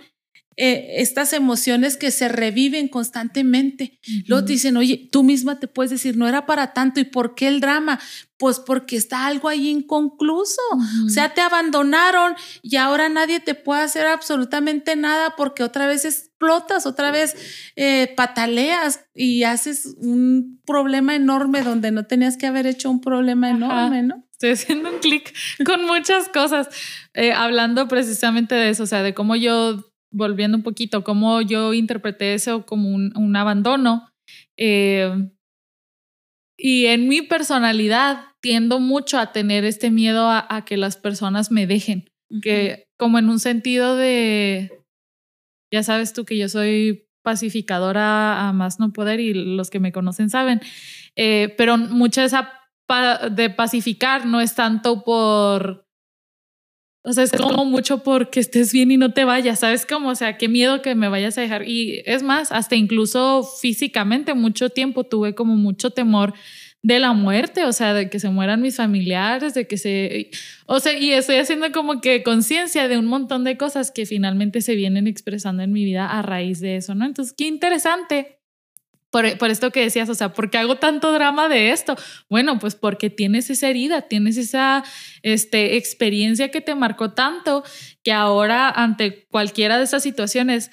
eh, 0.56 0.96
estas 0.98 1.34
emociones 1.34 1.98
que 1.98 2.12
se 2.12 2.30
reviven 2.30 2.88
constantemente. 2.88 4.00
Luego 4.28 4.46
te 4.46 4.54
dicen, 4.54 4.78
oye, 4.78 5.10
tú 5.12 5.24
misma 5.24 5.60
te 5.60 5.68
puedes 5.68 5.90
decir, 5.90 6.16
no 6.18 6.28
era 6.28 6.46
para 6.46 6.74
tanto. 6.74 7.00
¿Y 7.00 7.06
por 7.06 7.34
qué 7.34 7.48
el 7.48 7.60
drama? 7.60 8.00
Pues 8.38 8.60
porque 8.60 8.96
está 8.96 9.26
algo 9.26 9.50
ahí 9.50 9.70
inconcluso. 9.70 10.62
O 11.06 11.10
sea, 11.10 11.34
te 11.34 11.42
abandonaron 11.42 12.36
y 12.62 12.76
ahora 12.76 13.10
nadie 13.10 13.40
te 13.40 13.56
puede 13.56 13.82
hacer 13.82 14.06
absolutamente 14.06 14.96
nada 14.96 15.36
porque 15.36 15.64
otra 15.64 15.88
vez 15.88 16.06
explotas, 16.06 16.86
otra 16.86 17.12
vez 17.12 17.36
eh, 17.76 18.14
pataleas 18.16 19.06
y 19.16 19.44
haces 19.44 19.96
un 19.98 20.62
problema 20.66 21.16
enorme 21.16 21.62
donde 21.62 21.92
no 21.92 22.06
tenías 22.06 22.38
que 22.38 22.48
haber 22.48 22.68
hecho 22.68 22.90
un 22.90 23.02
problema 23.02 23.50
enorme, 23.50 24.04
¿no? 24.04 24.24
Estoy 24.32 24.52
haciendo 24.52 24.90
un 24.90 25.00
clic 25.00 25.34
con 25.66 25.86
muchas 25.86 26.28
cosas, 26.28 26.68
eh, 27.14 27.32
hablando 27.32 27.88
precisamente 27.88 28.56
de 28.56 28.70
eso, 28.70 28.84
o 28.84 28.88
sea, 28.88 29.02
de 29.02 29.14
cómo 29.14 29.36
yo 29.36 29.93
volviendo 30.14 30.56
un 30.56 30.64
poquito, 30.64 31.04
cómo 31.04 31.42
yo 31.42 31.74
interpreté 31.74 32.34
eso 32.34 32.66
como 32.66 32.90
un, 32.90 33.36
abandono. 33.36 34.10
Eh, 34.58 35.12
y 36.58 36.86
en 36.86 37.10
mi 37.10 37.22
personalidad 37.22 38.28
tiendo 38.40 38.80
mucho 38.80 39.18
a 39.20 39.32
tener 39.32 39.66
este 39.66 39.92
miedo 39.92 40.30
a, 40.30 40.64
que 40.66 40.78
las 40.78 40.96
personas 40.96 41.52
me 41.52 41.68
dejen, 41.68 42.10
que 42.42 42.88
como 42.98 43.20
en 43.20 43.30
un 43.30 43.40
sentido 43.40 43.96
de, 43.96 44.72
ya 45.72 45.84
sabes 45.84 46.14
tú 46.14 46.26
que 46.26 46.38
yo 46.38 46.48
soy 46.48 47.10
pacificadora 47.24 48.48
a 48.48 48.54
más 48.54 48.80
no 48.80 48.94
poder 48.94 49.20
y 49.20 49.34
los 49.34 49.70
que 49.70 49.80
me 49.80 49.92
conocen 49.92 50.30
saben, 50.30 50.62
eh, 51.16 51.54
pero 51.58 51.78
mucha 51.78 52.24
esa 52.24 52.60
de 53.32 53.50
pacificar 53.50 54.26
no 54.26 54.42
es 54.42 54.56
tanto 54.56 55.04
por 55.04 55.83
o 57.06 57.12
sea, 57.12 57.26
es 57.26 57.32
como 57.32 57.66
mucho 57.66 58.02
porque 58.02 58.40
estés 58.40 58.72
bien 58.72 58.90
y 58.90 58.98
no 58.98 59.12
te 59.12 59.26
vayas, 59.26 59.60
¿sabes 59.60 59.86
cómo? 59.86 60.10
O 60.10 60.16
sea, 60.16 60.38
qué 60.38 60.48
miedo 60.48 60.82
que 60.82 60.96
me 60.96 61.10
vayas 61.10 61.38
a 61.38 61.42
dejar. 61.42 61.68
Y 61.68 62.02
es 62.06 62.24
más, 62.24 62.52
hasta 62.54 62.76
incluso 62.76 63.44
físicamente 63.44 64.34
mucho 64.34 64.70
tiempo 64.70 65.04
tuve 65.04 65.36
como 65.36 65.58
mucho 65.58 65.92
temor 65.92 66.34
de 66.82 67.00
la 67.00 67.12
muerte, 67.14 67.66
o 67.66 67.74
sea, 67.74 67.94
de 67.94 68.10
que 68.10 68.20
se 68.20 68.30
mueran 68.30 68.62
mis 68.62 68.78
familiares, 68.78 69.54
de 69.54 69.68
que 69.68 69.78
se... 69.78 70.32
O 70.66 70.80
sea, 70.80 70.98
y 70.98 71.12
estoy 71.12 71.38
haciendo 71.38 71.72
como 71.74 72.00
que 72.00 72.24
conciencia 72.24 72.88
de 72.88 72.98
un 72.98 73.06
montón 73.06 73.44
de 73.44 73.58
cosas 73.58 73.92
que 73.92 74.06
finalmente 74.06 74.62
se 74.62 74.76
vienen 74.76 75.08
expresando 75.08 75.64
en 75.64 75.74
mi 75.74 75.84
vida 75.84 76.08
a 76.08 76.22
raíz 76.22 76.62
de 76.62 76.78
eso, 76.78 76.96
¿no? 76.96 77.06
Entonces, 77.06 77.34
qué 77.38 77.48
interesante 77.48 78.38
por, 79.14 79.52
esto 79.52 79.70
que 79.70 79.82
decías, 79.82 80.10
o 80.10 80.16
sea, 80.16 80.34
¿por 80.34 80.50
qué 80.50 80.58
hago 80.58 80.78
tanto 80.78 81.12
drama 81.12 81.48
de 81.48 81.70
esto? 81.70 81.96
Bueno, 82.32 82.58
pues 82.58 82.74
porque 82.74 83.12
tienes 83.12 83.52
esa 83.52 83.70
herida, 83.70 84.02
tienes 84.02 84.38
esa 84.38 84.84
este, 85.22 85.78
experiencia 85.78 86.50
que 86.50 86.62
te 86.62 86.74
marcó 86.74 87.12
tanto 87.12 87.64
que 88.04 88.12
ahora 88.12 88.72
ante 88.72 89.28
cualquiera 89.28 89.78
de 89.78 89.84
esas 89.84 90.02
situaciones 90.02 90.72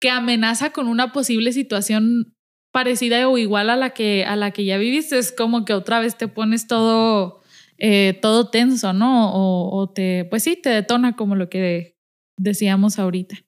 que 0.00 0.10
amenaza 0.10 0.70
con 0.70 0.86
una 0.86 1.12
posible 1.12 1.52
situación 1.52 2.36
parecida 2.72 3.28
o 3.28 3.36
igual 3.36 3.68
a 3.68 3.76
la 3.76 3.90
que, 3.90 4.24
a 4.24 4.36
la 4.36 4.52
que 4.52 4.64
ya 4.64 4.78
viviste, 4.78 5.18
es 5.18 5.32
como 5.32 5.64
que 5.64 5.74
otra 5.74 5.98
vez 5.98 6.16
te 6.16 6.28
pones 6.28 6.68
todo, 6.68 7.42
eh, 7.78 8.16
todo 8.22 8.48
tenso, 8.48 8.92
¿no? 8.92 9.34
O, 9.34 9.76
o 9.76 9.90
te, 9.90 10.24
pues 10.30 10.44
sí, 10.44 10.54
te 10.54 10.70
detona 10.70 11.16
como 11.16 11.34
lo 11.34 11.50
que 11.50 11.96
decíamos 12.38 13.00
ahorita. 13.00 13.38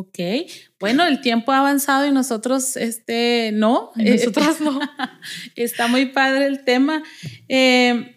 Ok, 0.00 0.20
bueno, 0.78 1.04
el 1.04 1.20
tiempo 1.20 1.50
ha 1.50 1.58
avanzado 1.58 2.06
y 2.06 2.12
nosotros, 2.12 2.76
este, 2.76 3.50
no. 3.52 3.90
Nosotros 3.96 4.60
no. 4.60 4.78
Está 5.56 5.88
muy 5.88 6.06
padre 6.06 6.46
el 6.46 6.62
tema. 6.62 7.02
Eh, 7.48 8.16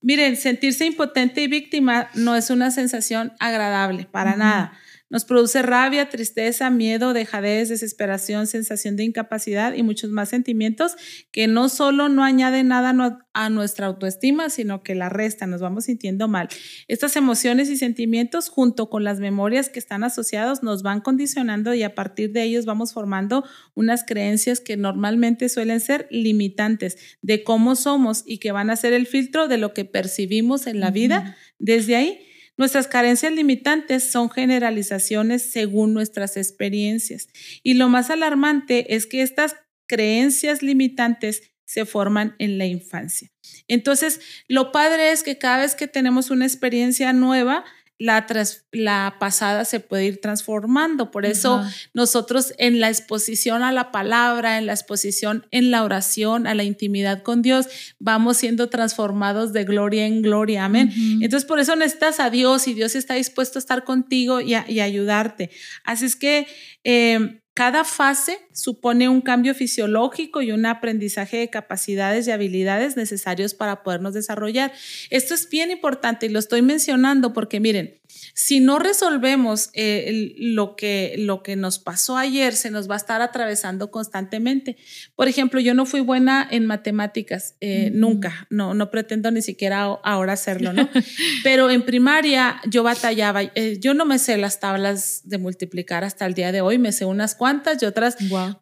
miren, 0.00 0.38
sentirse 0.38 0.86
impotente 0.86 1.42
y 1.42 1.46
víctima 1.46 2.08
no 2.14 2.36
es 2.36 2.48
una 2.48 2.70
sensación 2.70 3.34
agradable 3.38 4.06
para 4.10 4.34
nada. 4.34 4.72
Nos 5.10 5.24
produce 5.24 5.60
rabia, 5.62 6.08
tristeza, 6.08 6.70
miedo, 6.70 7.12
dejadez, 7.12 7.68
desesperación, 7.68 8.46
sensación 8.46 8.94
de 8.94 9.02
incapacidad 9.02 9.74
y 9.74 9.82
muchos 9.82 10.10
más 10.10 10.28
sentimientos 10.28 10.94
que 11.32 11.48
no 11.48 11.68
solo 11.68 12.08
no 12.08 12.22
añaden 12.22 12.68
nada 12.68 12.94
a 13.32 13.50
nuestra 13.50 13.86
autoestima, 13.86 14.50
sino 14.50 14.84
que 14.84 14.94
la 14.94 15.08
restan, 15.08 15.50
nos 15.50 15.60
vamos 15.60 15.86
sintiendo 15.86 16.28
mal. 16.28 16.48
Estas 16.86 17.16
emociones 17.16 17.68
y 17.70 17.76
sentimientos 17.76 18.48
junto 18.48 18.88
con 18.88 19.02
las 19.02 19.18
memorias 19.18 19.68
que 19.68 19.80
están 19.80 20.04
asociados 20.04 20.62
nos 20.62 20.84
van 20.84 21.00
condicionando 21.00 21.74
y 21.74 21.82
a 21.82 21.96
partir 21.96 22.30
de 22.30 22.44
ellos 22.44 22.64
vamos 22.64 22.92
formando 22.92 23.44
unas 23.74 24.04
creencias 24.04 24.60
que 24.60 24.76
normalmente 24.76 25.48
suelen 25.48 25.80
ser 25.80 26.06
limitantes 26.12 27.18
de 27.20 27.42
cómo 27.42 27.74
somos 27.74 28.22
y 28.26 28.38
que 28.38 28.52
van 28.52 28.70
a 28.70 28.76
ser 28.76 28.92
el 28.92 29.08
filtro 29.08 29.48
de 29.48 29.58
lo 29.58 29.74
que 29.74 29.84
percibimos 29.84 30.68
en 30.68 30.78
la 30.78 30.92
vida. 30.92 31.36
Desde 31.58 31.96
ahí 31.96 32.29
Nuestras 32.60 32.88
carencias 32.88 33.32
limitantes 33.32 34.10
son 34.10 34.28
generalizaciones 34.28 35.50
según 35.50 35.94
nuestras 35.94 36.36
experiencias. 36.36 37.28
Y 37.62 37.72
lo 37.72 37.88
más 37.88 38.10
alarmante 38.10 38.94
es 38.96 39.06
que 39.06 39.22
estas 39.22 39.56
creencias 39.88 40.62
limitantes 40.62 41.54
se 41.64 41.86
forman 41.86 42.36
en 42.38 42.58
la 42.58 42.66
infancia. 42.66 43.30
Entonces, 43.66 44.20
lo 44.46 44.72
padre 44.72 45.10
es 45.10 45.22
que 45.22 45.38
cada 45.38 45.62
vez 45.62 45.74
que 45.74 45.88
tenemos 45.88 46.30
una 46.30 46.44
experiencia 46.44 47.14
nueva, 47.14 47.64
la, 48.00 48.26
la 48.72 49.16
pasada 49.20 49.66
se 49.66 49.78
puede 49.78 50.06
ir 50.06 50.20
transformando. 50.22 51.10
Por 51.10 51.26
eso 51.26 51.62
nosotros 51.92 52.54
en 52.56 52.80
la 52.80 52.88
exposición 52.88 53.62
a 53.62 53.72
la 53.72 53.92
palabra, 53.92 54.56
en 54.56 54.64
la 54.64 54.72
exposición 54.72 55.46
en 55.50 55.70
la 55.70 55.84
oración, 55.84 56.46
a 56.46 56.54
la 56.54 56.64
intimidad 56.64 57.22
con 57.22 57.42
Dios, 57.42 57.66
vamos 57.98 58.38
siendo 58.38 58.70
transformados 58.70 59.52
de 59.52 59.64
gloria 59.64 60.06
en 60.06 60.22
gloria. 60.22 60.64
Amén. 60.64 60.90
Entonces 61.20 61.46
por 61.46 61.60
eso 61.60 61.76
necesitas 61.76 62.20
a 62.20 62.30
Dios 62.30 62.66
y 62.68 62.74
Dios 62.74 62.94
está 62.94 63.14
dispuesto 63.14 63.58
a 63.58 63.60
estar 63.60 63.84
contigo 63.84 64.40
y, 64.40 64.54
y 64.66 64.80
ayudarte. 64.80 65.50
Así 65.84 66.06
es 66.06 66.16
que... 66.16 66.46
Eh, 66.82 67.39
cada 67.60 67.84
fase 67.84 68.38
supone 68.54 69.10
un 69.10 69.20
cambio 69.20 69.54
fisiológico 69.54 70.40
y 70.40 70.50
un 70.50 70.64
aprendizaje 70.64 71.36
de 71.36 71.50
capacidades 71.50 72.26
y 72.26 72.30
habilidades 72.30 72.96
necesarios 72.96 73.52
para 73.52 73.82
podernos 73.82 74.14
desarrollar. 74.14 74.72
Esto 75.10 75.34
es 75.34 75.46
bien 75.50 75.70
importante 75.70 76.24
y 76.24 76.30
lo 76.30 76.38
estoy 76.38 76.62
mencionando 76.62 77.34
porque 77.34 77.60
miren, 77.60 77.99
si 78.34 78.60
no 78.60 78.78
resolvemos 78.78 79.70
eh, 79.74 80.34
lo, 80.38 80.76
que, 80.76 81.14
lo 81.18 81.42
que 81.42 81.56
nos 81.56 81.78
pasó 81.78 82.16
ayer, 82.16 82.54
se 82.54 82.70
nos 82.70 82.88
va 82.88 82.94
a 82.94 82.98
estar 82.98 83.22
atravesando 83.22 83.90
constantemente. 83.90 84.76
Por 85.14 85.28
ejemplo, 85.28 85.60
yo 85.60 85.74
no 85.74 85.86
fui 85.86 86.00
buena 86.00 86.46
en 86.50 86.66
matemáticas, 86.66 87.56
eh, 87.60 87.90
nunca, 87.92 88.46
no, 88.50 88.74
no 88.74 88.90
pretendo 88.90 89.30
ni 89.30 89.42
siquiera 89.42 89.82
ahora 89.82 90.32
hacerlo, 90.32 90.72
¿no? 90.72 90.88
Pero 91.44 91.70
en 91.70 91.82
primaria 91.82 92.60
yo 92.68 92.82
batallaba, 92.82 93.42
eh, 93.42 93.78
yo 93.80 93.94
no 93.94 94.04
me 94.04 94.18
sé 94.18 94.36
las 94.36 94.60
tablas 94.60 95.22
de 95.24 95.38
multiplicar 95.38 96.04
hasta 96.04 96.26
el 96.26 96.34
día 96.34 96.52
de 96.52 96.60
hoy, 96.60 96.78
me 96.78 96.92
sé 96.92 97.04
unas 97.04 97.34
cuantas 97.34 97.82
y 97.82 97.86
otras, 97.86 98.16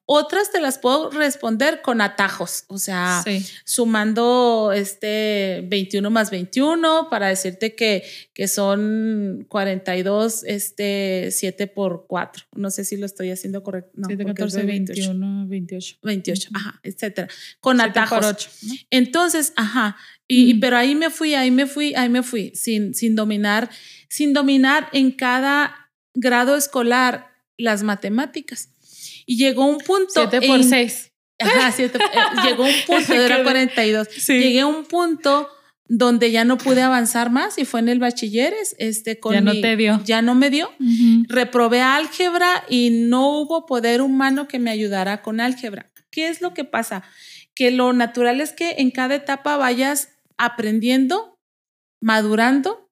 otras 0.07 0.51
te 0.51 0.61
las 0.61 0.79
puedo 0.79 1.11
responder 1.11 1.81
con 1.83 2.01
atajos, 2.01 2.65
o 2.69 2.79
sea, 2.79 3.25
sumando 3.65 4.73
este 4.75 5.65
21 5.67 6.11
más 6.11 6.31
21 6.31 7.09
para 7.11 7.29
decirte 7.29 7.75
que, 7.75 8.05
que 8.35 8.49
son 8.49 9.47
42, 9.49 10.45
este, 10.45 11.29
7 11.31 11.67
por 11.67 12.07
4. 12.07 12.45
No 12.55 12.71
sé 12.71 12.85
si 12.85 12.97
lo 12.97 13.07
estoy 13.07 13.31
haciendo 13.31 13.63
correcto. 13.63 13.91
No, 13.95 14.07
7, 14.07 14.25
14, 14.25 14.63
21, 14.65 15.49
28. 15.49 15.99
28, 16.03 16.51
ajá, 16.55 16.81
etcétera. 16.83 17.29
Con 17.61 17.81
atajos. 17.81 18.25
8, 18.25 18.51
Entonces, 18.91 19.53
ajá, 19.57 19.97
y, 20.27 20.55
pero 20.55 20.77
ahí 20.77 20.95
me 20.95 21.11
fui, 21.11 21.35
ahí 21.35 21.51
me 21.51 21.67
fui, 21.67 21.95
ahí 21.95 22.09
me 22.09 22.23
fui, 22.23 22.53
sin, 22.55 22.95
sin 22.95 23.17
dominar, 23.17 23.71
sin 24.09 24.33
dominar 24.33 24.89
en 24.93 25.11
cada 25.11 25.91
grado 26.15 26.57
escolar 26.57 27.33
las 27.57 27.83
matemáticas. 27.83 28.71
Y 29.27 29.37
llegó 29.37 29.67
un 29.67 29.79
punto. 29.79 30.13
7 30.15 30.47
por 30.47 30.63
6. 30.63 31.13
Ajá, 31.41 31.73
siete, 31.73 31.99
eh, 31.99 32.19
llegó 32.45 32.65
un 32.65 32.75
punto, 32.87 33.13
era 33.13 33.43
42. 33.43 34.09
Llegué 34.27 34.61
a 34.61 34.67
un 34.67 34.85
punto 34.85 35.49
donde 35.89 36.31
ya 36.31 36.45
no 36.45 36.59
pude 36.59 36.83
avanzar 36.83 37.31
más 37.31 37.59
y 37.59 37.65
fue 37.65 37.81
en 37.81 37.89
el 37.89 37.99
bachilleres, 37.99 38.77
este, 38.79 39.19
con 39.19 39.35
ya 39.35 39.41
no 39.41 39.53
te 39.53 39.77
dio. 39.77 40.01
Ya 40.05 40.23
no 40.23 40.35
me 40.35 40.51
dio. 40.51 40.71
Reprobé 41.29 41.81
álgebra 41.81 42.65
y 42.69 42.91
no 42.91 43.39
hubo 43.39 43.67
poder 43.67 44.03
humano 44.03 44.49
que 44.49 44.59
me 44.59 44.71
ayudara 44.71 45.23
con 45.23 45.41
álgebra. 45.41 45.91
¿Qué 46.11 46.29
es 46.29 46.41
lo 46.41 46.55
que 46.55 46.65
pasa? 46.65 47.03
Que 47.55 47.71
lo 47.71 47.93
natural 47.93 48.41
es 48.41 48.53
que 48.53 48.77
en 48.79 48.91
cada 48.91 49.15
etapa 49.15 49.57
vayas 49.57 50.11
aprendiendo, 50.37 51.39
madurando 52.01 52.88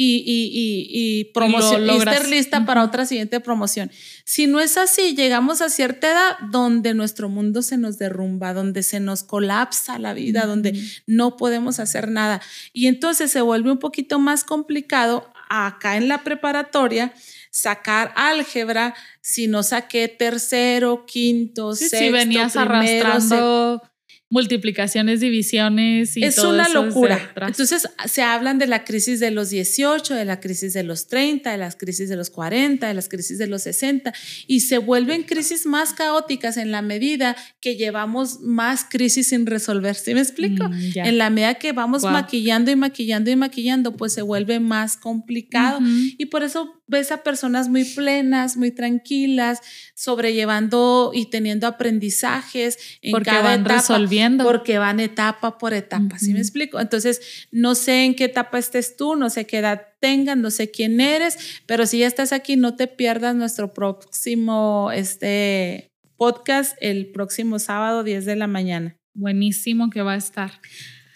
y, 0.00 0.22
y, 0.24 0.86
y, 0.92 1.24
promoción, 1.32 1.84
y, 1.84 1.90
estar 1.90 2.28
lista 2.28 2.64
para 2.64 2.84
otra 2.84 3.04
siguiente 3.04 3.40
promoción. 3.40 3.90
Si 4.24 4.46
no 4.46 4.60
es 4.60 4.76
así, 4.76 5.16
llegamos 5.16 5.60
a 5.60 5.70
cierta 5.70 6.12
edad 6.12 6.38
donde 6.52 6.94
nuestro 6.94 7.28
mundo 7.28 7.62
se 7.62 7.78
nos 7.78 7.98
derrumba, 7.98 8.54
donde 8.54 8.84
se 8.84 9.00
nos 9.00 9.24
colapsa 9.24 9.98
la 9.98 10.14
vida, 10.14 10.46
donde 10.46 10.80
no 11.08 11.36
podemos 11.36 11.80
hacer 11.80 12.12
nada. 12.12 12.40
Y 12.72 12.86
entonces 12.86 13.32
se 13.32 13.40
vuelve 13.40 13.72
un 13.72 13.80
poquito 13.80 14.20
más 14.20 14.44
complicado 14.44 15.32
acá 15.50 15.96
en 15.96 16.06
la 16.06 16.22
preparatoria 16.22 17.12
sacar 17.50 18.12
álgebra 18.14 18.94
si 19.20 19.48
no 19.48 19.64
saqué 19.64 20.06
tercero, 20.06 21.06
quinto, 21.06 21.74
sexto, 21.74 21.98
si 21.98 22.10
venías 22.10 22.54
arrastrando 22.54 23.82
multiplicaciones, 24.30 25.20
divisiones 25.20 26.16
y 26.16 26.24
es 26.24 26.38
una 26.38 26.68
locura. 26.68 27.32
Entonces 27.46 27.88
se 28.06 28.22
hablan 28.22 28.58
de 28.58 28.66
la 28.66 28.84
crisis 28.84 29.20
de 29.20 29.30
los 29.30 29.48
18, 29.48 30.14
de 30.14 30.24
la 30.26 30.38
crisis 30.38 30.74
de 30.74 30.82
los 30.82 31.08
30, 31.08 31.50
de 31.50 31.56
las 31.56 31.76
crisis 31.76 32.10
de 32.10 32.16
los 32.16 32.28
40, 32.28 32.86
de 32.86 32.94
las 32.94 33.08
crisis 33.08 33.38
de 33.38 33.46
los 33.46 33.62
60 33.62 34.12
y 34.46 34.60
se 34.60 34.78
vuelven 34.78 35.22
crisis 35.22 35.64
más 35.64 35.94
caóticas 35.94 36.58
en 36.58 36.70
la 36.70 36.82
medida 36.82 37.36
que 37.60 37.76
llevamos 37.76 38.40
más 38.40 38.84
crisis 38.84 39.28
sin 39.28 39.46
resolver. 39.46 39.94
¿Sí 39.94 40.12
me 40.12 40.20
explico? 40.20 40.68
Mm, 40.68 40.92
en 40.96 41.18
la 41.18 41.30
medida 41.30 41.54
que 41.54 41.72
vamos 41.72 42.02
maquillando 42.02 42.70
y 42.70 42.76
maquillando 42.76 43.30
y 43.30 43.36
maquillando, 43.36 43.96
pues 43.96 44.12
se 44.12 44.22
vuelve 44.22 44.60
más 44.60 44.98
complicado 44.98 45.78
y 45.82 46.26
por 46.26 46.42
eso 46.42 46.77
ves 46.88 47.12
a 47.12 47.22
personas 47.22 47.68
muy 47.68 47.84
plenas, 47.84 48.56
muy 48.56 48.70
tranquilas, 48.70 49.60
sobrellevando 49.94 51.12
y 51.14 51.26
teniendo 51.26 51.66
aprendizajes 51.66 52.78
en 53.02 53.12
Porque 53.12 53.30
cada 53.30 53.42
van 53.42 53.64
resolviendo. 53.64 54.44
Porque 54.44 54.78
van 54.78 54.98
etapa 54.98 55.58
por 55.58 55.74
etapa, 55.74 56.18
¿sí 56.18 56.32
me 56.32 56.40
explico? 56.40 56.80
Entonces, 56.80 57.46
no 57.52 57.74
sé 57.74 58.04
en 58.04 58.14
qué 58.14 58.24
etapa 58.24 58.58
estés 58.58 58.96
tú, 58.96 59.16
no 59.16 59.30
sé 59.30 59.46
qué 59.46 59.58
edad 59.58 59.82
tengas, 60.00 60.36
no 60.36 60.50
sé 60.50 60.70
quién 60.70 61.00
eres, 61.00 61.60
pero 61.66 61.86
si 61.86 61.98
ya 61.98 62.06
estás 62.06 62.32
aquí, 62.32 62.56
no 62.56 62.74
te 62.74 62.86
pierdas 62.86 63.34
nuestro 63.34 63.74
próximo 63.74 64.90
este, 64.92 65.92
podcast 66.16 66.76
el 66.80 67.12
próximo 67.12 67.58
sábado, 67.58 68.02
10 68.02 68.24
de 68.24 68.36
la 68.36 68.46
mañana. 68.46 68.96
Buenísimo 69.14 69.90
que 69.90 70.02
va 70.02 70.12
a 70.12 70.16
estar. 70.16 70.60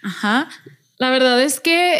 Ajá. 0.02 0.48
La 1.02 1.10
verdad 1.10 1.42
es 1.42 1.58
que 1.58 1.94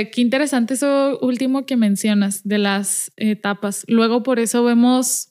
eh, 0.00 0.10
qué 0.10 0.20
interesante 0.20 0.74
eso 0.74 1.18
último 1.22 1.64
que 1.64 1.78
mencionas 1.78 2.46
de 2.46 2.58
las 2.58 3.10
etapas. 3.16 3.86
Luego 3.88 4.22
por 4.22 4.38
eso 4.38 4.62
vemos 4.62 5.30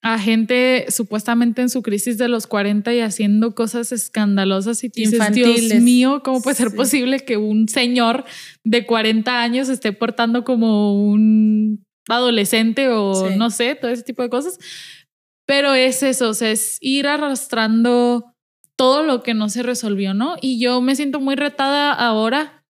a 0.00 0.18
gente 0.18 0.86
supuestamente 0.88 1.60
en 1.60 1.68
su 1.68 1.82
crisis 1.82 2.16
de 2.16 2.26
los 2.26 2.46
40 2.46 2.94
y 2.94 3.00
haciendo 3.00 3.54
cosas 3.54 3.92
escandalosas 3.92 4.82
y 4.82 4.88
dices, 4.88 5.30
Dios 5.32 5.74
mío, 5.82 6.22
¿cómo 6.24 6.40
puede 6.40 6.56
ser 6.56 6.74
posible 6.74 7.20
que 7.20 7.36
un 7.36 7.68
señor 7.68 8.24
de 8.64 8.86
40 8.86 9.42
años 9.42 9.68
esté 9.68 9.92
portando 9.92 10.44
como 10.44 10.98
un 11.04 11.84
adolescente 12.08 12.88
o 12.88 13.28
no 13.28 13.50
sé, 13.50 13.74
todo 13.74 13.90
ese 13.90 14.04
tipo 14.04 14.22
de 14.22 14.30
cosas? 14.30 14.58
Pero 15.44 15.74
es 15.74 16.02
eso, 16.02 16.30
o 16.30 16.34
sea, 16.34 16.50
es 16.50 16.78
ir 16.80 17.08
arrastrando 17.08 18.34
todo 18.78 19.02
lo 19.02 19.24
que 19.24 19.34
no 19.34 19.48
se 19.48 19.64
resolvió, 19.64 20.14
¿no? 20.14 20.36
Y 20.40 20.60
yo 20.60 20.80
me 20.80 20.94
siento 20.94 21.18
muy 21.18 21.34
retada 21.34 21.92
ahora 21.92 22.64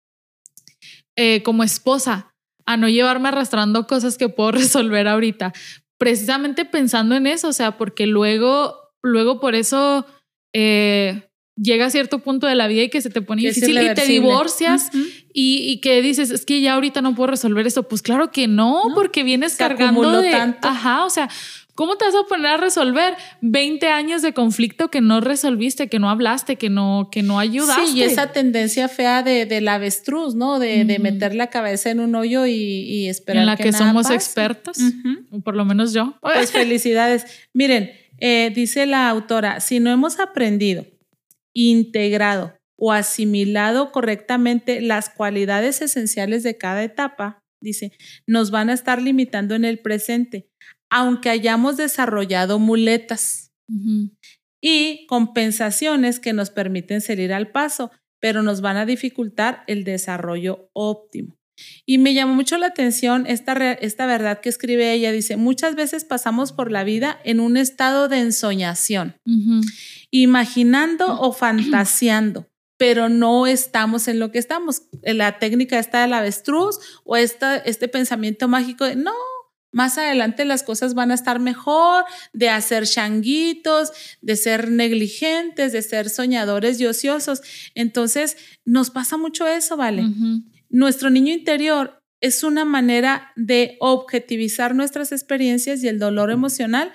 eh, 1.18 1.42
como 1.42 1.64
esposa 1.64 2.36
a 2.68 2.78
no 2.78 2.88
llevarme 2.88 3.30
arrastrando 3.30 3.88
cosas 3.88 4.18
que 4.18 4.30
puedo 4.30 4.52
resolver 4.64 5.08
ahorita, 5.08 5.52
precisamente 5.98 6.64
pensando 6.64 7.16
en 7.16 7.26
eso, 7.26 7.48
o 7.48 7.54
sea, 7.54 7.78
porque 7.78 8.06
luego, 8.06 8.76
luego 9.02 9.40
por 9.40 9.56
eso 9.56 10.06
eh, 10.54 11.28
llega 11.58 11.88
a 11.88 11.90
cierto 11.90 12.20
punto 12.20 12.46
de 12.46 12.54
la 12.54 12.68
vida 12.68 12.84
y 12.84 12.90
que 12.90 13.02
se 13.02 13.10
te 13.10 13.24
pone 13.24 13.42
difícil 13.42 13.82
y 13.82 13.94
te 13.96 14.06
divorcias 14.06 14.92
y, 15.34 15.70
y, 15.70 15.80
que 15.80 16.04
dices, 16.04 16.30
es 16.30 16.46
que 16.46 16.62
ya 16.62 16.76
ahorita 16.76 17.02
no 17.02 17.16
puedo 17.16 17.28
resolver 17.28 17.66
esto. 17.66 17.88
Pues 17.88 18.04
claro 18.04 18.32
que 18.32 18.48
no, 18.48 18.84
porque 18.94 19.24
vienes 19.24 19.56
cargando 19.56 20.22
de... 20.22 20.32
Tanto. 20.32 20.68
Ajá, 20.68 21.04
o 21.06 21.10
sea, 21.10 21.30
¿Cómo 21.76 21.98
te 21.98 22.06
vas 22.06 22.16
a 22.16 22.24
poner 22.28 22.46
a 22.48 22.58
resolver 22.58 23.16
20 23.42 23.88
años 23.88 24.22
de 24.22 24.34
conflicto 24.34 24.90
que 24.90 25.02
no 25.02 25.20
resolviste, 25.20 25.90
que 25.90 26.00
no 26.00 26.10
hablaste, 26.10 26.56
que 26.56 26.70
no, 26.70 27.10
que 27.12 27.22
no 27.22 27.38
ayudaste? 27.38 27.88
Sí, 27.88 27.98
y 28.00 28.04
esa 28.04 28.32
tendencia 28.32 28.88
fea 28.88 29.24
de, 29.24 29.46
del 29.46 29.68
avestruz, 29.68 30.36
¿no? 30.36 30.58
De, 30.58 30.86
de, 30.86 31.00
meter 31.00 31.36
la 31.36 31.48
cabeza 31.48 31.90
en 31.90 32.00
un 32.00 32.16
hoyo 32.16 32.46
y, 32.46 32.54
y 32.54 33.10
esperar 33.10 33.42
En 33.42 33.46
la 33.46 33.58
que, 33.58 33.74
somos 33.74 34.10
expertos, 34.10 34.78
por 35.44 35.58
lo 35.58 35.66
menos 35.66 35.92
yo. 35.92 36.18
Pues 36.22 36.54
felicidades. 36.54 37.26
Miren, 37.54 37.92
eh, 38.20 38.54
dice 38.56 38.86
la 38.86 39.10
autora, 39.10 39.60
si 39.60 39.82
no 39.82 39.92
hemos 39.92 40.20
aprendido, 40.20 40.86
integrado 41.54 42.58
o 42.78 42.94
asimilado 42.94 43.92
correctamente 43.92 44.80
las 44.80 45.10
cualidades 45.10 45.82
esenciales 45.82 46.44
de 46.44 46.58
cada 46.58 46.84
etapa, 46.84 47.44
dice, 47.60 47.92
nos 48.28 48.50
van 48.50 48.70
a 48.70 48.74
estar 48.74 49.02
limitando 49.02 49.56
en 49.56 49.66
el 49.66 49.80
presente 49.80 50.48
aunque 50.90 51.30
hayamos 51.30 51.78
desarrollado 51.78 52.60
muletas 52.60 53.54
y 54.62 55.06
compensaciones 55.08 56.20
que 56.20 56.34
nos 56.34 56.50
permiten 56.50 57.02
salir 57.02 57.34
al 57.34 57.52
paso, 57.52 57.92
pero 58.20 58.42
nos 58.44 58.62
van 58.62 58.78
a 58.78 58.86
dificultar 58.86 59.64
el 59.68 59.84
desarrollo 59.84 60.70
óptimo. 60.74 61.38
Y 61.86 62.00
me 62.00 62.14
llamó 62.14 62.34
mucho 62.34 62.58
la 62.58 62.68
atención 62.68 63.26
esta, 63.28 63.54
esta 63.74 64.06
verdad 64.06 64.42
que 64.42 64.50
escribe 64.50 64.92
ella. 64.92 65.12
Dice, 65.12 65.38
muchas 65.38 65.76
veces 65.76 66.04
pasamos 66.04 66.52
por 66.52 66.72
la 66.72 66.84
vida 66.84 67.20
en 67.24 67.40
un 67.40 67.58
estado 67.58 68.08
de 68.08 68.20
ensoñación, 68.20 69.16
imaginando 70.12 71.20
o 71.22 71.32
fantaseando, 71.32 72.48
pero 72.78 73.08
no 73.10 73.48
estamos 73.48 74.08
en 74.08 74.20
lo 74.20 74.32
que 74.32 74.40
estamos. 74.40 74.84
La 75.04 75.40
técnica 75.40 75.80
está 75.80 76.02
del 76.02 76.14
avestruz 76.14 76.80
o 77.04 77.16
esta, 77.16 77.58
este 77.58 77.88
pensamiento 77.88 78.48
mágico 78.48 78.86
de, 78.86 78.96
no, 78.96 79.14
más 79.76 79.98
adelante 79.98 80.46
las 80.46 80.64
cosas 80.64 80.94
van 80.94 81.12
a 81.12 81.16
estar 81.16 81.42
mejor, 81.42 82.06
de 82.32 82.48
hacer 82.48 82.88
changuitos, 82.88 83.92
de 84.22 84.38
ser 84.38 84.72
negligentes, 84.72 85.74
de 85.74 85.82
ser 85.82 86.10
soñadores 86.10 86.80
y 86.80 86.86
ociosos. 86.86 87.42
Entonces, 87.76 88.38
nos 88.64 88.90
pasa 88.90 89.18
mucho 89.18 89.46
eso, 89.46 89.76
¿vale? 89.76 90.06
Nuestro 90.70 91.10
niño 91.10 91.34
interior 91.34 92.02
es 92.22 92.44
una 92.44 92.64
manera 92.64 93.34
de 93.36 93.76
objetivizar 93.82 94.74
nuestras 94.76 95.12
experiencias 95.12 95.84
y 95.84 95.90
el 95.90 96.00
dolor 96.00 96.32
emocional 96.32 96.94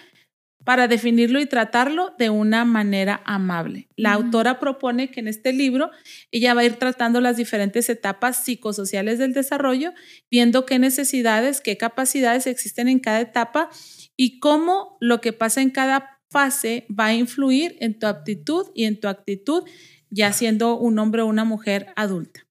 para 0.64 0.88
definirlo 0.88 1.40
y 1.40 1.46
tratarlo 1.46 2.14
de 2.18 2.30
una 2.30 2.64
manera 2.64 3.22
amable. 3.24 3.88
La 3.96 4.12
autora 4.12 4.60
propone 4.60 5.10
que 5.10 5.20
en 5.20 5.28
este 5.28 5.52
libro 5.52 5.90
ella 6.30 6.54
va 6.54 6.60
a 6.60 6.64
ir 6.64 6.76
tratando 6.76 7.20
las 7.20 7.36
diferentes 7.36 7.88
etapas 7.88 8.44
psicosociales 8.44 9.18
del 9.18 9.32
desarrollo, 9.32 9.92
viendo 10.30 10.66
qué 10.66 10.78
necesidades, 10.78 11.60
qué 11.60 11.76
capacidades 11.76 12.46
existen 12.46 12.88
en 12.88 12.98
cada 12.98 13.20
etapa 13.20 13.70
y 14.16 14.38
cómo 14.38 14.96
lo 15.00 15.20
que 15.20 15.32
pasa 15.32 15.62
en 15.62 15.70
cada 15.70 16.20
fase 16.30 16.86
va 16.88 17.06
a 17.06 17.14
influir 17.14 17.76
en 17.80 17.98
tu 17.98 18.06
aptitud 18.06 18.66
y 18.74 18.84
en 18.84 19.00
tu 19.00 19.08
actitud, 19.08 19.64
ya 20.10 20.32
siendo 20.32 20.78
un 20.78 20.98
hombre 20.98 21.22
o 21.22 21.26
una 21.26 21.44
mujer 21.44 21.88
adulta. 21.96 22.46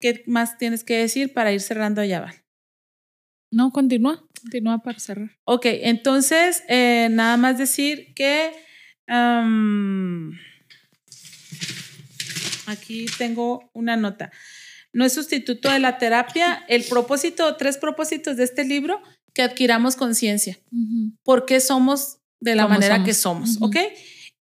¿Qué 0.00 0.24
más 0.26 0.58
tienes 0.58 0.82
que 0.82 0.98
decir 0.98 1.32
para 1.32 1.52
ir 1.52 1.60
cerrando 1.60 2.02
ya, 2.02 2.20
Val? 2.20 2.41
No, 3.52 3.70
continúa, 3.70 4.24
continúa 4.40 4.78
para 4.82 4.98
cerrar. 4.98 5.30
Ok, 5.44 5.66
entonces, 5.66 6.64
eh, 6.68 7.08
nada 7.10 7.36
más 7.36 7.58
decir 7.58 8.12
que 8.14 8.50
aquí 12.66 13.06
tengo 13.18 13.70
una 13.74 13.96
nota. 13.96 14.32
No 14.92 15.04
es 15.04 15.12
sustituto 15.12 15.70
de 15.70 15.78
la 15.78 15.98
terapia. 15.98 16.64
El 16.68 16.84
propósito, 16.84 17.56
tres 17.56 17.76
propósitos 17.76 18.36
de 18.36 18.44
este 18.44 18.64
libro, 18.64 19.00
que 19.34 19.42
adquiramos 19.42 19.96
conciencia. 19.96 20.58
¿Por 21.22 21.46
qué 21.46 21.60
somos 21.60 22.18
de 22.40 22.54
la 22.56 22.66
manera 22.66 23.04
que 23.04 23.14
somos? 23.14 23.58
¿Ok? 23.60 23.76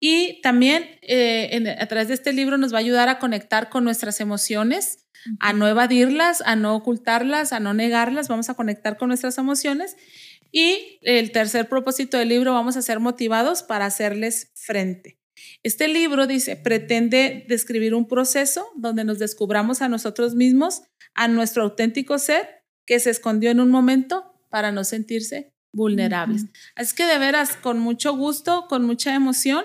Y 0.01 0.41
también 0.41 0.99
eh, 1.03 1.77
a 1.79 1.85
través 1.85 2.09
de 2.09 2.15
este 2.15 2.33
libro 2.33 2.57
nos 2.57 2.73
va 2.73 2.77
a 2.77 2.81
ayudar 2.81 3.07
a 3.07 3.19
conectar 3.19 3.69
con 3.69 3.85
nuestras 3.85 4.19
emociones 4.19 5.01
a 5.39 5.53
no 5.53 5.67
evadirlas, 5.67 6.41
a 6.45 6.55
no 6.55 6.75
ocultarlas, 6.75 7.53
a 7.53 7.59
no 7.59 7.73
negarlas, 7.73 8.27
vamos 8.27 8.49
a 8.49 8.55
conectar 8.55 8.97
con 8.97 9.09
nuestras 9.09 9.37
emociones. 9.37 9.95
Y 10.51 10.99
el 11.01 11.31
tercer 11.31 11.69
propósito 11.69 12.17
del 12.17 12.29
libro, 12.29 12.53
vamos 12.53 12.75
a 12.75 12.81
ser 12.81 12.99
motivados 12.99 13.63
para 13.63 13.85
hacerles 13.85 14.51
frente. 14.55 15.17
Este 15.63 15.87
libro 15.87 16.27
dice, 16.27 16.55
pretende 16.55 17.45
describir 17.47 17.95
un 17.95 18.07
proceso 18.07 18.67
donde 18.75 19.03
nos 19.03 19.17
descubramos 19.17 19.81
a 19.81 19.89
nosotros 19.89 20.35
mismos, 20.35 20.83
a 21.13 21.27
nuestro 21.27 21.63
auténtico 21.63 22.19
ser 22.19 22.65
que 22.85 22.99
se 22.99 23.09
escondió 23.09 23.51
en 23.51 23.59
un 23.59 23.69
momento 23.69 24.33
para 24.49 24.71
no 24.71 24.83
sentirse 24.83 25.53
vulnerables. 25.71 26.45
Así 26.75 26.95
que 26.95 27.05
de 27.05 27.17
veras, 27.17 27.55
con 27.55 27.79
mucho 27.79 28.15
gusto, 28.15 28.65
con 28.67 28.83
mucha 28.83 29.15
emoción, 29.15 29.63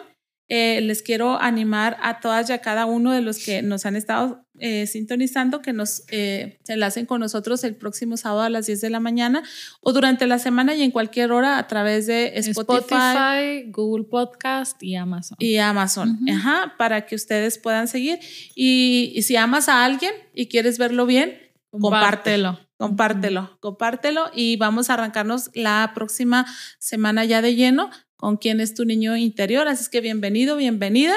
eh, 0.48 0.80
les 0.80 1.02
quiero 1.02 1.40
animar 1.40 1.96
a 2.00 2.20
todas 2.20 2.48
y 2.50 2.52
a 2.52 2.58
cada 2.58 2.86
uno 2.86 3.12
de 3.12 3.20
los 3.20 3.44
que 3.44 3.62
nos 3.62 3.84
han 3.84 3.96
estado 3.96 4.46
eh, 4.58 4.86
sintonizando 4.86 5.60
que 5.60 5.72
nos 5.72 6.04
eh, 6.08 6.60
se 6.62 6.74
enlacen 6.74 7.04
con 7.04 7.20
nosotros 7.20 7.62
el 7.64 7.74
próximo 7.74 8.16
sábado 8.16 8.42
a 8.42 8.48
las 8.48 8.66
10 8.66 8.80
de 8.80 8.90
la 8.90 9.00
mañana 9.00 9.42
o 9.80 9.92
durante 9.92 10.26
la 10.26 10.38
semana 10.38 10.74
y 10.74 10.82
en 10.82 10.92
cualquier 10.92 11.32
hora 11.32 11.58
a 11.58 11.66
través 11.66 12.06
de 12.06 12.32
Spotify, 12.36 13.64
Google 13.66 14.04
Podcast 14.04 14.82
y 14.82 14.94
Amazon. 14.94 15.36
Y 15.40 15.56
Amazon, 15.56 16.18
ajá, 16.30 16.74
para 16.78 17.06
que 17.06 17.16
ustedes 17.16 17.58
puedan 17.58 17.88
seguir. 17.88 18.20
Y, 18.54 19.20
si 19.22 19.36
amas 19.36 19.68
a 19.68 19.84
alguien 19.84 20.12
y 20.32 20.46
quieres 20.46 20.78
verlo 20.78 21.06
bien, 21.06 21.38
compártelo. 21.70 22.60
Compártelo, 22.78 23.58
compártelo 23.60 24.30
y 24.34 24.56
vamos 24.58 24.90
a 24.90 24.94
arrancarnos 24.94 25.50
la 25.54 25.92
próxima 25.94 26.44
semana 26.78 27.24
ya 27.24 27.40
de 27.40 27.54
lleno 27.54 27.90
con 28.26 28.38
quién 28.38 28.58
es 28.58 28.74
tu 28.74 28.84
niño 28.84 29.16
interior. 29.16 29.68
Así 29.68 29.82
es 29.82 29.88
que 29.88 30.00
bienvenido, 30.00 30.56
bienvenida. 30.56 31.14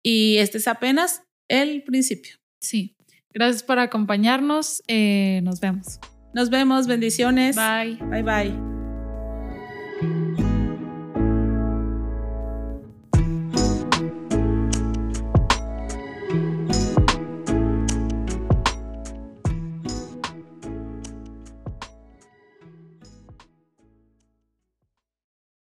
Y 0.00 0.36
este 0.36 0.58
es 0.58 0.68
apenas 0.68 1.24
el 1.48 1.82
principio. 1.82 2.36
Sí. 2.60 2.94
Gracias 3.34 3.64
por 3.64 3.80
acompañarnos. 3.80 4.80
Eh, 4.86 5.40
nos 5.42 5.58
vemos. 5.58 5.98
Nos 6.32 6.50
vemos. 6.50 6.86
Bendiciones. 6.86 7.56
Bye. 7.56 7.98
Bye 8.08 8.22
bye. 8.22 8.71